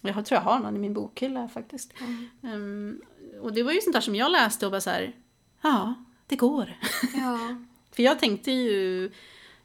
Jag 0.01 0.25
tror 0.25 0.38
jag 0.38 0.41
har 0.41 0.59
någon 0.59 0.75
i 0.75 0.79
min 0.79 0.93
bokhylla 0.93 1.47
faktiskt. 1.47 1.93
Mm. 2.01 2.29
Ehm, 2.43 3.01
och 3.41 3.53
det 3.53 3.63
var 3.63 3.71
ju 3.71 3.81
sånt 3.81 3.93
där 3.93 4.01
som 4.01 4.15
jag 4.15 4.31
läste 4.31 4.65
och 4.65 4.71
bara 4.71 4.81
så 4.81 4.89
här, 4.89 5.15
ja, 5.62 5.93
det 6.27 6.35
går. 6.35 6.77
ja. 7.13 7.39
För 7.91 8.03
jag 8.03 8.19
tänkte 8.19 8.51
ju, 8.51 9.12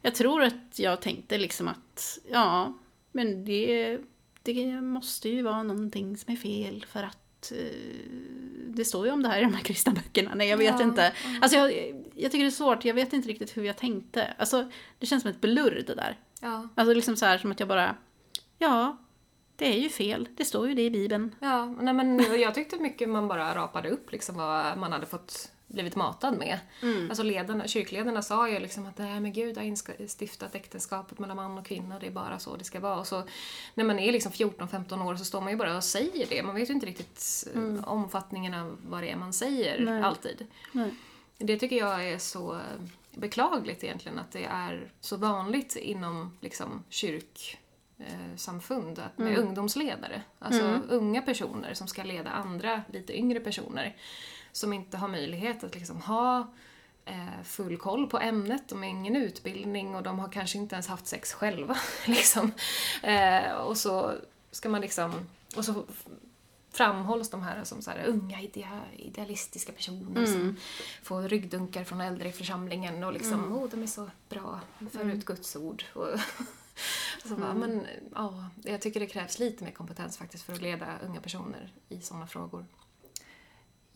jag 0.01 0.15
tror 0.15 0.43
att 0.43 0.79
jag 0.79 1.01
tänkte 1.01 1.37
liksom 1.37 1.67
att, 1.67 2.19
ja, 2.31 2.73
men 3.11 3.45
det, 3.45 3.99
det 4.43 4.81
måste 4.81 5.29
ju 5.29 5.41
vara 5.41 5.63
någonting 5.63 6.17
som 6.17 6.33
är 6.33 6.37
fel 6.37 6.85
för 6.89 7.03
att 7.03 7.24
eh, 7.51 7.57
det 8.67 8.85
står 8.85 9.05
ju 9.05 9.11
om 9.11 9.23
det 9.23 9.29
här 9.29 9.39
i 9.39 9.41
de 9.43 9.53
här 9.53 9.63
kristna 9.63 9.93
böckerna. 9.93 10.35
Nej, 10.35 10.49
jag 10.49 10.57
vet 10.57 10.79
Ja, 10.79 10.83
inte. 10.83 11.13
Alltså 11.41 11.57
jag, 11.57 11.71
jag 12.15 12.31
tycker 12.31 12.43
det 12.43 12.49
är 12.49 12.51
svårt, 12.51 12.85
jag 12.85 12.93
vet 12.93 13.13
inte 13.13 13.29
riktigt 13.29 13.57
hur 13.57 13.63
jag 13.63 13.77
tänkte. 13.77 14.33
Alltså, 14.37 14.69
det 14.99 15.05
känns 15.05 15.21
som 15.21 15.31
ett 15.31 15.41
blurr 15.41 15.83
det 15.87 15.95
där. 15.95 16.19
ja. 16.41 16.67
Alltså 16.75 16.93
liksom 16.93 17.15
så 17.15 17.25
här 17.25 17.37
som 17.37 17.51
att 17.51 17.59
jag 17.59 17.69
bara, 17.69 17.95
ja, 18.57 18.97
det 19.55 19.75
är 19.75 19.79
ju 19.79 19.89
fel. 19.89 20.27
Det 20.35 20.45
står 20.45 20.67
ju 20.67 20.73
det 20.73 20.81
i 20.85 20.89
Bibeln. 20.91 21.35
Ja, 21.39 21.65
nej 21.65 21.93
men 21.93 22.39
jag 22.41 22.55
tyckte 22.55 22.77
mycket 22.77 23.09
man 23.09 23.27
bara 23.27 23.55
rapade 23.55 23.89
upp 23.89 24.11
liksom 24.11 24.35
vad 24.35 24.77
man 24.77 24.91
hade 24.91 25.05
fått 25.05 25.51
blivit 25.75 25.95
matad 25.95 26.37
med. 26.37 26.59
Alltså 27.09 27.23
ledarna, 27.23 27.67
kyrkledarna 27.67 28.21
sa 28.21 28.49
ju 28.49 28.59
liksom 28.59 28.85
att 28.85 28.97
nej 28.97 29.19
men 29.19 29.33
Gud 29.33 29.57
har 29.57 29.63
instiftat 29.63 30.55
äktenskapet 30.55 31.19
mellan 31.19 31.37
man 31.37 31.57
och 31.57 31.65
kvinna, 31.65 31.99
det 31.99 32.07
är 32.07 32.11
bara 32.11 32.39
så 32.39 32.55
det 32.55 32.63
ska 32.63 32.79
vara. 32.79 32.99
Och 32.99 33.07
så 33.07 33.23
när 33.73 33.83
man 33.83 33.99
är 33.99 34.11
liksom 34.11 34.31
14-15 34.31 35.07
år 35.07 35.15
så 35.15 35.25
står 35.25 35.41
man 35.41 35.51
ju 35.51 35.57
bara 35.57 35.77
och 35.77 35.83
säger 35.83 36.25
det. 36.29 36.43
Man 36.43 36.55
vet 36.55 36.69
ju 36.69 36.73
inte 36.73 36.85
riktigt 36.85 37.47
mm. 37.55 37.83
omfattningen 37.83 38.53
av 38.53 38.77
vad 38.87 39.03
det 39.03 39.11
är 39.11 39.15
man 39.15 39.33
säger 39.33 39.85
Nej. 39.85 40.01
alltid. 40.01 40.47
Nej. 40.71 40.93
Det 41.37 41.57
tycker 41.57 41.75
jag 41.75 42.07
är 42.07 42.17
så 42.17 42.53
eh, 42.53 42.59
beklagligt 43.11 43.83
egentligen 43.83 44.19
att 44.19 44.31
det 44.31 44.45
är 44.45 44.91
så 44.99 45.17
vanligt 45.17 45.75
inom 45.75 46.37
liksom 46.41 46.83
kyrk 46.89 47.57
eh, 47.97 48.35
samfund 48.35 48.99
att 48.99 49.17
med 49.17 49.37
ungdomsledare. 49.37 50.21
Alltså 50.39 50.79
unga 50.89 51.21
personer 51.21 51.73
som 51.73 51.87
ska 51.87 52.03
leda 52.03 52.29
andra 52.29 52.81
lite 52.93 53.17
yngre 53.17 53.39
personer 53.39 53.95
som 54.55 54.73
inte 54.73 54.97
har 54.97 55.07
möjlighet 55.07 55.63
att 55.63 55.75
liksom 55.75 56.01
ha 56.01 56.53
eh, 57.05 57.43
full 57.43 57.77
koll 57.77 58.07
på 58.07 58.19
ämnet, 58.19 58.67
de 58.67 58.77
har 58.77 58.85
ingen 58.85 59.15
utbildning 59.15 59.95
och 59.95 60.03
de 60.03 60.19
har 60.19 60.31
kanske 60.31 60.57
inte 60.57 60.75
ens 60.75 60.87
haft 60.87 61.07
sex 61.07 61.33
själva. 61.33 61.77
liksom. 62.05 62.51
eh, 63.03 63.51
och 63.51 63.77
så 63.77 64.13
ska 64.51 64.69
man 64.69 64.81
liksom, 64.81 65.13
och 65.55 65.65
så 65.65 65.83
framhålls 66.71 67.29
de 67.29 67.41
här 67.41 67.63
som 67.63 67.81
så 67.81 67.91
här, 67.91 68.05
unga 68.05 68.41
idea, 68.41 68.81
idealistiska 68.97 69.71
personer 69.71 70.25
som 70.25 70.57
får 71.03 71.21
ryggdunkar 71.21 71.83
från 71.83 72.01
äldre 72.01 72.29
i 72.29 72.31
församlingen 72.31 73.03
och 73.03 73.13
liksom, 73.13 73.55
åh, 73.55 73.69
de 73.71 73.83
är 73.83 73.87
så 73.87 74.09
bra, 74.29 74.59
för 74.91 75.05
ut 75.05 75.25
Guds 75.25 75.55
ord. 75.55 75.83
Och 77.23 77.29
så 77.29 77.35
bara, 77.35 77.53
men 77.53 77.85
ja, 78.15 78.49
jag 78.63 78.81
tycker 78.81 78.99
det 78.99 79.05
krävs 79.05 79.39
lite 79.39 79.63
mer 79.63 79.71
kompetens 79.71 80.17
faktiskt 80.17 80.43
för 80.43 80.53
att 80.53 80.61
leda 80.61 80.85
unga 81.03 81.21
personer 81.21 81.73
i 81.89 82.01
sådana 82.01 82.27
frågor. 82.27 82.65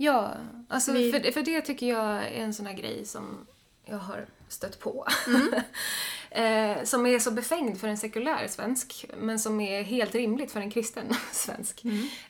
Ja, 0.02 0.34
alltså 0.68 0.92
Vi- 0.92 1.12
för, 1.12 1.32
för 1.32 1.42
det 1.42 1.62
tycker 1.62 1.86
jag 1.90 2.16
är 2.24 2.44
en 2.44 2.54
sån 2.54 2.66
här 2.66 2.74
grej 2.74 3.06
som 3.06 3.48
jag 3.86 3.98
har 3.98 4.26
stött 4.48 4.80
på. 4.80 5.06
eh, 6.32 6.84
som 6.84 7.06
är 7.06 7.20
så 7.20 7.32
befängd 7.32 7.80
för 7.80 7.88
en 7.88 7.98
sekulär 7.98 8.48
svensk, 8.48 9.06
men 9.18 9.40
som 9.40 9.60
är 9.62 9.84
helt 9.84 10.16
rimligt 10.16 10.52
för 10.52 10.60
en 10.62 10.72
kristen 10.72 11.06
svensk. 11.32 11.84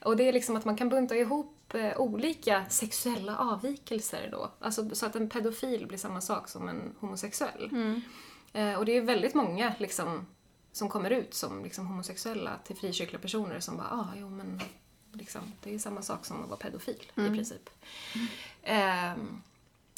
Och 0.03 0.17
det 0.17 0.27
är 0.27 0.33
liksom 0.33 0.55
att 0.55 0.65
man 0.65 0.77
kan 0.77 0.89
bunta 0.89 1.15
ihop 1.15 1.73
eh, 1.73 1.97
olika 2.01 2.65
sexuella 2.69 3.37
avvikelser 3.37 4.29
då. 4.31 4.51
Alltså 4.59 4.95
så 4.95 5.05
att 5.05 5.15
en 5.15 5.29
pedofil 5.29 5.87
blir 5.87 5.97
samma 5.97 6.21
sak 6.21 6.47
som 6.49 6.69
en 6.69 6.95
homosexuell. 6.99 7.69
Eh, 8.53 8.73
och 8.73 8.85
det 8.85 8.97
är 8.97 9.01
väldigt 9.01 9.33
många 9.33 9.73
liksom 9.79 10.25
som 10.71 10.89
kommer 10.89 11.09
ut 11.09 11.33
som 11.33 11.63
liksom 11.63 11.87
homosexuella 11.87 12.51
till 12.65 12.75
frikyrkliga 12.75 13.21
personer 13.21 13.59
som 13.59 13.77
bara, 13.77 13.87
ah, 13.91 14.07
jo 14.17 14.29
men 14.29 14.61
liksom, 15.19 15.41
det 15.63 15.73
är 15.75 15.79
samma 15.79 16.01
sak 16.01 16.25
som 16.25 16.43
att 16.43 16.49
vara 16.49 16.59
pedofil 16.59 17.03
i 17.15 17.29
princip. 17.29 17.69
Ehm, 18.63 19.41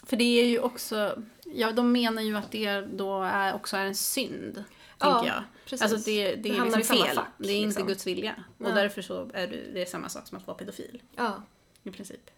För 0.04 0.18
det 0.18 0.24
är 0.42 0.46
ju 0.46 0.60
också, 0.60 1.22
ja 1.54 1.72
de 1.72 1.92
menar 1.92 2.22
ju 2.22 2.38
att 2.38 2.52
det 2.52 2.82
då 2.82 3.24
är, 3.24 3.54
också 3.54 3.78
är 3.78 3.86
en 3.86 3.96
synd. 3.96 4.64
Ja, 5.00 5.14
tänker 5.14 5.34
jag. 5.34 5.44
precis. 5.66 5.82
Alltså 5.82 6.10
det, 6.10 6.36
det 6.36 6.42
Det 6.42 6.50
är 6.58 6.66
liksom 6.66 6.82
fel. 6.98 7.16
fack, 7.16 7.26
det 7.38 7.48
är 7.52 7.56
inte 7.58 7.66
liksom. 7.68 7.88
Guds 7.88 8.08
vilja. 8.08 8.36
Och 8.58 8.62
Nej. 8.66 8.74
därför 8.74 9.02
så 9.02 9.30
är 9.34 9.48
det 9.74 9.82
är 9.82 9.86
samma 9.86 10.10
sak 10.10 10.28
som 10.28 10.38
att 10.38 10.48
vara 10.48 10.58
pedofil. 10.58 11.02
ja. 11.16 11.44
I 11.84 11.90
princip. 11.92 12.30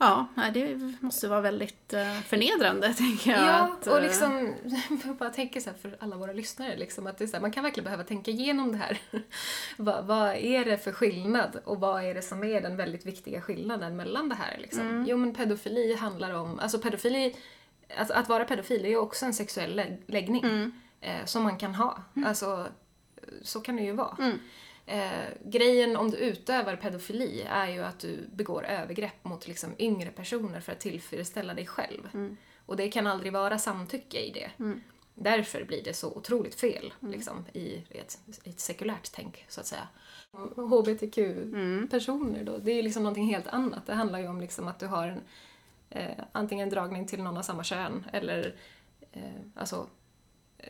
Ja, 0.00 0.26
det 0.54 0.80
måste 1.00 1.28
vara 1.28 1.40
väldigt 1.40 1.92
eh, 1.92 2.20
förnedrande 2.20 2.94
tänker 2.98 3.30
jag. 3.30 3.40
Ja, 3.44 3.52
att, 3.80 3.86
och 3.86 3.96
eh, 3.96 4.02
liksom, 4.02 4.54
jag 5.04 5.16
bara 5.16 5.30
tänker 5.30 5.60
så 5.60 5.70
för 5.82 5.96
alla 6.00 6.16
våra 6.16 6.32
lyssnare, 6.32 6.76
liksom, 6.76 7.06
att 7.06 7.18
det 7.18 7.24
är 7.24 7.26
så 7.28 7.32
här, 7.36 7.40
man 7.40 7.50
kan 7.52 7.64
verkligen 7.64 7.84
behöva 7.84 8.04
tänka 8.04 8.30
igenom 8.30 8.72
det 8.72 8.78
här. 8.78 8.98
vad, 9.76 10.04
vad 10.06 10.34
är 10.36 10.64
det 10.64 10.78
för 10.78 10.92
skillnad 10.92 11.60
och 11.64 11.80
vad 11.80 12.04
är 12.04 12.14
det 12.14 12.22
som 12.22 12.44
är 12.44 12.60
den 12.60 12.76
väldigt 12.76 13.06
viktiga 13.06 13.40
skillnaden 13.40 13.96
mellan 13.96 14.28
det 14.28 14.34
här? 14.34 14.58
Liksom? 14.58 15.04
Jo, 15.08 15.16
men 15.16 15.34
pedofili 15.34 15.94
handlar 15.94 16.34
om, 16.34 16.58
alltså 16.58 16.78
pedofili, 16.78 17.36
att, 17.96 18.10
att 18.10 18.28
vara 18.28 18.44
pedofil 18.44 18.84
är 18.84 18.88
ju 18.88 18.96
också 18.98 19.26
en 19.26 19.34
sexuell 19.34 19.76
lä- 19.76 19.96
läggning 20.06 20.72
eh, 21.00 21.24
som 21.24 21.42
man 21.42 21.56
kan 21.58 21.74
ha. 21.74 22.02
Alltså, 22.26 22.66
så 23.42 23.60
kan 23.60 23.76
det 23.76 23.82
ju 23.82 23.92
vara. 23.92 24.16
Eh, 24.90 25.28
grejen 25.44 25.96
om 25.96 26.10
du 26.10 26.16
utövar 26.16 26.76
pedofili 26.76 27.42
är 27.48 27.68
ju 27.68 27.80
att 27.80 27.98
du 27.98 28.28
begår 28.32 28.64
övergrepp 28.64 29.24
mot 29.24 29.48
liksom, 29.48 29.70
yngre 29.78 30.10
personer 30.10 30.60
för 30.60 30.72
att 30.72 30.80
tillfredsställa 30.80 31.54
dig 31.54 31.66
själv. 31.66 32.08
Och 32.66 32.76
det 32.76 32.88
kan 32.88 33.06
aldrig 33.06 33.32
vara 33.32 33.58
samtycke 33.58 34.20
i 34.20 34.30
det. 34.30 34.50
Därför 35.14 35.64
blir 35.64 35.84
det 35.84 35.94
så 35.94 36.12
otroligt 36.12 36.54
fel 36.54 36.92
liksom, 37.00 37.44
i 37.52 37.84
ett, 37.90 38.18
i 38.44 38.50
ett 38.50 38.60
sekulärt 38.60 39.12
tänk, 39.12 39.44
så 39.48 39.60
att 39.60 39.66
säga. 39.66 39.88
HBTQ-personer 40.56 42.44
då, 42.44 42.58
det 42.58 42.72
är 42.72 42.76
ju 42.76 42.82
liksom 42.82 43.02
någonting 43.02 43.26
helt 43.26 43.46
annat. 43.46 43.86
Det 43.86 43.94
handlar 43.94 44.18
ju 44.18 44.28
om 44.28 44.40
liksom 44.40 44.68
att 44.68 44.78
du 44.78 44.86
har 44.86 45.06
en, 45.06 45.20
eh, 45.90 46.24
antingen 46.32 46.68
en 46.68 46.70
dragning 46.74 47.06
till 47.06 47.22
någon 47.22 47.36
av 47.36 47.42
samma 47.42 47.64
kön 47.64 48.06
eller 48.12 48.54
eh, 49.12 49.22
alltså 49.54 49.86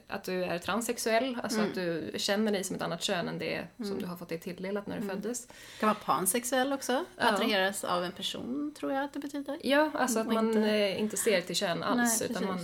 att 0.09 0.25
du 0.25 0.45
är 0.45 0.59
transsexuell, 0.59 1.39
alltså 1.43 1.61
att 1.61 1.75
du 1.75 2.13
känner 2.17 2.53
dig 2.53 2.65
som 2.65 2.77
ett 2.77 2.83
annat 2.83 3.03
kön 3.03 3.29
än 3.29 3.39
det 3.39 3.67
som 3.77 3.99
du 3.99 4.07
har 4.07 4.17
fått 4.17 4.29
dig 4.29 4.41
tilldelat 4.41 4.87
när 4.87 5.01
du 5.01 5.09
föddes. 5.09 5.49
kan 5.81 5.87
vara 5.89 5.99
pansexuell 6.05 6.73
också. 6.73 7.05
Ja. 7.17 7.29
Attraheras 7.33 7.85
av 7.85 8.05
en 8.05 8.13
person 8.13 8.75
tror 8.79 8.93
jag 8.93 9.05
att 9.05 9.13
det 9.13 9.19
betyder. 9.19 9.59
Ja, 9.63 9.91
alltså 9.95 10.19
att 10.19 10.27
man 10.33 10.47
inte- 10.49 10.59
inte, 10.59 10.97
inte 11.01 11.17
ser 11.17 11.41
till 11.41 11.57
kön 11.57 11.83
alls, 11.83 12.21
Nej, 12.21 12.31
utan 12.31 12.45
man... 12.47 12.59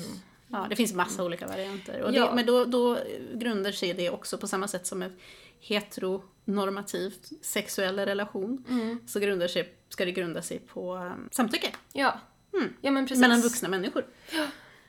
Ja, 0.49 0.67
det 0.71 0.77
finns 0.77 0.93
massa 0.95 1.25
olika 1.25 1.47
varianter. 1.47 2.03
Och 2.03 2.15
Ja. 2.15 2.27
det, 2.29 2.35
men 2.35 2.47
då, 2.47 2.65
då 2.65 2.99
grundar 3.35 3.73
sig 3.73 3.93
det 3.95 4.11
också 4.11 4.39
på 4.39 4.47
samma 4.49 4.69
sätt 4.69 4.87
som 4.87 5.03
en 5.03 5.17
heteronormativt 5.61 7.31
sexuell 7.45 7.99
relation. 7.99 8.65
Mm. 8.69 8.99
Så 9.07 9.21
grundar 9.21 9.49
sig, 9.49 9.73
ska 9.89 10.05
det 10.05 10.13
grunda 10.13 10.43
sig 10.43 10.59
på 10.59 10.95
um, 10.95 11.29
samtycke 11.33 11.69
Ja. 11.93 12.21
ja, 12.81 12.91
men 12.91 13.07
precis. 13.07 13.21
mellan 13.21 13.41
vuxna 13.41 13.69
människor. 13.69 14.05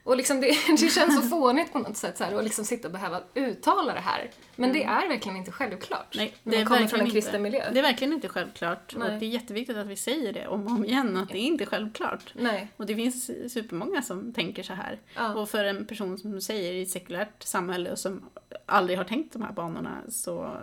Och 0.08 0.18
liksom 0.18 0.42
det, 0.42 0.48
det 0.80 0.90
känns 0.90 1.16
så 1.16 1.22
fånigt 1.22 1.74
på 1.74 1.80
något 1.80 1.98
sätt 1.98 2.18
så 2.18 2.24
här, 2.24 2.36
att 2.36 2.44
liksom 2.44 2.66
sitta 2.66 2.88
och 2.88 2.92
behöva 2.92 3.24
uttala 3.34 3.94
det 3.94 4.00
här. 4.00 4.32
Men 4.56 4.74
det 4.74 4.84
är 4.84 5.10
verkligen 5.10 5.38
inte 5.38 5.52
självklart. 5.52 6.16
Nej, 6.16 6.36
när 6.44 6.52
det 6.52 6.58
är 6.58 6.66
man 6.66 6.74
kommer 6.74 6.88
från 6.88 7.00
en 7.00 7.12
kristen 7.12 7.42
miljö. 7.42 7.72
Det 7.72 7.80
är 7.80 7.84
verkligen 7.84 8.14
inte 8.14 8.30
självklart. 8.30 8.96
Nej. 8.98 9.14
Och 9.14 9.20
det 9.20 9.26
är 9.26 9.30
jätteviktigt 9.30 9.78
att 9.78 9.88
vi 9.88 9.96
säger 9.96 10.34
det 10.34 10.48
om 10.48 10.66
och 10.66 10.72
om 10.72 10.86
igen, 10.86 11.18
att 11.18 11.30
det 11.30 11.38
är 11.38 11.42
inte 11.42 11.66
självklart. 11.66 12.34
Nej. 12.36 12.68
Och 12.78 12.86
det 12.86 12.96
finns 12.96 13.26
supermånga 13.54 14.02
som 14.02 14.34
tänker 14.34 14.64
så 14.64 14.74
här. 14.74 15.00
Ja. 15.16 15.34
Och 15.34 15.50
för 15.50 15.64
en 15.64 15.86
person 15.86 16.18
som 16.18 16.32
du 16.32 16.42
säger 16.42 16.74
i 16.74 16.82
ett 16.82 16.90
sekulärt 16.90 17.44
samhälle 17.44 17.92
och 17.92 18.00
som 18.00 18.30
aldrig 18.66 18.98
har 18.98 19.06
tänkt 19.06 19.34
de 19.34 19.42
här 19.42 19.52
banorna 19.52 20.02
så, 20.10 20.58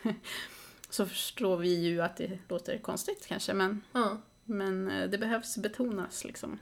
så 0.90 1.06
förstår 1.06 1.56
vi 1.56 1.74
ju 1.74 2.02
att 2.02 2.16
det 2.16 2.38
låter 2.48 2.78
konstigt 2.78 3.26
kanske. 3.28 3.54
Men, 3.54 3.82
Ja. 3.92 4.16
men 4.44 4.90
eh, 4.90 5.10
det 5.10 5.18
behövs 5.18 5.56
betonas 5.58 6.24
liksom. 6.24 6.58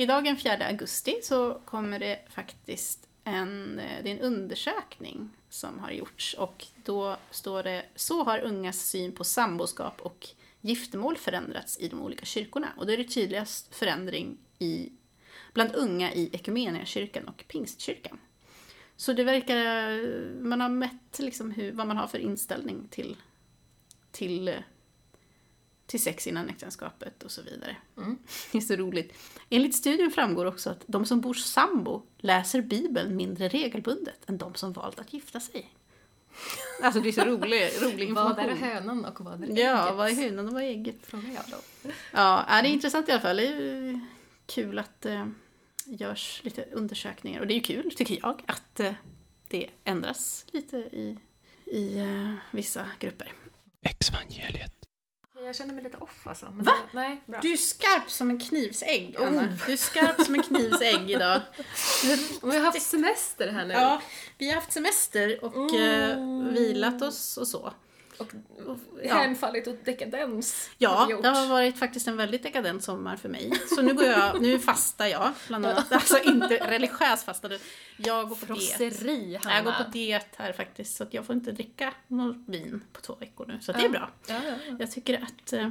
Idag 0.00 0.24
den 0.24 0.36
4 0.36 0.66
augusti 0.66 1.20
så 1.22 1.60
kommer 1.64 1.98
det 1.98 2.18
faktiskt 2.28 3.08
en, 3.24 3.76
det 3.76 4.10
är 4.10 4.14
en 4.14 4.20
undersökning 4.20 5.30
som 5.48 5.78
har 5.78 5.90
gjorts 5.90 6.34
och 6.34 6.66
då 6.84 7.16
står 7.30 7.62
det 7.62 7.84
Så 7.94 8.24
har 8.24 8.38
ungas 8.38 8.80
syn 8.80 9.12
på 9.12 9.24
samboskap 9.24 10.00
och 10.00 10.28
giftermål 10.60 11.16
förändrats 11.16 11.80
i 11.80 11.88
de 11.88 12.02
olika 12.02 12.24
kyrkorna. 12.24 12.68
Och 12.76 12.86
då 12.86 12.92
är 12.92 12.96
det 12.96 13.04
tydligast 13.04 13.74
förändring 13.74 14.38
i, 14.58 14.92
bland 15.52 15.74
unga 15.74 16.12
i 16.12 16.30
Equmeniakyrkan 16.32 17.28
och 17.28 17.44
Pingstkyrkan. 17.48 18.18
Så 18.96 19.12
det 19.12 19.24
verkar, 19.24 19.98
man 20.42 20.60
har 20.60 20.68
mätt 20.68 21.18
liksom 21.18 21.50
hur, 21.50 21.72
vad 21.72 21.86
man 21.86 21.96
har 21.96 22.06
för 22.06 22.18
inställning 22.18 22.88
till, 22.90 23.16
till, 24.10 24.54
till 25.90 26.02
sex 26.02 26.26
innan 26.26 26.48
äktenskapet 26.48 27.22
och 27.22 27.30
så 27.30 27.42
vidare. 27.42 27.76
Det 28.52 28.58
är 28.58 28.62
så 28.62 28.76
roligt. 28.76 29.12
Enligt 29.48 29.74
studien 29.74 30.10
framgår 30.10 30.44
också 30.46 30.70
att 30.70 30.84
de 30.86 31.04
som 31.06 31.20
bor 31.20 31.34
sambo 31.34 32.02
läser 32.18 32.62
Bibeln 32.62 33.16
mindre 33.16 33.48
regelbundet 33.48 34.28
än 34.28 34.38
de 34.38 34.54
som 34.54 34.72
valt 34.72 35.00
att 35.00 35.12
gifta 35.12 35.40
sig. 35.40 35.74
Alltså 36.82 37.00
det 37.00 37.08
är 37.08 37.12
så 37.12 37.24
rolig, 37.24 37.70
rolig 37.80 38.12
Vad 38.14 38.38
är 38.38 38.42
information. 38.42 38.58
hönan 38.58 39.04
och 39.04 39.20
vad 39.20 39.42
är 39.42 39.46
ägget? 39.46 39.58
Ja, 39.58 39.92
vad 39.92 40.08
är 40.08 40.14
hönan 40.14 40.48
och 40.48 40.52
vad 40.54 40.62
är 40.62 40.66
ägget? 40.66 40.96
Frågar 41.02 41.30
jag 41.30 41.44
då. 41.50 41.90
Ja, 42.12 42.42
är 42.42 42.62
det 42.62 42.68
är 42.68 42.72
intressant 42.72 43.08
i 43.08 43.12
alla 43.12 43.20
fall. 43.20 43.36
Det 43.36 43.46
är 43.46 43.60
ju 43.60 44.00
kul 44.46 44.78
att 44.78 45.00
det 45.00 45.30
görs 45.84 46.40
lite 46.44 46.64
undersökningar. 46.72 47.40
Och 47.40 47.46
det 47.46 47.52
är 47.52 47.56
ju 47.56 47.62
kul, 47.62 47.94
tycker 47.96 48.18
jag, 48.22 48.42
att 48.46 48.80
eh, 48.80 48.92
det 49.48 49.66
ändras 49.84 50.46
lite 50.52 50.76
i, 50.76 51.18
i 51.64 51.98
eh, 51.98 52.34
vissa 52.50 52.86
grupper. 52.98 53.32
Exvangeliet. 53.82 54.79
Jag 55.44 55.56
känner 55.56 55.74
mig 55.74 55.84
lite 55.84 55.96
off 55.96 56.26
alltså. 56.26 56.46
Men 56.56 56.64
Va? 56.64 56.72
Det, 56.92 56.98
nej, 56.98 57.20
bra. 57.26 57.38
Du 57.42 57.52
är 57.52 57.56
skarp 57.56 58.10
som 58.10 58.30
en 58.30 58.40
knivsägg, 58.40 59.16
Anna. 59.18 59.48
Du 59.66 59.72
är 59.72 59.76
skarp 59.76 60.20
som 60.20 60.34
en 60.34 60.42
knivsägg 60.42 61.10
idag. 61.10 61.40
Vi 62.42 62.56
har 62.56 62.64
haft 62.64 62.82
semester 62.82 63.48
här 63.48 63.66
nu. 63.66 63.74
Ja, 63.74 64.02
vi 64.38 64.48
har 64.48 64.54
haft 64.54 64.72
semester 64.72 65.44
och 65.44 65.74
eh, 65.74 66.18
vilat 66.52 67.02
oss 67.02 67.36
och 67.36 67.48
så. 67.48 67.72
Och 68.20 68.26
Ja. 69.02 69.14
hänfallit 69.14 69.68
åt 69.68 69.84
dekadens. 69.84 70.68
har 70.68 70.74
Ja, 70.78 71.10
gjort. 71.10 71.22
det 71.22 71.28
har 71.28 71.46
varit 71.46 71.78
faktiskt 71.78 72.08
en 72.08 72.16
väldigt 72.16 72.42
dekadent 72.42 72.84
sommar 72.84 73.16
för 73.16 73.28
mig. 73.28 73.52
Så 73.74 73.82
nu 73.82 73.94
går 73.94 74.04
jag, 74.04 74.42
nu 74.42 74.58
fastar 74.58 75.06
jag 75.06 75.32
bland 75.48 75.66
annat. 75.66 75.92
Alltså 75.92 76.18
inte 76.22 76.56
religiös 76.70 77.24
fasta. 77.24 77.48
Jag 77.96 78.28
går 78.28 78.36
på 78.36 78.54
diet. 78.54 78.76
Frosseri, 78.76 79.38
Hanna. 79.42 79.56
Jag 79.56 79.64
går 79.64 79.72
på 79.72 79.90
diet 79.90 80.28
här 80.36 80.52
faktiskt 80.52 80.96
så 80.96 81.02
att 81.02 81.14
jag 81.14 81.26
får 81.26 81.34
inte 81.34 81.52
dricka 81.52 81.94
något 82.08 82.36
vin 82.46 82.84
på 82.92 83.00
två 83.00 83.14
veckor 83.14 83.46
nu. 83.46 83.58
Så 83.60 83.72
det 83.72 83.84
är 83.84 83.88
bra. 83.88 84.10
Ja, 84.26 84.34
ja, 84.46 84.52
ja. 84.68 84.76
Jag 84.78 84.90
tycker 84.90 85.22
att 85.22 85.52
eh, 85.52 85.70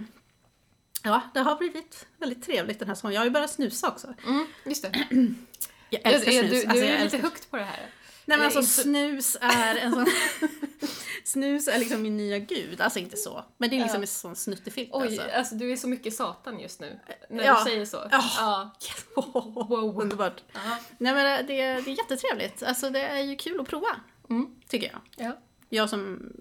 Ja, 1.03 1.21
det 1.33 1.39
har 1.39 1.55
blivit 1.55 2.07
väldigt 2.17 2.43
trevligt 2.45 2.79
den 2.79 2.87
här 2.87 2.95
sommaren. 2.95 3.13
Jag 3.13 3.21
har 3.21 3.25
ju 3.25 3.31
börjat 3.31 3.49
snusa 3.51 3.87
också. 3.89 4.13
Mm, 4.27 4.45
just 4.65 4.81
det. 4.83 5.05
Jag 5.89 6.01
älskar 6.13 6.31
du 6.31 6.37
snus. 6.47 6.51
du 6.63 6.67
Alltså, 6.69 6.85
är 6.85 6.91
jag 6.93 7.03
lite 7.03 7.17
högt 7.17 7.51
på 7.51 7.57
det 7.57 7.63
här. 7.63 7.79
Nej 8.29 8.37
men 8.37 8.45
alltså 8.45 8.63
snus 8.81 9.37
är 9.41 9.75
en 9.75 9.91
sån... 9.91 10.05
snus 11.23 11.67
är 11.67 11.79
liksom 11.79 12.01
min 12.01 12.17
nya 12.17 12.37
gud. 12.39 12.81
Alltså 12.81 12.99
inte 12.99 13.17
så. 13.17 13.45
Men 13.57 13.69
det 13.69 13.75
är 13.75 13.79
liksom 13.79 13.97
Ja. 13.99 14.01
en 14.01 14.07
sån 14.07 14.35
snuttefilt 14.35 14.89
Oj, 14.93 15.07
alltså. 15.07 15.21
alltså. 15.37 15.55
du 15.55 15.71
är 15.71 15.75
så 15.77 15.87
mycket 15.87 16.13
satan 16.13 16.59
just 16.59 16.79
nu. 16.79 16.99
När 17.29 17.43
Ja. 17.43 17.57
du 17.63 17.69
säger 17.71 17.85
så. 17.85 18.07
Ja. 18.11 18.23
Ja. 18.37 18.75
Wow. 19.69 20.01
Underbart. 20.01 20.43
Ja. 20.53 20.59
Nej 20.97 21.13
men 21.13 21.45
det, 21.45 21.53
det 21.53 21.61
är 21.61 21.87
jättetrevligt. 21.89 22.63
Alltså 22.63 22.89
det 22.89 22.99
är 23.01 23.19
ju 23.19 23.35
kul 23.35 23.59
att 23.59 23.67
prova. 23.67 23.95
Mm. 24.29 24.55
Tycker 24.67 24.87
jag. 24.91 25.25
Ja. 25.27 25.37
Jag 25.69 25.89
som 25.89 26.31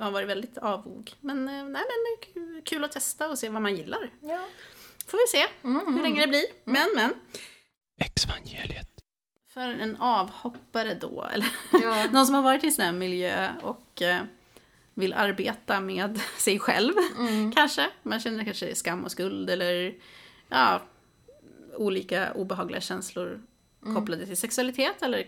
har 0.00 0.10
varit 0.10 0.28
väldigt 0.28 0.58
avog. 0.58 1.12
Men, 1.20 1.48
eh, 1.48 1.54
nej, 1.54 1.64
men 1.64 1.72
det 1.74 2.40
är 2.40 2.60
kul- 2.64 2.84
att 2.84 2.92
testa 2.92 3.28
och 3.28 3.38
se 3.38 3.48
vad 3.48 3.62
man 3.62 3.76
gillar. 3.76 4.10
ja. 4.20 4.46
Får 5.06 5.18
vi 5.18 5.38
se 5.38 5.46
hur 5.96 6.02
länge 6.02 6.20
det 6.20 6.26
blir. 6.26 6.44
Men, 6.64 6.88
men. 6.94 7.14
Exvangeliet. 8.00 8.93
För 9.54 9.68
en 9.68 9.96
avhoppare 9.96 10.94
då, 10.94 11.26
eller 11.32 11.46
Ja. 11.82 12.06
någon 12.12 12.26
som 12.26 12.34
har 12.34 12.42
varit 12.42 12.64
i 12.64 12.66
en 12.66 12.72
sån 12.72 12.84
här 12.84 12.92
miljö 12.92 13.50
och 13.62 14.02
eh, 14.02 14.20
vill 14.94 15.12
arbeta 15.12 15.80
med 15.80 16.20
sig 16.38 16.58
själv, 16.58 16.92
Mm. 17.18 17.52
kanske. 17.52 17.86
Man 18.02 18.20
känner 18.20 18.44
kanske 18.44 18.74
skam 18.74 19.04
och 19.04 19.10
skuld 19.12 19.50
eller 19.50 19.94
ja, 20.48 20.82
olika 21.76 22.32
obehagliga 22.32 22.80
känslor 22.80 23.40
Mm. 23.82 23.94
kopplade 23.94 24.26
till 24.26 24.36
sexualitet 24.36 25.02
eller 25.02 25.26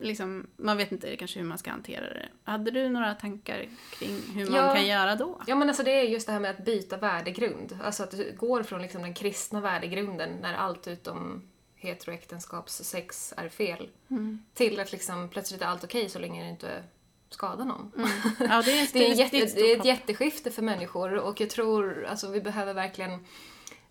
liksom, 0.00 0.46
man 0.56 0.76
vet 0.76 0.92
inte 0.92 1.16
kanske 1.16 1.38
hur 1.38 1.46
man 1.46 1.58
ska 1.58 1.70
hantera 1.70 2.04
det. 2.14 2.28
Hade 2.44 2.70
du 2.70 2.88
några 2.88 3.14
tankar 3.14 3.68
kring 3.98 4.20
hur 4.34 4.50
man 4.50 4.54
Ja. 4.60 4.74
kan 4.74 4.86
göra 4.86 5.16
då? 5.16 5.40
Ja 5.46 5.54
men 5.54 5.68
alltså 5.68 5.82
det 5.82 5.90
är 5.90 6.02
just 6.02 6.26
det 6.26 6.32
här 6.32 6.40
med 6.40 6.50
att 6.50 6.64
byta 6.64 6.96
värdegrund. 6.96 7.78
Alltså 7.84 8.02
att 8.02 8.10
du 8.10 8.34
går 8.38 8.62
från 8.62 8.82
liksom 8.82 9.02
den 9.02 9.14
kristna 9.14 9.60
värdegrunden 9.60 10.30
när 10.42 10.54
allt 10.54 10.88
utom 10.88 11.42
heteroäktenskapssex 11.84 13.34
är 13.36 13.48
fel. 13.48 13.88
Mm. 14.10 14.42
Till 14.54 14.80
att 14.80 14.92
liksom 14.92 15.28
plötsligt 15.28 15.62
är 15.62 15.66
allt 15.66 15.84
okej 15.84 16.08
så 16.08 16.18
länge 16.18 16.42
det 16.42 16.50
inte 16.50 16.82
skadar 17.30 17.64
någon. 17.64 17.92
Ja, 18.38 18.62
det 18.64 18.80
är, 18.80 18.92
Det 18.92 19.10
är, 19.10 19.14
jätte, 19.14 19.36
det 19.54 19.72
är 19.72 19.78
ett 19.78 19.84
jätteskifte 19.84 20.50
för 20.50 20.62
människor 20.62 21.14
och 21.14 21.40
jag 21.40 21.50
tror 21.50 22.04
alltså 22.06 22.30
vi 22.30 22.40
behöver 22.40 22.74
verkligen 22.74 23.26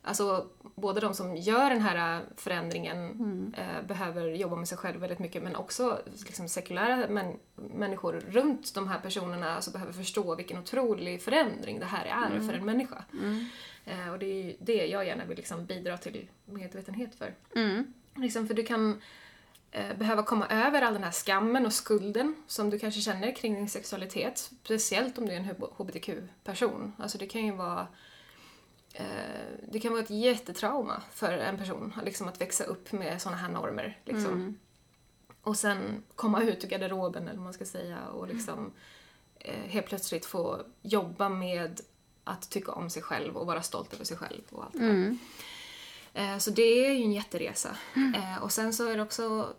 Alltså 0.06 0.48
både 0.76 1.02
de 1.02 1.14
som 1.14 1.36
gör 1.36 1.70
den 1.70 1.82
här 1.82 2.22
förändringen 2.38 2.98
Mm. 3.12 3.54
eh, 3.58 3.88
behöver 3.88 4.28
jobba 4.28 4.56
med 4.56 4.68
sig 4.68 4.78
själv 4.78 5.00
väldigt 5.00 5.20
mycket 5.20 5.44
men 5.44 5.56
också 5.56 6.02
liksom, 6.26 6.50
sekulära 6.50 7.08
män, 7.08 7.40
människor 7.56 8.14
runt 8.28 8.74
de 8.76 8.88
här 8.88 9.00
personerna 9.00 9.56
alltså, 9.56 9.72
behöver 9.72 9.94
förstå 9.94 10.36
vilken 10.36 10.58
otrolig 10.58 11.22
förändring 11.22 11.80
det 11.80 11.86
här 11.86 12.06
är 12.06 12.32
Mm. 12.36 12.48
för 12.48 12.54
en 12.58 12.66
människa. 12.66 13.04
Eh, 13.86 14.12
och 14.12 14.20
det 14.20 14.26
är 14.26 14.44
ju 14.44 14.56
det 14.60 14.86
jag 14.86 15.06
gärna 15.06 15.26
vill 15.26 15.38
liksom, 15.38 15.66
bidra 15.66 15.98
till 15.98 16.28
medvetenhet 16.46 17.16
för. 17.16 17.34
Mm. 17.56 17.94
Liksom, 18.16 18.48
för 18.48 18.54
du 18.54 18.64
kan 18.64 19.02
eh, 19.72 19.98
behöva 19.98 20.24
komma 20.24 20.48
över 20.48 20.82
all 20.82 20.94
den 20.94 21.04
här 21.04 21.12
skammen 21.12 21.66
och 21.66 21.74
skulden 21.74 22.36
som 22.48 22.70
du 22.70 22.80
kanske 22.80 23.02
känner 23.02 23.36
kring 23.36 23.56
din 23.56 23.70
sexualitet. 23.70 24.38
Speciellt 24.38 25.18
om 25.18 25.26
du 25.26 25.32
är 25.32 25.38
en 25.38 25.56
hbtq-person. 25.78 26.94
Alltså 26.98 27.18
det 27.18 27.28
kan 27.28 27.46
ju 27.46 27.52
vara 27.52 27.88
eh, 28.94 29.06
det 29.72 29.80
kan 29.80 29.92
vara 29.92 30.04
ett 30.04 30.10
jättetrauma 30.10 31.02
för 31.12 31.32
en 31.32 31.58
person 31.58 31.94
liksom 32.06 32.28
att 32.28 32.42
växa 32.42 32.64
upp 32.64 32.92
med 32.92 33.22
såna 33.22 33.36
här 33.36 33.50
normer. 33.50 34.00
Liksom. 34.06 34.60
Och 35.44 35.58
sen 35.58 36.04
komma 36.16 36.44
ut 36.44 36.64
ur 36.64 36.68
garderoben, 36.68 37.24
eller 37.24 37.36
vad 37.36 37.44
man 37.44 37.54
ska 37.54 37.66
säga, 37.66 38.08
och 38.08 38.28
liksom 38.28 38.74
eh, 39.40 39.64
helt 39.68 39.86
plötsligt 39.88 40.26
få 40.26 40.62
jobba 40.82 41.30
med 41.30 41.82
att 42.24 42.50
tycka 42.50 42.72
om 42.72 42.90
sig 42.90 43.02
själv 43.04 43.38
och 43.38 43.48
vara 43.48 43.62
stolt 43.62 43.94
över 43.94 44.06
sig 44.06 44.18
själv 44.18 44.42
och 44.52 44.64
allt 44.64 44.74
det 44.74 44.80
där. 44.80 44.94
Eh, 46.34 46.38
Så 46.38 46.52
det 46.52 46.62
är 46.88 46.94
ju 46.94 47.04
en 47.04 47.12
jätteresa. 47.14 47.70
Eh, 48.16 48.44
Och 48.44 48.52
sen 48.52 48.74
så 48.74 48.88
är 48.90 48.98
det 48.98 49.04
också 49.04 49.54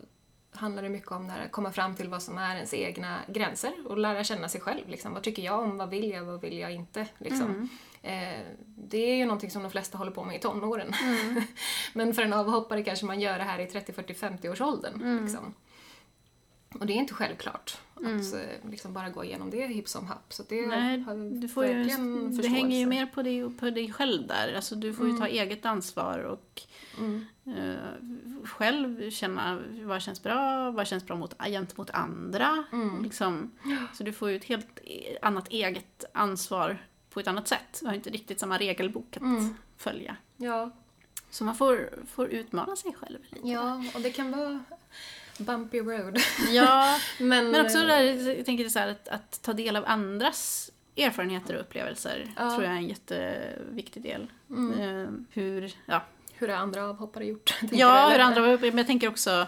handlar 0.56 0.82
det 0.82 0.88
mycket 0.88 1.12
om 1.12 1.30
att 1.30 1.52
komma 1.52 1.72
fram 1.72 1.94
till 1.96 2.08
vad 2.08 2.22
som 2.22 2.38
är 2.38 2.54
ens 2.56 2.74
egna 2.74 3.18
gränser 3.28 3.72
och 3.86 3.98
lära 3.98 4.24
känna 4.24 4.48
sig 4.48 4.60
själv. 4.60 4.88
Liksom. 4.88 5.14
Vad 5.14 5.22
tycker 5.22 5.42
jag 5.42 5.60
om? 5.60 5.76
Vad 5.76 5.90
vill 5.90 6.10
jag? 6.10 6.24
Vad 6.24 6.40
vill 6.40 6.58
jag 6.58 6.72
inte? 6.72 7.06
Liksom. 7.18 7.68
Eh, 8.02 8.40
det 8.66 8.98
är 8.98 9.16
ju 9.16 9.24
någonting 9.24 9.50
som 9.50 9.62
de 9.62 9.70
flesta 9.70 9.98
håller 9.98 10.10
på 10.12 10.24
med 10.24 10.36
i 10.36 10.38
tonåren. 10.38 10.92
Men 11.92 12.14
för 12.14 12.22
en 12.22 12.32
avhoppare 12.32 12.82
kanske 12.82 13.06
man 13.06 13.20
gör 13.20 13.38
det 13.38 13.44
här 13.44 13.58
i 13.58 13.66
30, 13.66 13.92
40, 13.92 14.14
50 14.14 14.48
års 14.48 14.60
åldern. 14.60 15.20
Liksom. 15.22 15.54
Och 16.80 16.86
det 16.86 16.92
är 16.92 16.96
inte 16.96 17.14
självklart 17.14 17.78
att 17.94 18.02
eh, 18.34 18.70
liksom 18.70 18.92
bara 18.92 19.10
gå 19.10 19.24
igenom 19.24 19.50
det 19.50 19.66
hipp 19.66 19.88
som 19.88 20.06
happ. 20.06 20.32
Så 20.32 20.42
det 20.48 20.66
Nej, 20.66 21.00
har 21.00 21.40
du 21.40 21.48
får 21.48 21.66
ju, 21.66 21.84
det 22.42 22.48
hänger 22.48 22.78
ju 22.78 22.86
mer 22.86 23.06
på 23.06 23.22
dig, 23.22 23.50
på 23.50 23.70
dig 23.70 23.92
själv 23.92 24.26
där. 24.26 24.54
Alltså, 24.54 24.74
du 24.74 24.92
får 24.94 25.08
ju 25.08 25.18
ta 25.18 25.26
eget 25.26 25.64
ansvar 25.66 26.18
och 26.18 26.62
Mm. 26.98 27.26
eh, 27.46 28.44
själv 28.44 29.10
känna 29.10 29.62
vad 29.82 30.02
känns 30.02 30.22
bra, 30.22 30.70
vad 30.70 30.86
känns 30.86 31.06
bra 31.06 31.16
mot, 31.16 31.34
gentemot 31.42 31.90
andra. 31.90 32.64
Mm. 32.72 33.02
Liksom. 33.02 33.50
Så 33.94 34.02
du 34.04 34.12
får 34.12 34.30
ju 34.30 34.36
ett 34.36 34.44
helt 34.44 34.78
e- 34.84 35.18
annat 35.22 35.48
eget 35.48 36.04
ansvar 36.14 36.86
på 37.10 37.20
ett 37.20 37.28
annat 37.28 37.48
sätt. 37.48 37.78
Du 37.80 37.86
har 37.86 37.94
inte 37.94 38.10
riktigt 38.10 38.40
samma 38.40 38.58
regelbok 38.58 39.16
att 39.16 39.22
Mm. 39.22 39.54
följa. 39.76 40.16
Ja, 40.36 40.70
Så 41.30 41.44
man 41.44 41.54
får, 41.56 41.90
får 42.06 42.28
utmana 42.28 42.76
sig 42.76 42.92
själv 42.94 43.18
lite. 43.30 43.48
ja, 43.48 43.84
och 43.94 44.00
det 44.00 44.10
kan 44.10 44.30
vara 44.30 44.64
bumpy 45.38 45.80
road. 45.80 46.18
Ja, 46.50 46.98
Men, 47.18 47.50
men 47.50 47.64
också 47.66 47.78
eh, 47.78 47.84
det 47.86 47.88
där, 47.88 48.36
jag 48.36 48.46
tänker 48.46 48.68
så 48.68 48.78
här, 48.78 48.88
att, 48.88 49.08
att 49.08 49.42
ta 49.42 49.52
del 49.52 49.76
av 49.76 49.84
andras 49.86 50.70
erfarenheter 50.96 51.54
och 51.54 51.60
upplevelser 51.60 52.32
Ja. 52.36 52.50
tror 52.50 52.64
jag 52.64 52.72
är 52.72 52.76
en 52.76 52.88
jätteviktig 52.88 54.02
del. 54.02 54.26
Mm. 54.50 54.80
Eh, 54.80 55.08
hur, 55.30 55.72
ja, 55.86 56.02
Hur 56.32 56.48
har 56.48 56.56
andra 56.56 56.84
avhoppare 56.84 57.24
gjort? 57.24 57.54
ja 57.72 58.08
hur 58.08 58.18
andra 58.18 58.52
uppe, 58.52 58.66
men 58.66 58.78
jag 58.78 58.86
tänker 58.86 59.08
också 59.08 59.46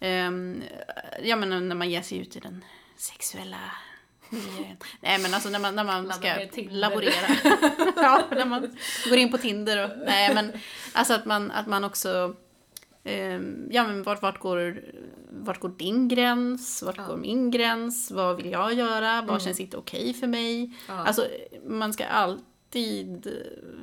ehm, 0.00 0.62
ja, 1.22 1.36
men 1.36 1.68
när 1.68 1.76
man 1.76 1.90
ger 1.90 2.02
sig 2.02 2.18
ut 2.18 2.36
i 2.36 2.40
den 2.40 2.64
sexuella 2.96 3.58
miljön. 4.28 4.76
Nej 5.00 5.18
men 5.18 5.34
alltså 5.34 5.48
när 5.48 5.58
man, 5.58 5.74
när 5.74 5.84
man 5.84 6.12
ska 6.12 6.34
Laborera 6.70 7.36
ja, 7.96 8.22
när 8.30 8.44
man 8.44 8.76
går 9.08 9.18
in 9.18 9.30
på 9.30 9.38
Tinder 9.38 9.84
och, 9.84 9.90
nej 10.06 10.34
men 10.34 10.52
alltså 10.92 11.14
att 11.14 11.24
man, 11.24 11.50
att 11.50 11.66
man 11.66 11.84
också 11.84 12.36
ja 13.70 13.86
men 13.86 14.02
vart, 14.02 14.22
vart, 14.22 14.38
går, 14.38 14.80
vart 15.30 15.60
går 15.60 15.68
din 15.68 16.08
gräns? 16.08 16.82
Vart 16.82 16.96
Ja. 16.96 17.06
går 17.06 17.16
min 17.16 17.50
gräns? 17.50 18.10
Vad 18.10 18.36
vill 18.36 18.50
jag 18.50 18.74
göra? 18.74 19.22
Vad 19.22 19.42
känns 19.42 19.60
inte 19.60 19.76
okej 19.76 20.14
för 20.14 20.26
mig? 20.26 20.72
Ja. 20.88 20.94
Alltså 20.94 21.26
man 21.66 21.92
ska 21.92 22.04
alltid 22.06 23.26
eh, 23.26 23.32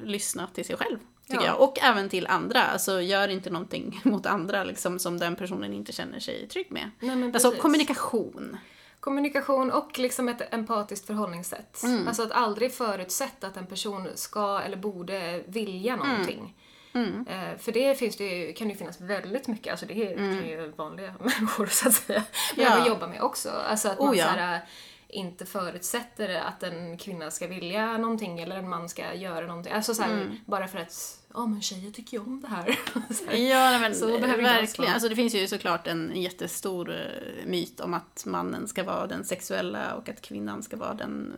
lyssna 0.08 0.48
till 0.48 0.66
sig 0.66 0.78
själv. 0.78 0.98
Tycker 1.28 1.42
Ja. 1.44 1.48
jag. 1.48 1.62
Och 1.62 1.80
även 1.82 2.10
till 2.10 2.28
andra. 2.28 2.62
Alltså 2.64 3.02
gör 3.02 3.28
inte 3.28 3.50
någonting 3.50 4.02
mot 4.06 4.26
andra 4.26 4.64
liksom, 4.64 5.00
som 5.00 5.18
den 5.18 5.36
personen 5.36 5.74
inte 5.74 5.92
känner 5.92 6.20
sig 6.20 6.48
trygg 6.48 6.72
med. 6.72 6.92
Nej, 7.00 7.32
Alltså 7.34 7.52
kommunikation. 7.52 8.58
Kommunikation 9.00 9.72
och 9.72 10.00
liksom 10.00 10.28
ett 10.30 10.54
empatiskt 10.54 11.08
förhållningssätt. 11.08 11.84
Mm. 11.84 12.08
Alltså 12.08 12.24
att 12.24 12.32
aldrig 12.32 12.74
förutsätta 12.74 13.48
att 13.48 13.58
en 13.58 13.68
person 13.68 14.08
ska 14.16 14.60
eller 14.62 14.78
borde 14.78 15.44
vilja 15.48 15.96
någonting. 15.96 16.40
Mm. 16.40 16.52
Eh, 17.30 17.58
för 17.58 17.72
det 17.72 17.96
finns 18.00 18.16
det 18.18 18.54
kan 18.54 18.68
det 18.68 18.72
ju 18.72 18.78
finnas 18.78 19.02
väldigt 19.02 19.48
mycket, 19.48 19.72
alltså 19.72 19.86
det 19.86 19.94
är, 20.12 20.16
kan 20.16 20.48
ju 20.50 20.72
vanliga 20.76 21.14
människor 21.20 21.66
så 21.66 21.88
att 21.88 21.94
säga 21.94 22.24
Ja. 22.56 22.64
behöver 22.64 22.88
jobba 22.88 23.08
med 23.08 23.22
också. 23.22 23.50
Alltså 23.50 23.89
att 23.89 24.00
Oh, 24.00 24.06
man 24.06 24.18
ja. 24.18 24.24
så 24.26 24.30
här, 24.30 24.56
eh, 24.56 24.60
inte 25.10 25.46
förutsätter 25.46 26.36
att 26.36 26.64
en 26.64 26.98
kvinna 26.98 27.32
ska 27.32 27.48
vilja 27.48 27.98
någonting 27.98 28.39
eller 28.39 28.56
en 28.56 28.70
man 28.70 28.89
ska 28.89 29.14
göra 29.14 29.48
någonting. 29.48 29.74
Alltså 29.74 29.94
så 29.94 30.02
här, 30.04 30.12
Mm. 30.14 30.38
bara 30.46 30.68
för 30.68 30.78
att, 30.80 31.18
ja 31.34 31.46
men 31.46 31.62
tjejer 31.62 31.92
tycker 31.92 32.18
ju 32.18 32.24
om 32.24 32.42
det 32.42 32.48
här. 32.48 32.80
Så. 33.14 33.24
Ja, 33.24 33.70
nej, 33.72 33.80
men 33.80 33.96
Så 33.96 34.18
verkligen. 34.18 34.94
Alltså, 34.94 35.10
det 35.10 35.16
finns 35.16 35.36
ju 35.36 35.48
såklart 35.48 35.88
en 35.88 36.12
jättestor 36.22 36.92
eh, 36.92 37.46
myt 37.46 37.80
om 37.80 37.94
att 37.94 38.24
mannen 38.26 38.68
ska 38.68 38.84
vara 38.84 39.08
den 39.08 39.24
sexuella 39.24 39.94
och 39.96 40.10
att 40.10 40.22
kvinnan 40.22 40.64
ska 40.64 40.78
vara 40.78 40.94
den 40.94 41.34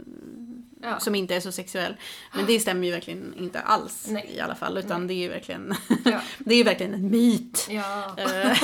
Ja. 0.86 1.00
som 1.00 1.16
inte 1.16 1.36
är 1.36 1.40
så 1.40 1.52
sexuell. 1.52 1.96
Men 2.36 2.46
det 2.46 2.60
stämmer 2.60 2.88
ju 2.88 2.94
verkligen 2.94 3.34
inte 3.38 3.60
alls 3.60 4.08
Nej. 4.10 4.32
i 4.38 4.40
alla 4.40 4.56
fall. 4.56 4.78
Utan 4.78 5.08
det 5.08 5.14
är 5.14 5.16
ju 5.16 5.30
verkligen, 5.30 5.74
Ja. 6.06 6.22
det 6.40 6.54
är 6.54 6.58
ju 6.58 6.64
verkligen 6.64 6.94
en 6.94 7.10
myt. 7.12 7.68
Ja. 7.70 8.16
Eh, 8.18 8.64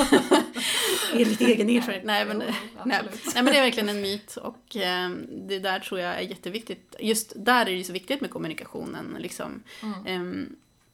Enligt 1.12 1.40
egen 1.40 1.68
erfarenhet. 1.68 2.04
Nej 2.04 2.24
men, 2.24 2.42
Jo, 2.46 2.54
nej. 2.84 3.00
nej 3.34 3.42
men 3.42 3.44
det 3.44 3.58
är 3.58 3.62
verkligen 3.62 3.88
en 3.88 4.00
myt 4.00 4.36
och 4.36 4.76
eh, 4.76 5.10
det 5.48 5.58
där 5.58 5.78
tror 5.80 6.00
jag 6.00 6.14
är 6.14 6.20
jätteviktigt. 6.20 6.94
Just 7.00 7.32
där 7.36 7.60
är 7.60 7.64
det 7.64 7.72
ju 7.76 7.84
så 7.84 7.92
viktigt 7.92 8.20
med 8.20 8.30
kommunikationen. 8.30 9.16
Liksom. 9.18 9.62
Mm. 9.82 10.06
Eh, 10.06 10.46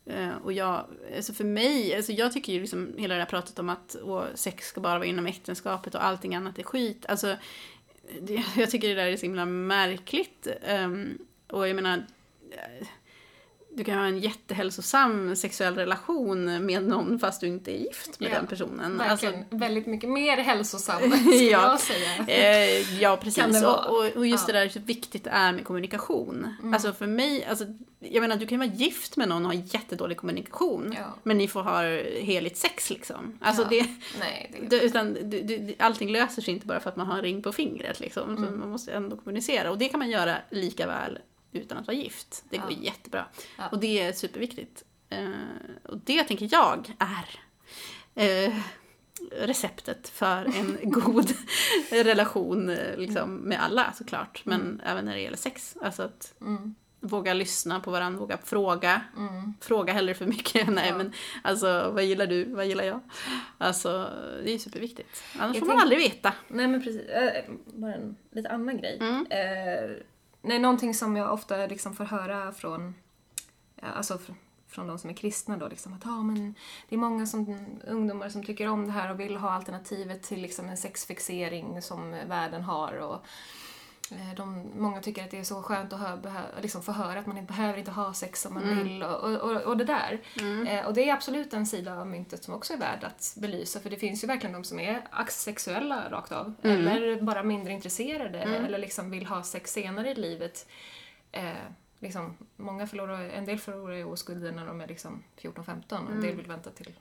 Eh, 0.06 0.36
och 0.44 0.52
jag, 0.52 0.86
alltså 1.16 1.32
för 1.32 1.44
mig, 1.44 1.96
alltså 1.96 2.12
jag 2.12 2.32
tycker 2.32 2.52
ju 2.52 2.60
liksom 2.60 2.94
hela 2.98 3.14
det 3.14 3.20
här 3.20 3.26
pratet 3.26 3.58
om 3.58 3.68
att 3.68 3.96
sex 4.34 4.66
ska 4.66 4.80
bara 4.80 4.98
vara 4.98 5.06
inom 5.08 5.26
äktenskapet 5.26 5.94
och 5.94 6.04
allting 6.04 6.34
annat 6.34 6.58
är 6.58 6.62
skit. 6.62 7.06
Alltså, 7.08 7.36
det, 8.20 8.44
jag 8.56 8.70
tycker 8.70 8.88
det 8.88 8.94
där 8.94 9.06
är 9.06 9.16
så 9.16 9.26
himla 9.26 9.44
märkligt. 9.44 10.48
Ehm, 10.62 11.18
och 11.46 11.68
jag 11.68 11.76
menar, 11.76 12.06
du 13.76 13.84
kan 13.84 13.98
ha 13.98 14.04
en 14.06 14.18
jättehälsosam 14.18 15.36
sexuell 15.36 15.74
relation 15.74 16.66
med 16.66 16.84
någon 16.84 17.18
fast 17.18 17.40
du 17.40 17.46
inte 17.46 17.70
är 17.76 17.78
gift 17.78 18.20
med 18.20 18.30
Ja, 18.30 18.34
den 18.34 18.46
personen. 18.46 18.98
Verkligen 18.98 19.34
Alltså, 19.34 19.56
väldigt 19.56 19.86
mycket 19.86 20.10
mer 20.10 20.36
hälsosam 20.36 21.00
skulle 21.20 21.36
Ja. 21.36 21.70
jag 21.70 21.80
säga. 21.80 22.26
Eh, 22.28 23.02
ja, 23.02 23.16
precis. 23.16 23.62
Och, 23.64 24.16
och, 24.16 24.26
just 24.26 24.48
Ja. 24.48 24.54
det 24.54 24.58
där 24.60 24.68
hur 24.74 24.80
viktigt 24.80 25.24
det 25.24 25.30
är 25.30 25.52
med 25.52 25.64
kommunikation. 25.64 26.54
Alltså 26.72 26.92
för 26.92 27.06
mig, 27.06 27.44
alltså, 27.44 27.64
jag 28.00 28.20
menar 28.20 28.36
du 28.36 28.46
kan 28.46 28.58
vara 28.58 28.68
gift 28.68 29.16
med 29.16 29.28
någon 29.28 29.46
och 29.46 29.52
ha 29.52 29.60
jättedålig 29.72 30.16
kommunikation. 30.16 30.94
Ja. 30.98 31.14
Men 31.22 31.38
ni 31.38 31.48
får 31.48 31.62
ha 31.62 31.82
heligt 32.20 32.56
sex 32.56 32.90
liksom. 32.90 33.38
Alltså 33.40 33.64
det, 33.70 33.86
Nej, 34.20 34.52
det, 34.60 34.66
det, 34.76 34.82
utan, 34.84 35.14
det, 35.22 35.40
det, 35.40 35.74
allting 35.78 36.12
löser 36.12 36.42
sig 36.42 36.54
inte 36.54 36.66
bara 36.66 36.80
för 36.80 36.90
att 36.90 36.96
man 36.96 37.06
har 37.06 37.16
en 37.16 37.22
ring 37.22 37.42
på 37.42 37.52
fingret 37.52 38.00
liksom. 38.00 38.36
Så 38.36 38.42
Mm. 38.42 38.60
man 38.60 38.70
måste 38.70 38.92
ändå 38.92 39.16
kommunicera. 39.16 39.70
Och 39.70 39.78
det 39.78 39.88
kan 39.88 39.98
man 39.98 40.10
göra 40.10 40.36
lika 40.50 40.86
väl 40.86 41.18
utan 41.56 41.78
att 41.78 41.86
vara 41.86 41.96
gift. 41.96 42.44
Det 42.50 42.56
går 42.58 42.70
Ja. 42.72 42.76
jättebra. 42.80 43.24
Ja. 43.58 43.68
Och 43.68 43.78
det 43.78 44.00
är 44.02 44.12
superviktigt. 44.12 44.84
Eh, 45.10 45.28
och 45.82 45.98
det 45.98 46.24
tänker 46.24 46.48
jag 46.52 46.92
är 46.98 47.40
eh, 48.46 48.54
receptet 49.32 50.08
för 50.08 50.44
en 50.58 50.78
god 50.90 51.32
relation 51.90 52.68
eh, 52.70 52.96
liksom, 52.98 53.34
med 53.36 53.62
alla 53.64 53.92
såklart. 53.92 54.42
Men 54.44 54.80
även 54.86 55.04
när 55.04 55.14
det 55.14 55.20
gäller 55.20 55.36
sex. 55.36 55.76
Alltså 55.82 56.02
att 56.02 56.34
mm, 56.40 56.74
våga 57.00 57.34
lyssna 57.34 57.80
på 57.80 57.90
varandra, 57.90 58.20
våga 58.20 58.38
fråga. 58.44 59.00
mm. 59.16 59.54
Fråga 59.60 59.92
hellre 59.92 60.14
för 60.14 60.26
mycket. 60.26 60.68
Nej 60.74 60.88
Ja. 60.88 60.96
men 60.96 61.12
alltså 61.44 61.90
vad 61.94 62.04
gillar 62.04 62.26
du, 62.26 62.44
vad 62.44 62.66
gillar 62.66 62.84
jag? 62.84 63.00
Alltså 63.58 64.10
det 64.44 64.50
är 64.54 64.58
superviktigt. 64.58 65.22
Annars 65.38 65.56
Jag 65.56 65.60
får 65.60 65.66
man 65.66 65.76
tänk- 65.76 65.82
aldrig 65.82 65.98
veta. 66.12 66.32
Nej 66.48 66.68
men 66.68 66.82
precis, 66.82 67.06
Eh, 67.08 67.44
bara 67.66 67.94
en 67.94 68.16
lite 68.32 68.48
annan 68.48 68.78
grej. 68.78 68.98
Mm. 69.00 69.26
Eh, 69.30 69.96
nej, 70.46 70.58
någonting 70.58 70.94
som 70.94 71.16
jag 71.16 71.32
ofta 71.32 71.66
liksom 71.66 71.94
får 71.94 72.04
höra 72.04 72.52
från, 72.52 72.94
alltså 73.82 74.18
från 74.68 74.86
de 74.86 74.98
som 74.98 75.10
är 75.10 75.14
kristna 75.14 75.56
då 75.56 75.68
liksom 75.68 75.92
att 75.92 76.06
ah, 76.06 76.22
men 76.22 76.54
det 76.88 76.94
är 76.94 76.98
många 76.98 77.26
som, 77.26 77.56
ungdomar 77.86 78.28
som 78.28 78.44
tycker 78.44 78.68
om 78.68 78.86
det 78.86 78.92
här 78.92 79.10
och 79.10 79.20
vill 79.20 79.36
ha 79.36 79.50
alternativet 79.50 80.22
till 80.22 80.42
liksom 80.42 80.68
en 80.68 80.76
sexfixering 80.76 81.82
som 81.82 82.10
världen 82.10 82.62
har. 82.62 82.92
Och, 82.92 83.26
de, 84.36 84.70
många 84.76 85.00
tycker 85.02 85.24
att 85.24 85.30
det 85.30 85.38
är 85.38 85.44
så 85.44 85.62
skönt 85.62 85.92
att 85.92 86.00
hö, 86.00 86.16
behö, 86.16 86.40
liksom 86.62 86.82
få 86.82 86.92
höra 86.92 87.18
att 87.18 87.26
man 87.26 87.38
inte 87.38 87.52
behöver 87.52 87.78
inte 87.78 87.90
ha 87.90 88.14
sex 88.14 88.46
om 88.46 88.54
man 88.54 88.76
vill 88.84 89.02
och, 89.02 89.40
och, 89.40 89.62
och, 89.62 89.76
det 89.76 89.84
där. 89.84 90.20
Eh, 90.68 90.86
och 90.86 90.94
det 90.94 91.08
är 91.08 91.12
absolut 91.14 91.52
en 91.54 91.66
sida 91.66 92.00
av 92.00 92.06
myntet 92.06 92.44
som 92.44 92.54
också 92.54 92.72
är 92.72 92.78
värd 92.78 93.04
att 93.04 93.34
belysa 93.36 93.80
för 93.80 93.90
det 93.90 93.96
finns 93.96 94.24
ju 94.24 94.28
verkligen 94.28 94.52
de 94.52 94.64
som 94.64 94.78
är 94.80 95.02
asexuella 95.10 96.10
rakt 96.10 96.32
av 96.32 96.54
eller 96.62 97.20
bara 97.22 97.42
mindre 97.42 97.72
intresserade 97.72 98.38
eller 98.38 98.78
liksom 98.78 99.10
vill 99.10 99.26
ha 99.26 99.42
sex 99.42 99.72
senare 99.72 100.10
i 100.10 100.14
livet. 100.14 100.66
Eh, 101.32 101.52
liksom, 101.98 102.36
många 102.56 102.86
förlorar, 102.86 103.20
en 103.20 103.44
del 103.44 103.58
förlorar 103.58 103.94
ju 103.94 104.04
oskulden 104.04 104.56
när 104.56 104.66
de 104.66 104.80
är 104.80 104.86
liksom 104.86 105.22
14-15 105.40 106.06
och 106.06 106.10
en 106.12 106.20
del 106.20 106.36
vill 106.36 106.46
vänta 106.46 106.70
till 106.70 106.92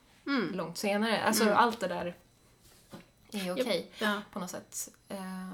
långt 0.53 0.77
senare. 0.77 1.23
Alltså 1.23 1.49
allt 1.53 1.79
det 1.79 1.87
där 1.87 2.15
är 3.31 3.53
okej 3.53 3.91
Ja. 3.99 4.21
på 4.31 4.39
något 4.39 4.49
sätt. 4.49 4.89
Eh, 5.09 5.49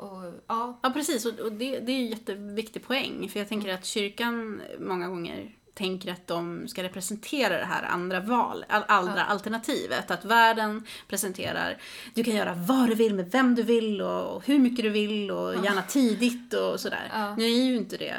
och 0.00 0.34
ja, 0.46 0.80
Ja, 0.82 0.90
precis. 0.90 1.26
Och, 1.26 1.52
det, 1.52 1.80
det 1.80 1.92
är 1.92 1.96
en 1.96 2.06
jätteviktig 2.06 2.82
poäng. 2.82 3.28
För 3.28 3.38
jag 3.38 3.48
tänker 3.48 3.74
att 3.74 3.84
kyrkan 3.84 4.62
många 4.78 5.08
gånger 5.08 5.50
tänker 5.74 6.12
att 6.12 6.26
de 6.26 6.68
ska 6.68 6.82
representera 6.82 7.58
det 7.58 7.64
här 7.64 7.82
andra 7.82 8.20
val, 8.20 8.64
andra 8.68 9.24
alternativet. 9.24 10.10
Att 10.10 10.24
världen 10.24 10.86
presenterar, 11.08 11.82
du 12.14 12.24
kan 12.24 12.34
göra 12.34 12.54
vad 12.54 12.88
du 12.88 12.94
vill 12.94 13.14
med 13.14 13.30
vem 13.30 13.54
du 13.54 13.62
vill 13.62 14.02
och 14.02 14.46
hur 14.46 14.58
mycket 14.58 14.84
du 14.84 14.90
vill 14.90 15.30
och 15.30 15.64
gärna 15.64 15.82
tidigt 15.82 16.54
och 16.54 16.80
sådär. 16.80 17.08
Ja. 17.12 17.36
Nu 17.36 17.44
är 17.44 17.64
ju 17.64 17.76
inte 17.76 17.96
det, 17.96 18.14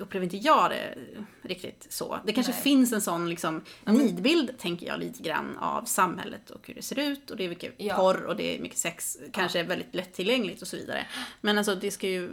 upplever 0.00 0.24
inte 0.24 0.36
jag 0.36 0.70
det 0.70 0.98
riktigt 1.42 1.86
så. 1.90 2.18
Det 2.26 2.32
kanske 2.32 2.52
Nej. 2.52 2.62
finns 2.62 2.92
en 2.92 3.00
sån 3.00 3.30
liksom 3.30 3.64
nidbild, 3.86 4.58
tänker 4.58 4.86
jag, 4.86 5.00
lite 5.00 5.22
grann 5.22 5.56
av 5.58 5.84
samhället 5.84 6.50
och 6.50 6.66
hur 6.68 6.74
det 6.74 6.82
ser 6.82 6.98
ut. 6.98 7.30
Och 7.30 7.36
det 7.36 7.44
är 7.44 7.48
mycket 7.48 7.74
Ja. 7.76 7.96
porr 7.96 8.24
och 8.24 8.36
det 8.36 8.56
är 8.56 8.60
mycket 8.62 8.78
sex, 8.78 9.18
kanske 9.32 9.60
är 9.60 9.64
väldigt 9.64 9.94
lättillgängligt 9.94 10.62
och 10.62 10.68
så 10.68 10.76
vidare. 10.76 11.06
Men 11.40 11.58
alltså 11.58 11.74
det 11.74 11.90
ska 11.90 12.08
ju, 12.08 12.30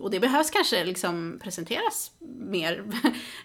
och 0.00 0.10
det 0.10 0.20
behövs 0.20 0.50
kanske 0.50 0.84
liksom 0.84 1.38
presenteras 1.42 2.12
mer. 2.36 2.84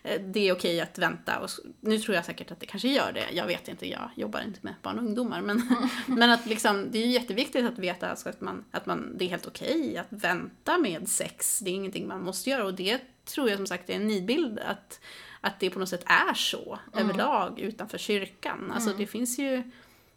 det 0.20 0.48
är 0.48 0.54
okej 0.54 0.82
att 0.82 0.98
vänta. 0.98 1.40
Och 1.40 1.50
nu 1.82 2.00
tror 2.00 2.16
jag 2.16 2.26
säkert 2.26 2.52
att 2.52 2.60
det 2.60 2.66
kanske 2.66 2.88
gör 2.90 3.12
det. 3.14 3.26
Jag 3.32 3.48
vet 3.48 3.68
inte, 3.68 3.90
jag 3.90 4.10
jobbar 4.16 4.42
inte 4.42 4.60
med 4.62 4.74
barn 4.82 5.00
och 5.00 5.06
ungdomar. 5.06 5.42
Men, 5.42 5.62
men 6.08 6.30
att 6.30 6.46
liksom, 6.46 6.88
det 6.92 6.98
är 6.98 7.06
ju 7.06 7.12
jätteviktigt 7.12 7.66
att 7.66 7.80
veta 7.80 8.10
alltså 8.10 8.30
att, 8.30 8.42
man, 8.42 8.66
att 8.72 8.86
man, 8.86 9.18
det 9.18 9.26
är 9.26 9.30
helt 9.30 9.48
okej 9.48 9.98
att 9.98 10.08
vänta 10.10 10.78
med 10.78 11.08
sex. 11.08 11.60
Det 11.60 11.70
är 11.70 11.74
ingenting 11.74 12.08
man 12.08 12.24
måste 12.24 12.50
göra 12.50 12.66
och 12.66 12.74
det 12.74 13.02
tror 13.28 13.50
jag 13.50 13.58
som 13.58 13.68
sagt 13.68 13.90
är 13.90 13.94
en 13.94 14.08
nidbild 14.08 14.60
att, 14.60 15.00
att 15.42 15.60
det 15.60 15.70
på 15.70 15.80
något 15.80 15.90
sätt 15.90 16.04
är 16.06 16.34
så 16.34 16.80
överlag 16.94 17.60
utanför 17.60 17.98
kyrkan. 17.98 18.72
Alltså 18.76 18.94
det 18.98 19.06
finns 19.08 19.40
ju 19.40 19.64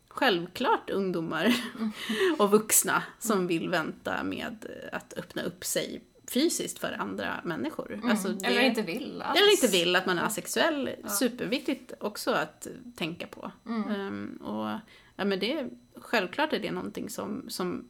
självklart 0.08 0.90
ungdomar 0.90 1.54
och 2.38 2.50
vuxna 2.50 3.02
som 3.18 3.46
vill 3.46 3.68
vänta 3.68 4.22
med 4.22 4.66
att 4.92 5.14
öppna 5.18 5.42
upp 5.42 5.64
sig 5.64 6.02
fysiskt 6.30 6.78
för 6.78 6.92
andra 6.92 7.40
människor. 7.44 8.00
Alltså 8.04 8.28
det- 8.28 8.46
eller 8.46 8.60
inte 8.60 8.82
vill 8.82 9.22
alls. 9.22 9.38
eller 9.40 9.50
inte 9.50 9.66
vill 9.66 9.96
att 9.96 10.06
man 10.06 10.18
är 10.18 10.22
asexuell. 10.22 10.90
Superviktigt 11.08 11.92
också 12.00 12.30
att 12.30 12.66
tänka 12.96 13.26
på. 13.26 13.52
Mm. 13.66 13.88
Ehm, 13.90 14.36
och, 14.36 14.78
ja, 15.16 15.24
men 15.24 15.38
det, 15.38 15.68
självklart 15.96 16.52
är 16.52 16.58
det 16.58 16.70
någonting 16.72 17.10
som, 17.10 17.44
som 17.48 17.88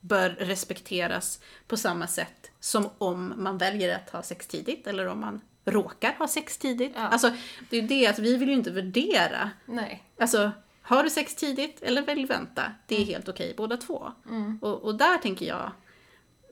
bör 0.00 0.30
respekteras 0.30 1.40
på 1.66 1.76
samma 1.76 2.06
sätt 2.06 2.50
som 2.60 2.90
om 2.98 3.34
man 3.36 3.58
väljer 3.58 3.96
att 3.96 4.10
ha 4.10 4.22
sex 4.22 4.46
tidigt 4.46 4.86
eller 4.86 5.06
om 5.06 5.20
man 5.20 5.40
råkar 5.64 6.14
ha 6.18 6.28
sex 6.28 6.58
tidigt. 6.58 6.92
Ja. 6.94 7.00
Alltså, 7.00 7.32
det 7.70 7.76
är 7.76 7.82
det 7.82 8.06
att 8.06 8.18
vi 8.18 8.36
vill 8.36 8.48
ju 8.48 8.54
inte 8.54 8.70
värdera. 8.70 9.50
Nej. 9.66 10.04
Alltså, 10.18 10.52
har 10.82 11.04
du 11.04 11.10
sex 11.10 11.34
tidigt 11.34 11.82
eller 11.82 12.02
välj 12.02 12.24
vänta. 12.24 12.72
Det 12.86 13.00
är 13.02 13.04
helt 13.04 13.28
okej 13.28 13.54
båda 13.56 13.76
två. 13.76 14.12
Och, 14.60 14.82
och 14.82 14.94
där 14.94 15.18
tänker 15.18 15.46
jag 15.46 15.70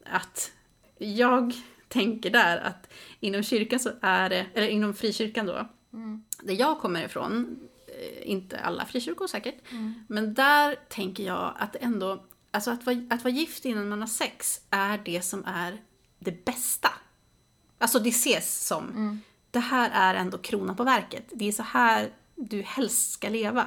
att 0.05 0.53
jag 0.99 1.53
tänker 1.88 2.30
där 2.30 2.59
att 2.59 2.92
inom 3.20 3.42
kyrkan 3.42 3.80
så 3.80 3.90
är 4.03 4.28
det, 4.28 4.47
eller 4.55 4.68
inom 4.68 4.94
frikyrkan 4.94 5.47
då, 5.47 5.68
där 6.42 6.55
jag 6.55 6.80
kommer 6.80 7.05
ifrån, 7.05 7.59
eh, 7.86 8.30
inte 8.30 8.59
alla 8.59 8.84
frikyrkor 8.84 9.26
säkert, 9.26 9.55
men 10.09 10.34
där 10.34 10.76
tänker 10.88 11.24
jag 11.24 11.55
att 11.59 11.76
ändå, 11.76 12.24
alltså 12.57 12.70
att 12.70 12.86
vara, 12.86 12.96
att 13.11 13.24
vara 13.24 13.34
gift 13.34 13.64
innan 13.64 13.88
man 13.88 14.00
har 14.00 14.09
sex 14.09 14.61
är 14.70 15.00
det 15.04 15.22
som 15.22 15.44
är 15.46 15.80
det 16.18 16.44
bästa. 16.44 16.88
Alltså 17.78 17.98
det 17.98 18.09
ses 18.09 18.66
som, 18.66 19.20
det 19.50 19.59
här 19.59 19.90
är 19.92 20.14
ändå 20.14 20.38
kronan 20.38 20.76
på 20.76 20.84
verket. 20.84 21.24
Det 21.32 21.48
är 21.48 21.52
så 21.52 21.62
här 21.62 22.11
du 22.34 22.62
helst 22.62 23.11
ska 23.12 23.28
leva. 23.28 23.66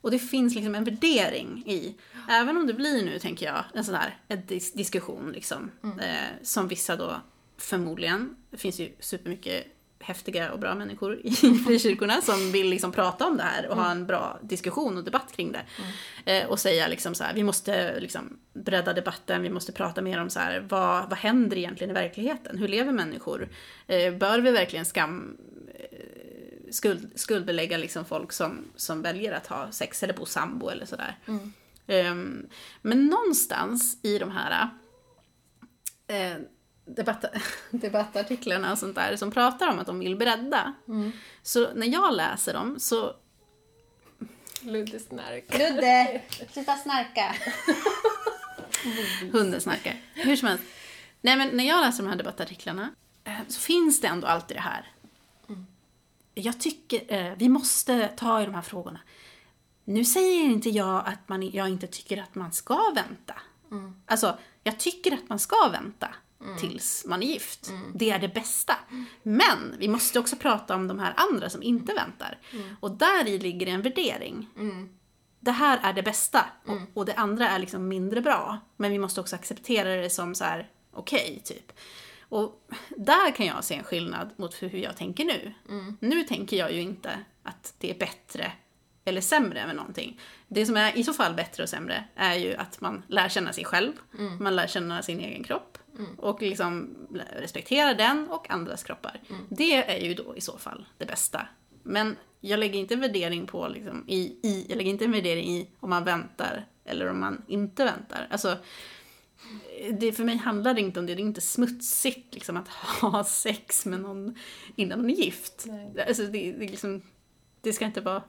Och 0.00 0.10
det 0.10 0.18
finns 0.18 0.54
liksom 0.54 0.74
en 0.74 0.84
värdering 0.84 1.62
i, 1.66 1.96
även 2.28 2.56
om 2.56 2.66
det 2.66 2.74
blir 2.74 3.04
nu, 3.04 3.18
tänker 3.18 3.46
jag, 3.46 3.64
en 3.74 3.84
sån 3.84 3.94
här 3.94 4.18
en 4.28 4.38
dis- 4.42 4.76
diskussion 4.76 5.32
liksom, 5.32 5.70
eh, 6.00 6.28
som 6.42 6.68
vissa 6.68 6.96
då 6.96 7.20
förmodligen, 7.56 8.36
det 8.50 8.56
finns 8.56 8.78
ju 8.80 8.92
supermycket 9.00 9.66
häftiga 10.04 10.52
och 10.52 10.58
bra 10.58 10.74
människor 10.74 11.20
i 11.24 11.30
frikyrkorna 11.66 12.20
som 12.20 12.52
vill 12.52 12.68
liksom 12.68 12.92
prata 12.92 13.26
om 13.26 13.36
det 13.36 13.42
här 13.42 13.68
och 13.68 13.76
ha 13.76 13.90
en 13.90 14.06
bra 14.06 14.38
diskussion 14.42 14.96
och 14.96 15.04
debatt 15.04 15.32
kring 15.36 15.52
det. 15.52 15.64
Eh, 16.32 16.46
och 16.48 16.58
säga 16.58 16.88
liksom 16.88 17.14
så 17.14 17.24
här, 17.24 17.34
vi 17.34 17.42
måste 17.42 18.00
liksom 18.00 18.38
bredda 18.52 18.92
debatten, 18.92 19.42
vi 19.42 19.50
måste 19.50 19.72
prata 19.72 20.02
mer 20.02 20.20
om 20.20 20.30
så 20.30 20.40
här, 20.40 20.66
vad, 20.68 21.08
vad 21.08 21.18
händer 21.18 21.56
egentligen 21.56 21.90
i 21.90 21.94
verkligheten? 21.94 22.58
Hur 22.58 22.68
lever 22.68 22.92
människor? 22.92 23.48
Eh, 23.86 24.14
bör 24.14 24.38
vi 24.38 24.50
verkligen 24.50 24.84
skam, 24.84 25.36
eh, 25.74 26.70
skuld, 26.70 27.12
skuldbelägga 27.14 27.76
liksom 27.76 28.04
folk 28.04 28.32
som, 28.32 28.64
som 28.76 29.02
väljer 29.02 29.32
att 29.32 29.46
ha 29.46 29.70
sex 29.70 30.02
eller 30.02 30.14
bo 30.14 30.26
sambo 30.26 30.68
eller 30.68 30.86
sådär? 30.86 31.18
Ehm, 31.86 32.46
men 32.82 33.06
någonstans 33.06 33.98
i 34.02 34.18
de 34.18 34.30
här 34.30 34.68
debatt, 36.84 37.24
debattartiklarna 37.70 38.72
och 38.72 38.78
sånt 38.78 38.94
där 38.94 39.16
som 39.16 39.30
pratar 39.30 39.68
om 39.68 39.78
att 39.78 39.86
de 39.86 39.98
vill 39.98 40.16
bredda. 40.16 40.74
Så 41.42 41.74
när 41.74 41.86
jag 41.86 42.14
läser 42.14 42.52
dem 42.52 42.80
så... 42.80 43.16
Ludde 44.60 44.98
snark. 44.98 45.58
Ludde, 45.58 46.22
sluta 46.52 46.76
snarka! 46.76 47.34
Hunden 49.32 49.60
snarkar. 49.60 49.96
Hur 50.14 50.36
som 50.36 50.48
helst. 50.48 50.64
Nej 51.20 51.36
men 51.36 51.48
när 51.48 51.64
jag 51.64 51.80
läser 51.80 52.02
de 52.02 52.08
här 52.08 52.16
debattartiklarna 52.16 52.90
eh, 53.24 53.38
så 53.48 53.60
finns 53.60 54.00
det 54.00 54.08
ändå 54.08 54.26
alltid 54.26 54.56
det 54.56 54.60
här. 54.60 54.90
Jag 56.34 56.60
tycker, 56.60 57.14
eh, 57.14 57.34
vi 57.36 57.48
måste 57.48 58.08
ta 58.08 58.42
i 58.42 58.44
de 58.44 58.54
här 58.54 58.62
frågorna. 58.62 59.00
Nu 59.84 60.04
säger 60.04 60.44
inte 60.44 60.70
jag 60.70 61.06
att 61.06 61.28
man, 61.28 61.50
jag 61.50 61.68
inte 61.68 61.86
tycker 61.86 62.22
att 62.22 62.34
man 62.34 62.52
ska 62.52 62.92
vänta. 62.94 63.34
Alltså, 64.06 64.38
jag 64.62 64.78
tycker 64.78 65.12
att 65.12 65.28
man 65.28 65.38
ska 65.38 65.68
vänta 65.68 66.08
tills 66.60 67.04
man 67.06 67.22
är 67.22 67.26
gift. 67.26 67.72
Det 67.94 68.10
är 68.10 68.18
det 68.18 68.28
bästa. 68.28 68.76
Men 69.22 69.74
vi 69.78 69.88
måste 69.88 70.18
också 70.18 70.36
prata 70.36 70.74
om 70.74 70.88
de 70.88 70.98
här 70.98 71.14
andra 71.16 71.50
som 71.50 71.62
inte 71.62 71.94
väntar. 71.94 72.38
Och 72.80 72.90
där 72.90 73.28
i 73.28 73.38
ligger 73.38 73.66
en 73.66 73.82
värdering. 73.82 74.48
Det 75.40 75.50
här 75.50 75.80
är 75.82 75.92
det 75.92 76.02
bästa 76.02 76.46
och, 76.66 76.98
och 76.98 77.06
det 77.06 77.14
andra 77.14 77.48
är 77.48 77.58
liksom 77.58 77.88
mindre 77.88 78.20
bra. 78.20 78.58
Men 78.76 78.90
vi 78.90 78.98
måste 78.98 79.20
också 79.20 79.36
acceptera 79.36 79.96
det 79.96 80.10
som 80.10 80.34
så 80.34 80.44
här 80.44 80.70
okej, 80.92 81.40
typ. 81.44 81.72
Och 82.28 82.66
där 82.96 83.30
kan 83.30 83.46
jag 83.46 83.64
se 83.64 83.74
en 83.74 83.84
skillnad 83.84 84.30
mot 84.36 84.62
hur 84.62 84.76
jag 84.76 84.96
tänker 84.96 85.24
nu. 85.24 85.54
Nu 86.00 86.22
tänker 86.24 86.56
jag 86.56 86.72
ju 86.72 86.80
inte 86.80 87.18
att 87.42 87.74
det 87.78 87.90
är 87.90 87.98
bättre 87.98 88.52
eller 89.04 89.20
sämre 89.20 89.66
med 89.66 89.76
någonting. 89.76 90.20
Det 90.48 90.66
som 90.66 90.76
är 90.76 90.98
i 90.98 91.04
så 91.04 91.12
fall 91.12 91.34
bättre 91.34 91.62
och 91.62 91.68
sämre 91.68 92.04
är 92.14 92.34
ju 92.34 92.54
att 92.54 92.80
man 92.80 93.02
lär 93.08 93.28
känna 93.28 93.52
sig 93.52 93.64
själv, 93.64 93.92
man 94.40 94.56
lär 94.56 94.66
känna 94.66 95.02
sin 95.02 95.20
egen 95.20 95.44
kropp 95.44 95.78
och 96.16 96.42
liksom 96.42 96.96
respektera 97.36 97.94
den 97.94 98.28
och 98.28 98.50
andras 98.50 98.82
kroppar. 98.82 99.20
Det 99.48 99.74
är 99.74 100.04
ju 100.04 100.14
då 100.14 100.36
i 100.36 100.40
så 100.40 100.58
fall 100.58 100.86
det 100.98 101.06
bästa. 101.06 101.48
Men 101.82 102.16
jag 102.40 102.60
lägger 102.60 102.78
inte 102.78 102.94
en 102.94 103.00
värdering 103.00 103.46
på 103.46 103.68
liksom, 103.68 104.04
i, 104.08 104.20
i, 104.42 104.66
jag 104.68 104.76
lägger 104.76 104.90
inte 104.90 105.04
en 105.04 105.12
värdering 105.12 105.48
i 105.48 105.70
om 105.80 105.90
man 105.90 106.04
väntar 106.04 106.66
eller 106.84 107.10
om 107.10 107.20
man 107.20 107.42
inte 107.48 107.84
väntar. 107.84 108.26
Alltså, 108.30 108.56
det, 110.00 110.12
för 110.12 110.24
mig 110.24 110.36
handlar 110.36 110.74
det 110.74 110.80
inte 110.80 111.00
om 111.00 111.06
det, 111.06 111.14
det 111.14 111.22
är 111.22 111.24
inte 111.24 111.40
smutsigt 111.40 112.34
liksom, 112.34 112.56
att 112.56 112.68
ha 113.00 113.24
sex 113.24 113.86
med 113.86 114.00
någon 114.00 114.34
innan 114.76 115.00
man 115.00 115.10
är 115.10 115.14
gift. 115.14 115.66
Alltså, 116.08 116.22
det, 116.22 116.52
det, 116.52 116.66
liksom, 116.66 117.02
det 117.60 117.72
ska 117.72 117.84
inte 117.84 118.00
vara 118.00 118.22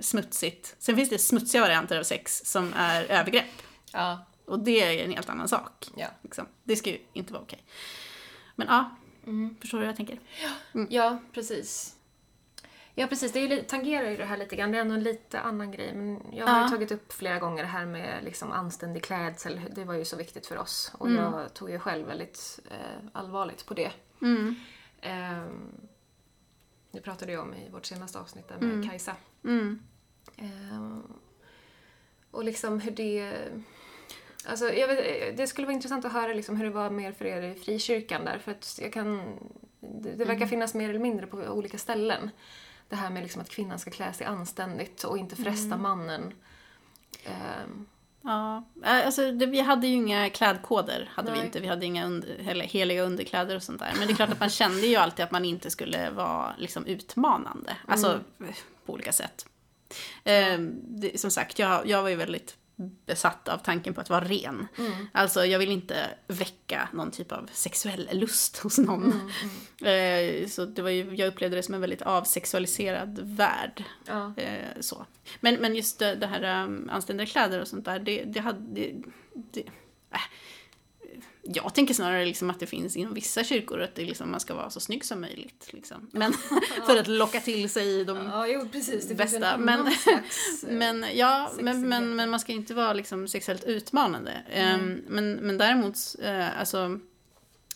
smutsigt. 0.00 0.76
Sen 0.78 0.96
finns 0.96 1.08
det 1.10 1.18
smutsiga 1.18 1.60
varianter 1.62 1.98
av 1.98 2.02
sex 2.02 2.42
som 2.44 2.72
är 2.76 3.04
övergrepp. 3.04 3.62
Ja. 3.92 4.26
Och 4.44 4.58
det 4.58 4.82
är 5.00 5.04
en 5.04 5.12
helt 5.12 5.28
annan 5.28 5.48
sak. 5.48 5.86
Ja. 5.96 6.06
Liksom. 6.22 6.46
Det 6.64 6.76
ska 6.76 6.90
ju 6.90 6.98
inte 7.12 7.32
vara 7.32 7.42
okej. 7.42 7.64
Men 8.54 8.66
ja, 8.66 8.90
förstår 9.60 9.78
du 9.78 9.84
hur 9.84 9.88
jag 9.88 9.96
tänker? 9.96 10.18
ja, 10.88 11.18
precis. 11.32 11.94
Ja, 12.94 13.06
precis. 13.06 13.32
Det 13.32 13.38
är 13.38 13.48
ju, 13.48 13.62
tangerar 13.62 14.10
ju 14.10 14.16
det 14.16 14.24
här 14.24 14.36
lite 14.36 14.56
grann. 14.56 14.72
Det 14.72 14.78
är 14.78 14.80
ändå 14.80 14.94
en 14.94 15.02
lite 15.02 15.40
annan 15.40 15.70
grej. 15.70 15.94
Men 15.94 16.22
jag 16.32 16.46
har 16.46 16.58
Ja. 16.58 16.64
ju 16.64 16.68
tagit 16.70 16.92
upp 16.92 17.12
flera 17.12 17.38
gånger 17.38 17.62
det 17.62 17.68
här 17.68 17.86
med 17.86 18.24
liksom 18.24 18.52
anständig 18.52 19.04
klädsel. 19.04 19.60
Det 19.74 19.84
var 19.84 19.94
ju 19.94 20.04
så 20.04 20.16
viktigt 20.16 20.46
för 20.46 20.58
oss. 20.58 20.92
Och 20.98 21.10
jag 21.10 21.54
tog 21.54 21.70
ju 21.70 21.78
själv 21.78 22.06
väldigt 22.06 22.58
eh, 22.70 23.06
allvarligt 23.12 23.66
på 23.66 23.74
det. 23.74 23.92
Mm. 24.22 24.54
Ehm, 25.00 25.70
det 26.94 27.00
pratade 27.00 27.32
jag 27.32 27.42
om 27.42 27.54
i 27.54 27.68
vårt 27.70 27.86
senaste 27.86 28.18
avsnitt 28.18 28.48
där 28.48 28.58
med 28.58 28.90
Kajsa. 28.90 29.16
Mm. 29.44 29.78
Eh, 30.36 30.98
och 32.30 32.44
liksom 32.44 32.80
hur 32.80 32.90
det... 32.90 33.34
Alltså, 34.46 34.72
jag 34.72 34.88
vet, 34.88 35.36
det 35.36 35.46
skulle 35.46 35.66
vara 35.66 35.74
intressant 35.74 36.04
att 36.04 36.12
höra 36.12 36.34
liksom 36.34 36.56
hur 36.56 36.64
det 36.64 36.70
var 36.70 36.90
mer 36.90 37.12
för 37.12 37.24
er 37.24 37.42
i 37.42 37.54
frikyrkan 37.54 38.24
där. 38.24 38.38
För 38.38 38.50
att 38.50 38.78
jag 38.82 38.92
kan... 38.92 39.38
Det, 39.80 40.12
det 40.12 40.24
verkar 40.24 40.46
finnas 40.46 40.74
mer 40.74 40.90
eller 40.90 41.00
mindre 41.00 41.26
på 41.26 41.36
olika 41.36 41.78
ställen. 41.78 42.30
Det 42.88 42.96
här 42.96 43.10
med 43.10 43.22
liksom 43.22 43.42
att 43.42 43.48
kvinnan 43.48 43.78
ska 43.78 43.90
klä 43.90 44.12
sig 44.12 44.26
anständigt 44.26 45.04
och 45.04 45.18
inte 45.18 45.36
fresta 45.36 45.76
mannen. 45.76 46.34
Ehm, 47.24 47.86
Ja, 48.24 48.64
eh, 48.84 49.06
alltså 49.06 49.32
det, 49.32 49.46
vi 49.46 49.60
hade 49.60 49.86
ju 49.86 49.94
inga 49.94 50.30
klädkoder, 50.30 51.10
hade 51.14 51.30
vi 51.30 51.36
Nej. 51.36 51.46
inte. 51.46 51.60
Vi 51.60 51.66
hade 51.66 51.86
inga 51.86 52.06
under, 52.06 52.62
heliga 52.62 53.02
underkläder 53.02 53.56
och 53.56 53.62
sånt 53.62 53.78
där. 53.78 53.92
Men 53.98 54.06
det 54.06 54.12
är 54.12 54.16
klart 54.16 54.30
att 54.30 54.40
man 54.40 54.50
kände 54.50 54.86
ju 54.86 54.96
alltid 54.96 55.24
att 55.24 55.30
man 55.30 55.44
inte 55.44 55.70
skulle 55.70 56.10
vara 56.10 56.54
liksom 56.58 56.86
utmanande. 56.86 57.76
Alltså 57.86 58.20
på 58.86 58.92
olika 58.92 59.12
sätt. 59.12 59.46
Eh, 60.24 60.58
det, 60.82 61.20
som 61.20 61.30
sagt, 61.30 61.58
jag, 61.58 61.86
jag 61.86 62.02
var 62.02 62.08
ju 62.08 62.16
väldigt 62.16 62.56
besatt 63.06 63.48
av 63.48 63.58
tanken 63.58 63.94
på 63.94 64.00
att 64.00 64.10
vara 64.10 64.24
ren. 64.24 64.68
Alltså 65.12 65.44
jag 65.46 65.58
vill 65.58 65.70
inte 65.70 66.10
väcka 66.26 66.88
någon 66.92 67.10
typ 67.10 67.32
av 67.32 67.50
sexuell 67.52 68.08
lust 68.12 68.58
hos 68.58 68.78
någon. 68.78 69.30
Eh, 69.84 70.48
så 70.48 70.64
det 70.64 70.82
var 70.82 70.90
ju, 70.90 71.14
jag 71.14 71.28
upplevde 71.28 71.56
det 71.56 71.62
som 71.62 71.74
en 71.74 71.80
väldigt 71.80 72.02
avsexualiserad 72.02 73.20
värld. 73.22 73.84
ja. 74.06 74.34
Eh, 74.36 74.80
så. 74.80 75.06
Men, 75.40 75.54
men 75.54 75.76
just 75.76 75.98
det, 75.98 76.14
det 76.14 76.26
här 76.26 76.64
um, 76.64 76.90
anständiga 76.92 77.26
kläder 77.26 77.60
och 77.60 77.68
sånt 77.68 77.84
där, 77.84 77.98
det, 77.98 78.24
det 78.24 78.40
hade... 78.40 78.60
Det, 78.60 78.94
det, 79.32 79.60
äh. 80.10 80.20
Jag 81.46 81.74
tänker 81.74 81.94
snarare 81.94 82.24
liksom 82.24 82.50
att 82.50 82.60
det 82.60 82.66
finns 82.66 82.96
inom 82.96 83.14
vissa 83.14 83.44
kyrkor 83.44 83.80
att 83.80 83.94
det 83.94 84.02
liksom, 84.04 84.30
man 84.30 84.40
ska 84.40 84.54
vara 84.54 84.70
så 84.70 84.80
snygg 84.80 85.04
som 85.04 85.20
möjligt. 85.20 85.68
Liksom. 85.72 86.08
Men 86.12 86.32
för 86.86 86.96
att 86.96 87.08
locka 87.08 87.40
till 87.40 87.70
sig 87.70 88.04
de 88.04 88.16
ja, 88.16 88.46
jo 88.46 88.68
precis. 88.72 89.08
Det 89.08 89.14
bästa. 89.14 89.56
Men, 89.56 89.92
slags... 89.96 90.64
eh, 90.64 90.70
men, 90.70 91.06
ja, 91.14 91.52
men, 91.60 91.88
men, 91.88 92.16
men 92.16 92.30
man 92.30 92.40
ska 92.40 92.52
inte 92.52 92.74
vara 92.74 92.92
liksom 92.92 93.28
sexuellt 93.28 93.64
utmanande. 93.64 94.32
Ehm, 94.50 95.02
men, 95.08 95.34
men 95.34 95.58
däremot, 95.58 95.96
eh, 96.22 96.58
alltså, 96.60 96.98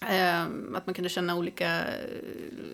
ehm, 0.00 0.74
att 0.76 0.86
man 0.86 0.94
kunde 0.94 1.08
känna 1.08 1.36
olika... 1.36 1.86
eh, 1.86 2.10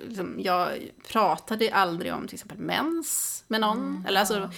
Liksom, 0.06 0.36
jag 0.38 0.90
pratade 1.08 1.74
aldrig 1.74 2.14
om 2.14 2.28
till 2.28 2.34
exempel 2.34 2.58
mens 2.58 3.44
med 3.48 3.60
någon. 3.60 4.04
eller 4.08 4.20
alltså, 4.20 4.50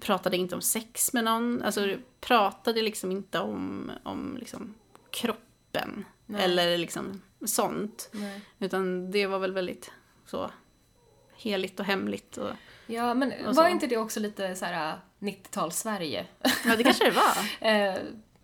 pratade 0.00 0.36
inte 0.36 0.54
om 0.54 0.60
sex 0.62 1.12
med 1.12 1.24
någon. 1.24 1.62
Alltså, 1.62 1.96
pratade 2.20 2.82
liksom 2.82 3.10
inte 3.12 3.38
om, 3.38 3.90
om 4.02 4.36
liksom, 4.40 4.74
kroppen. 5.72 6.04
Nej. 6.26 6.44
Eller 6.44 6.78
liksom 6.78 7.22
sånt. 7.46 8.10
Nej. 8.12 8.40
Utan 8.58 9.10
det 9.10 9.26
var 9.26 9.38
väl 9.38 9.52
väldigt 9.52 9.90
så 10.26 10.50
heligt 11.36 11.80
och 11.80 11.86
hemligt. 11.86 12.36
Och, 12.36 12.50
Ja, 12.86 13.14
men 13.14 13.32
Och 13.46 13.54
var 13.54 13.64
så. 13.64 13.68
inte 13.68 13.86
det 13.86 13.96
också 13.96 14.20
lite 14.20 14.54
så 14.54 14.64
här 14.64 14.98
90-tals-Sverige? 15.18 16.26
ja, 16.64 16.76
det 16.76 16.84
kanske 16.84 17.04
det 17.04 17.10
var. 17.10 17.36
Eh, 17.68 17.94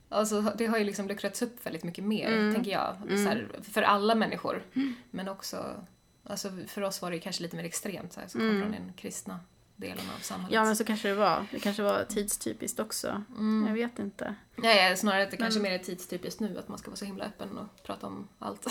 alltså, 0.09 0.41
det 0.41 0.67
har 0.67 0.79
ju 0.79 0.85
liksom 0.85 1.09
luckrats 1.09 1.43
upp 1.43 1.67
väldigt 1.67 1.85
mycket 1.85 2.05
mer, 2.05 2.27
Mm. 2.33 2.55
tänker 2.55 2.71
jag. 2.71 2.97
Så 3.09 3.29
här, 3.29 3.49
för 3.73 3.83
alla 3.83 4.15
människor. 4.15 4.63
Men 5.11 5.29
också, 5.29 5.85
alltså, 6.25 6.51
för 6.67 6.83
oss 6.83 7.03
var 7.03 7.11
det 7.11 7.19
kanske 7.19 7.43
lite 7.43 7.57
mer 7.57 7.65
extremt, 7.65 8.13
så 8.13 8.21
här, 8.21 8.29
som 8.29 8.41
kom 8.41 8.61
från 8.61 8.73
den 8.73 8.93
kristna 8.97 9.41
delen 9.79 10.05
av 10.17 10.21
samhället. 10.21 10.55
Ja, 10.55 10.65
men 10.65 10.77
så 10.77 10.85
kanske 10.85 11.09
det 11.09 11.15
var. 11.15 11.47
Det 11.51 11.61
kanske 11.61 11.83
var 11.83 12.05
tidstypiskt 12.05 12.81
också. 12.81 13.23
Mm. 13.39 13.65
Jag 13.67 13.75
vet 13.75 13.99
inte. 13.99 14.35
Nej, 14.57 14.97
snarare 14.97 15.23
att 15.23 15.31
det 15.31 15.37
kanske 15.37 15.61
mer 15.61 15.71
är 15.73 15.79
tidstypiskt 15.79 16.41
nu, 16.41 16.59
att 16.59 16.69
man 16.69 16.79
ska 16.79 16.91
vara 16.91 16.97
så 16.97 17.05
himla 17.05 17.25
öppen 17.25 17.59
och 17.59 17.83
prata 17.83 18.07
om 18.07 18.29
allt. 18.39 18.67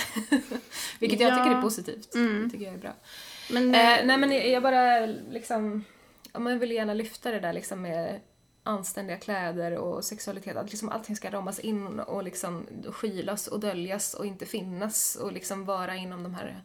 Vilket 1.00 1.20
jag 1.20 1.32
Ja. 1.34 1.38
tycker 1.38 1.58
är 1.58 1.62
positivt. 1.62 2.16
Mm. 2.16 2.44
Det 2.44 2.50
tycker 2.50 2.66
jag 2.66 2.74
är 2.74 2.78
bra. 2.78 2.94
Men, 3.52 3.76
Eh, 3.76 4.06
nej 4.06 4.18
men 4.18 4.52
jag 4.52 4.64
bara 4.64 5.06
liksom, 5.06 5.84
ja, 6.34 6.40
man 6.40 6.60
vill 6.60 6.72
gärna 6.72 6.94
lyfta 6.94 7.32
det 7.32 7.40
där 7.40 7.54
liksom 7.54 7.82
med 7.82 8.20
anständiga 8.64 9.18
kläder 9.18 9.78
och 9.78 10.04
sexualitet. 10.06 10.56
Att 10.58 10.70
liksom 10.70 10.90
allting 10.90 11.16
ska 11.16 11.30
ramas 11.32 11.60
in 11.60 12.00
och 12.00 12.24
liksom 12.24 12.66
skylas 12.92 13.48
och 13.48 13.60
döljas 13.60 14.14
och 14.14 14.26
inte 14.26 14.46
finnas 14.46 15.16
och 15.16 15.32
liksom 15.32 15.66
vara 15.66 15.96
inom 15.96 16.24
de 16.24 16.36
här 16.36 16.62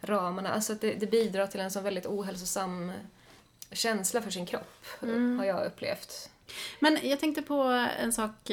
ramarna. 0.00 0.48
Alltså 0.52 0.72
att 0.72 0.80
det, 0.80 0.94
det 0.94 1.06
bidrar 1.06 1.46
till 1.46 1.60
en 1.60 1.70
så 1.70 1.80
väldigt 1.80 2.06
ohälsosam 2.06 2.92
känsla 3.72 4.22
för 4.22 4.30
sin 4.30 4.46
kropp, 4.46 4.84
har 5.38 5.44
jag 5.44 5.66
upplevt. 5.66 6.30
men 6.80 6.98
jag 7.02 7.20
tänkte 7.20 7.42
på 7.42 7.62
en 8.00 8.12
sak. 8.12 8.50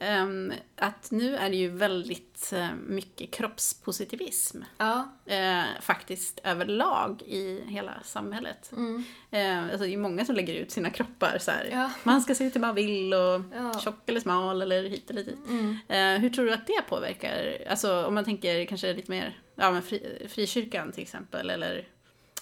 ehm, 0.00 0.52
att 0.76 1.10
nu 1.10 1.36
är 1.36 1.50
det 1.50 1.56
ju 1.56 1.68
väldigt 1.68 2.52
eh, 2.52 2.68
mycket 2.86 3.30
kroppspositivism. 3.30 4.62
Ja. 4.78 5.08
Eh, 5.26 5.62
faktiskt 5.80 6.40
överlag 6.44 7.22
i 7.22 7.64
hela 7.68 7.94
samhället. 8.04 8.72
Mm. 8.72 9.04
Eh, 9.30 9.62
alltså 9.64 9.78
det 9.78 9.92
är 9.94 9.96
många 9.96 10.24
som 10.24 10.34
lägger 10.34 10.54
ut 10.54 10.70
sina 10.70 10.90
kroppar 10.90 11.38
så. 11.40 11.50
Ja. 11.70 11.90
Man 12.02 12.22
ska 12.22 12.34
se 12.34 12.44
ut 12.44 12.54
hur 12.54 12.60
man 12.60 12.74
vill 12.74 13.14
och 13.14 13.40
Ja. 13.54 13.80
tjock 13.84 14.08
eller 14.08 14.20
smal 14.20 14.62
eller 14.62 14.82
hit 14.82 15.10
eller 15.10 15.24
dit. 15.24 15.38
Mm. 15.48 15.78
Eh, 15.88 16.20
hur 16.20 16.30
tror 16.30 16.44
du 16.46 16.52
att 16.52 16.66
det 16.66 16.82
påverkar? 16.88 17.58
Alltså 17.70 18.06
om 18.06 18.14
man 18.14 18.24
tänker 18.24 18.64
kanske 18.64 18.92
lite 18.92 19.10
mer, 19.10 19.38
ja 19.54 19.70
men 19.70 19.82
fri, 19.82 20.26
frikyrkan 20.30 20.92
till 20.92 21.02
exempel 21.02 21.50
eller 21.50 21.88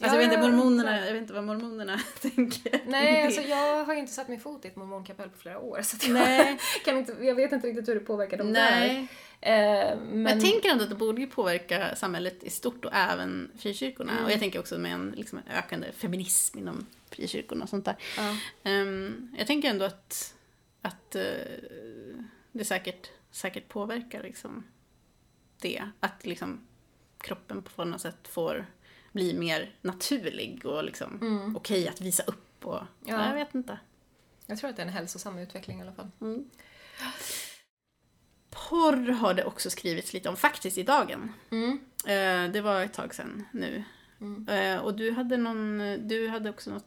Alltså 0.01 0.17
Ja, 0.17 0.23
jag 0.23 0.29
vet 0.29 0.39
inte, 0.39 0.51
mormonerna, 0.51 0.99
ja. 0.99 1.05
jag 1.07 1.13
vet 1.13 1.23
inte 1.23 1.33
vad 1.33 1.45
mormonerna 1.45 2.01
tänker. 2.21 2.81
Nej, 2.87 3.23
alltså 3.27 3.41
jag 3.41 3.85
har 3.85 3.95
ju 3.95 4.01
inte 4.01 4.13
satt 4.13 4.29
min 4.29 4.41
fot 4.41 4.65
i 4.65 4.69
ett 4.69 4.77
mormonkapell 4.77 5.29
på 5.31 5.39
flera 5.39 5.59
år 5.59 5.83
så 5.83 5.97
jag, 6.11 6.59
kan 6.85 6.99
inte, 6.99 7.17
jag 7.21 7.35
vet 7.35 7.53
inte 7.53 7.67
riktigt 7.69 7.89
hur 7.89 7.95
det 7.95 8.01
påverkar 8.01 8.37
dem 8.37 8.53
Nej. 8.53 9.09
där. 9.41 9.91
Eh, 9.91 9.97
Men 9.99 10.23
men, 10.23 10.33
jag 10.33 10.41
tänker 10.41 10.69
ändå 10.71 10.85
att 10.85 10.91
det 10.91 10.97
borde 10.97 11.21
ju 11.21 11.27
påverka 11.27 11.97
samhället 11.97 12.45
i 12.45 12.51
stort 12.51 12.85
och 12.85 12.91
även 12.95 13.51
frikyrkorna. 13.59 14.13
Mm. 14.13 14.25
Och 14.25 14.33
jag 14.33 14.41
tänker 14.41 14.59
också 14.59 14.79
med 14.79 14.93
en, 14.93 15.15
liksom 15.17 15.39
en 15.39 15.57
ökande 15.57 15.93
feminism 15.93 16.59
inom 16.59 16.87
frikyrkorna 17.11 17.63
och 17.63 17.69
sånt 17.69 17.85
där. 17.85 17.97
ja. 18.17 18.37
Ehm, 18.71 19.35
jag 19.39 19.47
tänker 19.47 19.71
ändå 19.71 19.85
att, 19.85 20.35
att 20.83 21.15
eh, 21.15 21.23
det 22.53 22.65
säkert, 22.65 23.11
säkert 23.31 23.69
påverkar 23.69 24.23
liksom 24.23 24.65
det. 25.61 25.83
Att 26.01 26.27
liksom 26.27 26.67
kroppen 27.19 27.63
på 27.63 27.85
något 27.85 28.01
sätt 28.01 28.29
får 28.29 28.67
bli 29.15 29.35
mer 29.35 29.75
naturlig 29.83 30.67
och 30.67 30.85
liksom 30.85 31.19
Mm. 31.23 31.57
okej 31.57 31.89
att 31.89 32.01
visa 32.01 32.23
upp. 32.23 32.65
Och, 32.67 32.75
Ja. 32.75 32.87
ja. 33.05 33.27
Jag 33.29 33.35
vet 33.35 33.55
inte. 33.55 33.79
Jag 34.47 34.59
tror 34.59 34.71
att 34.71 34.77
det 34.77 34.83
är 34.83 34.87
en 34.87 34.93
hälsosam 34.93 35.39
utveckling 35.39 35.79
i 35.79 35.83
alla 35.83 35.93
fall. 35.93 36.11
Mm. 36.21 36.51
Porr 38.51 39.11
har 39.13 39.35
det 39.35 39.45
också 39.45 39.71
skrivits 39.71 40.13
lite 40.13 40.29
om 40.29 40.37
faktiskt 40.37 40.79
i 40.79 40.83
dagen. 40.83 41.33
Mm. 41.51 41.79
Eh, 42.07 42.53
det 42.53 42.61
var 42.61 42.81
ett 42.83 42.93
tag 42.93 43.15
sedan 43.15 43.45
nu. 43.53 43.85
Mm. 44.21 44.49
Eh, 44.49 44.79
och 44.85 44.95
du 44.97 45.11
hade, 45.13 45.37
någon, 45.37 45.79
du 46.09 46.29
hade 46.29 46.51
också 46.51 46.71
något 46.71 46.87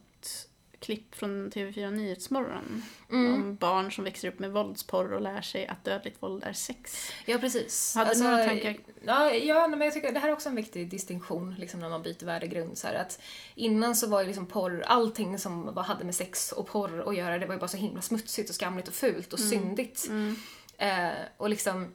klipp 0.80 1.14
från 1.14 1.50
TV4 1.50 1.90
Nyhetsmorgon 1.90 2.82
Mm. 3.10 3.34
om 3.34 3.56
barn 3.56 3.92
som 3.92 4.04
växer 4.04 4.28
upp 4.28 4.38
med 4.38 4.52
våldsporr 4.52 5.12
och 5.12 5.20
lär 5.20 5.40
sig 5.40 5.66
att 5.66 5.84
dödligt 5.84 6.22
våld 6.22 6.44
är 6.44 6.52
sex. 6.52 7.10
Ja, 7.26 7.38
precis. 7.38 7.94
Hade 7.94 8.14
du 8.14 8.22
några 8.22 8.44
tankar? 8.44 8.76
Ja, 9.04 9.34
ja 9.34 9.68
men 9.68 9.80
jag 9.80 9.94
tycker 9.94 10.12
det 10.12 10.18
här 10.18 10.28
är 10.28 10.32
också 10.32 10.48
en 10.48 10.54
viktig 10.56 10.90
distinktion 10.90 11.54
liksom, 11.58 11.80
när 11.80 11.88
man 11.88 12.02
byter 12.02 12.24
värdegrund. 12.24 12.78
Så 12.78 12.86
här, 12.86 12.94
att 12.94 13.20
innan 13.54 13.96
så 13.96 14.06
var 14.06 14.20
ju 14.20 14.26
liksom 14.26 14.46
porr, 14.46 14.82
allting 14.86 15.38
som 15.38 15.76
hade 15.76 16.04
med 16.04 16.14
sex 16.14 16.52
och 16.52 16.66
porr 16.66 17.08
att 17.08 17.16
göra, 17.16 17.38
det 17.38 17.46
var 17.46 17.54
ju 17.54 17.60
bara 17.60 17.68
så 17.68 17.76
himla 17.76 18.02
smutsigt 18.02 18.48
och 18.48 18.54
skamligt 18.54 18.88
och 18.88 18.94
fult 18.94 19.32
och 19.32 19.40
syndigt. 19.40 20.08
Mm. 20.08 20.36
Eh, 20.78 21.18
och 21.36 21.48
liksom, 21.48 21.94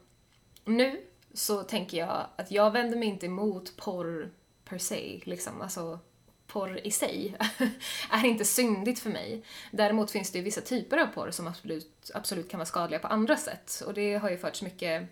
nu 0.66 1.02
så 1.34 1.64
tänker 1.64 1.98
jag 1.98 2.28
att 2.36 2.52
jag 2.52 2.72
vänder 2.72 2.98
mig 2.98 3.08
inte 3.08 3.26
emot 3.26 3.78
porr 3.78 4.30
per 4.66 4.78
se. 4.78 5.22
Liksom. 5.24 5.62
Alltså, 5.62 6.00
porr 6.48 6.88
i 6.88 6.92
sig 6.92 7.36
är 8.10 8.26
inte 8.26 8.46
syndigt 8.46 9.00
för 9.00 9.10
mig. 9.10 9.44
Däremot 9.72 10.12
finns 10.12 10.32
det 10.32 10.38
ju 10.38 10.44
vissa 10.44 10.62
typer 10.62 10.98
av 10.98 11.08
porr 11.08 11.32
som 11.32 11.48
absolut, 11.48 12.12
absolut 12.14 12.50
kan 12.50 12.58
vara 12.58 12.66
skadliga 12.66 13.00
på 13.00 13.08
andra 13.08 13.38
sätt. 13.38 13.84
Och 13.86 13.94
det 13.94 14.16
har 14.16 14.30
ju 14.30 14.38
förts 14.38 14.62
mycket 14.62 15.10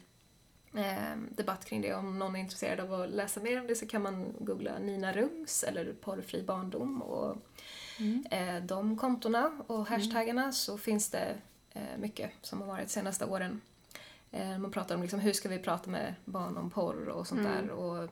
eh, 0.75 1.17
debatt 1.29 1.65
kring 1.65 1.81
det. 1.81 1.93
Om 1.93 2.19
någon 2.19 2.35
är 2.35 2.39
intresserad 2.39 2.79
av 2.79 3.01
att 3.01 3.09
läsa 3.09 3.39
mer 3.39 3.61
om 3.61 3.67
det 3.67 3.75
så 3.75 3.87
kan 3.87 4.01
man 4.01 4.33
googla 4.39 4.79
Nina 4.79 5.13
Rungs 5.13 5.63
eller 5.63 5.93
porrfri 5.93 6.43
barndom 6.43 7.01
och 7.01 7.37
eh, 8.31 8.63
de 8.63 8.97
kontona 8.97 9.51
och 9.67 9.87
hashtaggarna 9.87 10.51
så 10.51 10.77
finns 10.77 11.09
det 11.09 11.35
eh, 11.73 11.97
mycket 11.99 12.31
som 12.41 12.61
har 12.61 12.67
varit 12.67 12.87
de 12.87 12.93
senaste 12.93 13.25
åren. 13.25 13.61
Eh, 14.31 14.57
man 14.57 14.71
pratar 14.71 14.95
om 14.95 15.01
liksom, 15.01 15.19
hur 15.19 15.33
ska 15.33 15.49
vi 15.49 15.59
prata 15.59 15.89
med 15.89 16.15
barn 16.25 16.57
om 16.57 16.69
porr 16.69 17.07
och 17.07 17.27
sånt 17.27 17.43
där. 17.43 17.69
Och 17.69 18.09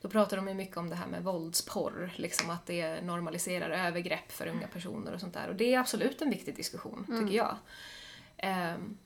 då 0.00 0.08
pratar 0.08 0.36
de 0.36 0.48
ju 0.48 0.54
mycket 0.54 0.76
om 0.76 0.90
det 0.90 0.96
här 0.96 1.06
med 1.06 1.24
våldsporr, 1.24 2.10
liksom 2.16 2.50
att 2.50 2.66
det 2.66 3.00
normaliserar 3.04 3.70
övergrepp 3.70 4.32
för 4.32 4.46
unga 4.46 4.66
personer 4.66 5.14
och 5.14 5.20
sånt 5.20 5.34
där. 5.34 5.48
Och 5.48 5.54
det 5.54 5.74
är 5.74 5.78
absolut 5.78 6.22
en 6.22 6.30
viktig 6.30 6.56
diskussion, 6.56 7.04
tycker 7.20 7.36
jag. 7.36 7.56
Ehm, 8.36 8.98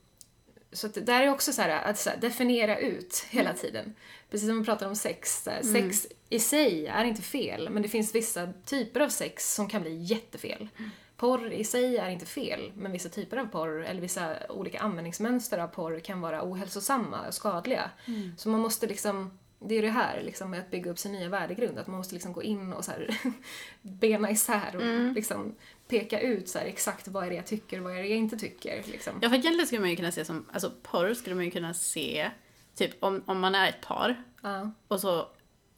så 0.72 0.86
att 0.86 0.95
det 0.95 1.01
där 1.01 1.22
är 1.22 1.28
också 1.28 1.53
så 1.53 1.62
här, 1.62 1.90
att 1.90 1.99
så 1.99 2.11
här, 2.11 2.16
definiera 2.16 2.78
ut 2.78 3.26
hela 3.30 3.55
tiden. 3.55 3.95
Precis 4.30 4.49
som 4.49 4.59
vi 4.59 4.64
pratar 4.64 4.86
om 4.86 4.97
sex. 4.97 5.47
Här, 5.47 5.62
Sex 5.62 6.07
i 6.28 6.38
sig 6.38 6.86
är 6.86 7.05
inte 7.05 7.22
fel, 7.22 7.70
men 7.70 7.82
det 7.82 7.88
finns 7.88 8.14
vissa 8.14 8.53
typer 8.64 9.01
av 9.01 9.09
sex 9.09 9.55
som 9.55 9.68
kan 9.68 9.82
bli 9.82 10.03
jättefel. 10.03 10.68
Porr 11.16 11.53
i 11.53 11.64
sig 11.64 11.97
är 11.97 12.11
inte 12.11 12.26
fel, 12.26 12.72
men 12.76 12.93
vissa 12.93 13.09
typer 13.09 13.36
av 13.36 13.47
porr, 13.47 13.84
eller 13.84 14.01
vissa 14.01 14.36
olika 14.49 14.80
användningsmönster 14.80 15.59
av 15.59 15.68
porr 15.68 16.01
kan 16.01 16.20
vara 16.20 16.43
ohälsosamma 16.51 17.26
och 17.26 17.34
skadliga. 17.34 17.90
Så 18.36 18.49
man 18.49 18.61
måste 18.61 18.86
liksom 18.86 19.38
det 19.68 19.74
är 19.78 19.82
det 19.82 19.90
här 19.90 20.22
liksom, 20.22 20.50
med 20.50 20.60
att 20.60 20.70
bygga 20.70 20.90
upp 20.90 20.98
sin 20.98 21.12
nya 21.12 21.28
värdegrund, 21.28 21.78
att 21.78 21.86
man 21.86 21.96
måste 21.96 22.14
liksom 22.14 22.32
gå 22.32 22.42
in 22.42 22.72
och 22.72 22.84
så 22.84 22.90
här, 22.90 23.16
bena 23.82 24.30
isär 24.30 24.76
och 24.76 24.82
Mm. 24.82 25.14
liksom 25.14 25.54
peka 25.88 26.20
ut 26.20 26.48
så 26.48 26.58
här, 26.58 26.66
exakt 26.66 27.08
vad 27.08 27.24
är 27.26 27.30
det 27.30 27.36
jag 27.36 27.46
tycker 27.46 27.78
och 27.78 27.84
vad 27.84 27.92
är 27.92 28.02
det 28.02 28.08
jag 28.08 28.18
inte 28.18 28.36
tycker. 28.36 28.82
Liksom. 28.86 29.18
Ja, 29.22 29.28
för 29.28 29.36
egentligen 29.36 29.66
skulle 29.66 29.80
man 29.80 29.90
ju 29.90 29.96
kunna 29.96 30.12
se 30.12 30.24
som, 30.24 30.46
alltså 30.52 30.72
porr 30.82 31.14
skulle 31.14 31.36
man 31.36 31.44
ju 31.44 31.50
kunna 31.50 31.74
se, 31.74 32.30
typ 32.74 33.02
om, 33.04 33.22
om 33.26 33.40
man 33.40 33.54
är 33.54 33.68
ett 33.68 33.80
par 33.80 34.22
Ja. 34.42 34.70
och 34.88 35.00
så, 35.00 35.26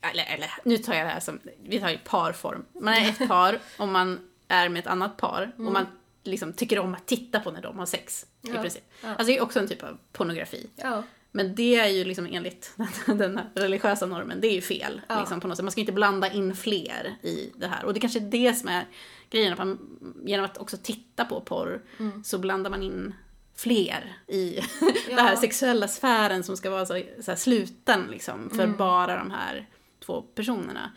eller, 0.01 0.25
eller 0.35 0.51
nu 0.65 0.79
tar 0.79 0.95
jag 0.95 1.07
det 1.07 1.11
här 1.11 1.21
som, 1.21 1.41
vi 1.63 1.81
tar 1.81 1.91
ju 1.91 1.99
parform. 1.99 2.65
Man 2.73 2.95
är 2.95 3.09
ett 3.09 3.29
par 3.29 3.59
och 3.79 3.89
man 3.89 4.31
är 4.49 4.69
med 4.69 4.81
ett 4.81 4.87
annat 4.87 5.17
par 5.17 5.53
och 5.57 5.73
man 5.73 5.87
liksom 6.23 6.53
tycker 6.53 6.79
om 6.79 6.95
att 6.95 7.07
titta 7.07 7.41
på 7.41 7.51
när 7.51 7.63
de 7.63 7.79
har 7.79 7.87
sex. 7.87 8.27
I 8.43 8.49
Ja, 8.51 8.61
princip. 8.61 8.85
ja. 9.03 9.09
Alltså 9.09 9.25
det 9.27 9.37
är 9.39 9.43
också 9.43 9.59
en 9.61 9.69
typ 9.69 9.83
av 9.83 9.99
pornografi. 10.13 10.71
Ja. 10.77 11.03
Men 11.37 11.55
det 11.55 11.75
är 11.77 11.89
ju 11.89 12.05
liksom 12.05 12.27
enligt 12.31 12.73
den 13.07 13.41
religiösa 13.55 14.07
normen, 14.07 14.41
det 14.41 14.47
är 14.49 14.53
ju 14.55 14.61
fel. 14.61 15.01
Ja. 15.09 15.21
Liksom 15.21 15.41
på 15.41 15.49
något 15.49 15.57
sätt. 15.57 15.65
Man 15.65 15.73
ska 15.73 15.81
inte 15.81 15.93
blanda 15.93 16.33
in 16.33 16.57
fler 16.57 17.15
i 17.23 17.51
det 17.57 17.67
här. 17.67 17.85
Och 17.85 17.95
det 17.95 18.01
kanske 18.01 18.19
är 18.19 18.31
det 18.31 18.55
som 18.55 18.69
är 18.69 18.87
grejen, 19.31 19.53
att 19.53 19.59
man, 19.59 19.79
genom 20.25 20.45
att 20.47 20.59
också 20.59 20.77
titta 20.83 21.25
på 21.25 21.41
porr 21.41 21.83
så 22.25 22.39
blandar 22.39 22.71
man 22.71 22.83
in 22.83 23.15
fler 23.57 24.17
i 24.27 24.55
den 25.09 25.19
här 25.19 25.33
Ja. 25.35 25.41
sexuella 25.41 25.89
sfären 25.89 26.43
som 26.45 26.57
ska 26.57 26.71
vara 26.71 26.87
så, 26.87 27.03
så 27.21 27.31
här 27.31 27.37
sluten 27.39 28.07
liksom, 28.11 28.51
för 28.51 28.63
Mm. 28.65 28.77
bara 28.77 29.17
de 29.17 29.31
här 29.31 29.69
två 30.07 30.23
personerna. 30.23 30.93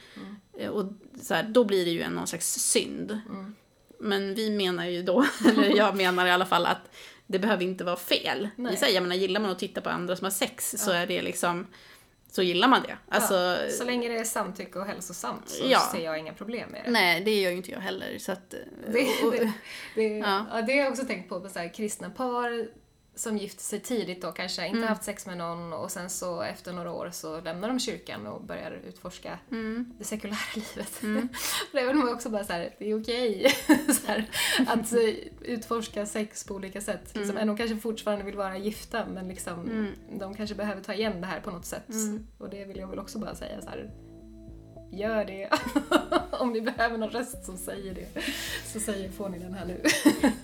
Eh, 0.59 0.69
Och 0.69 0.93
så 1.21 1.33
här, 1.33 1.43
då 1.43 1.63
blir 1.63 1.85
det 1.85 1.91
ju 1.91 2.01
en, 2.01 2.11
någon 2.13 2.27
slags 2.27 2.53
synd. 2.53 3.19
Mm. 3.29 3.55
Men 3.99 4.35
vi 4.35 4.49
menar 4.49 4.85
ju 4.85 5.03
då, 5.03 5.25
eller 5.49 5.77
jag 5.77 5.95
menar 5.95 6.25
i 6.25 6.31
alla 6.31 6.45
fall 6.45 6.65
att 6.65 6.89
det 7.27 7.39
behöver 7.39 7.63
inte 7.63 7.83
vara 7.83 7.95
fel 7.95 8.49
Nej. 8.55 8.73
i 8.73 8.77
sig. 8.77 8.93
Jag 8.93 9.01
menar, 9.03 9.15
gillar 9.15 9.39
man 9.41 9.51
att 9.51 9.59
titta 9.59 9.81
på 9.81 9.89
andra 9.89 10.15
som 10.15 10.23
har 10.25 10.31
sex 10.31 10.75
så 10.77 10.91
är 10.91 11.07
det 11.07 11.21
liksom, 11.21 11.67
så 12.31 12.41
gillar 12.43 12.67
man 12.67 12.81
det. 12.81 12.97
Alltså, 13.09 13.33
ja. 13.35 13.69
Så 13.71 13.83
länge 13.83 14.09
det 14.09 14.17
är 14.17 14.23
samtycke 14.23 14.79
och 14.79 14.85
hälsosamt 14.85 15.49
så 15.49 15.63
Ja. 15.67 15.89
ser 15.91 16.03
jag 16.05 16.19
inga 16.19 16.33
problem 16.33 16.69
med 16.69 16.81
det. 16.85 16.91
nej 16.91 17.21
det 17.23 17.41
gör 17.41 17.51
ju 17.51 17.57
inte 17.57 17.71
jag 17.71 17.79
heller. 17.79 18.17
Så 18.19 18.31
att, 18.31 18.49
Det, 18.91 19.23
och- 19.25 19.31
det, 19.31 19.51
det, 19.95 20.03
Ja. 20.17 20.45
ja. 20.51 20.61
det 20.61 20.73
har 20.73 20.79
jag 20.79 20.89
också 20.91 21.05
tänkt 21.05 21.29
på, 21.29 21.41
på 21.41 21.49
så 21.49 21.59
här, 21.59 21.73
kristna 21.73 22.09
par 22.09 22.67
som 23.17 23.37
gifter 23.37 23.63
sig 23.63 23.79
tidigt 23.79 24.23
och 24.23 24.35
kanske 24.35 24.65
inte 24.67 24.77
Mm. 24.77 24.89
haft 24.89 25.03
sex 25.03 25.25
med 25.25 25.37
någon 25.37 25.73
och 25.73 25.91
sen 25.91 26.09
så 26.09 26.41
efter 26.41 26.73
några 26.73 26.91
år 26.91 27.09
så 27.13 27.41
lämnar 27.41 27.67
de 27.67 27.79
kyrkan 27.79 28.27
och 28.27 28.43
börjar 28.43 28.71
utforska 28.87 29.39
Mm. 29.51 29.93
det 29.97 30.03
sekulära 30.03 30.37
livet. 30.55 31.01
det 31.71 31.79
är 31.79 31.85
väl 31.85 32.09
också 32.09 32.29
bara 32.29 32.43
så 32.43 32.53
här, 32.53 32.75
det 32.79 32.89
är 32.91 33.01
okej 33.01 33.51
här, 34.07 34.25
att 34.67 34.93
eh, 34.93 34.99
utforska 35.41 36.05
sex 36.05 36.43
på 36.43 36.53
olika 36.53 36.81
sätt. 36.81 37.11
Liksom, 37.15 37.37
Mm. 37.37 37.47
De 37.47 37.57
kanske 37.57 37.77
fortfarande 37.77 38.25
vill 38.25 38.35
vara 38.37 38.57
gifta 38.57 39.05
men 39.05 39.27
liksom, 39.27 39.87
de 40.19 40.35
kanske 40.35 40.55
behöver 40.55 40.81
ta 40.81 40.93
igen 40.93 41.21
det 41.21 41.27
här 41.27 41.39
på 41.39 41.51
något 41.51 41.65
sätt. 41.65 41.89
Mm. 41.89 42.27
Och 42.37 42.49
det 42.49 42.65
vill 42.65 42.77
jag 42.77 42.87
väl 42.87 42.99
också 42.99 43.19
bara 43.19 43.35
säga 43.35 43.61
så 43.61 43.69
här. 43.69 43.91
Gör 44.91 45.25
det. 45.25 45.49
Om 46.39 46.53
ni 46.53 46.61
behöver 46.61 46.97
någon 46.97 47.09
röst 47.09 47.45
som 47.45 47.57
säger 47.57 47.93
det, 47.93 48.21
så 48.73 48.79
säger, 48.79 49.09
får 49.11 49.29
ni 49.29 49.39
den 49.39 49.53
här 49.53 49.65
nu. 49.65 49.81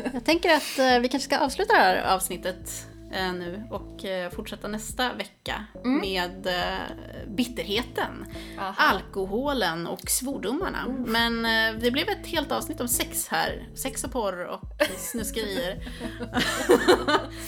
Jag 0.14 0.26
tänker 0.26 0.50
att 0.56 0.80
eh, 0.80 1.00
vi 1.00 1.10
kanske 1.10 1.30
ska 1.30 1.40
avsluta 1.40 1.74
det 1.74 1.80
här 1.80 2.16
avsnittet 2.16 2.88
eh, 3.14 3.34
nu 3.34 3.64
och 3.72 4.06
eh, 4.06 4.32
fortsätta 4.32 4.68
nästa 4.68 5.14
vecka 5.14 5.66
med 5.84 6.48
eh, 6.48 7.28
bitterheten, 7.28 8.26
Aha. 8.60 8.74
alkoholen 8.78 9.88
och 9.88 10.10
svordomarna. 10.10 10.86
Men 11.06 11.46
eh, 11.46 11.82
det 11.82 11.92
blev 11.92 12.10
ett 12.10 12.28
helt 12.28 12.52
avsnitt 12.52 12.82
om 12.82 12.88
sex 12.88 13.28
här. 13.28 13.68
Sex 13.76 14.04
och 14.04 14.12
porr 14.12 14.46
och 14.46 14.62
snuskerier. 14.98 15.76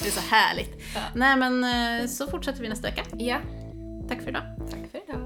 det 0.02 0.08
är 0.08 0.12
så 0.12 0.36
härligt. 0.36 0.82
Nej 1.16 1.36
men 1.36 2.10
så 2.10 2.28
fortsätter 2.28 2.62
vi 2.62 2.70
nästa 2.70 2.88
vecka. 2.88 3.04
Ja, 3.18 3.38
Tack 4.10 4.22
för 4.22 4.30
idag. 4.30 4.44
tack 4.70 4.80
för 4.92 5.14
det 5.14 5.25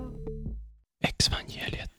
exvangeliet. 1.00 1.99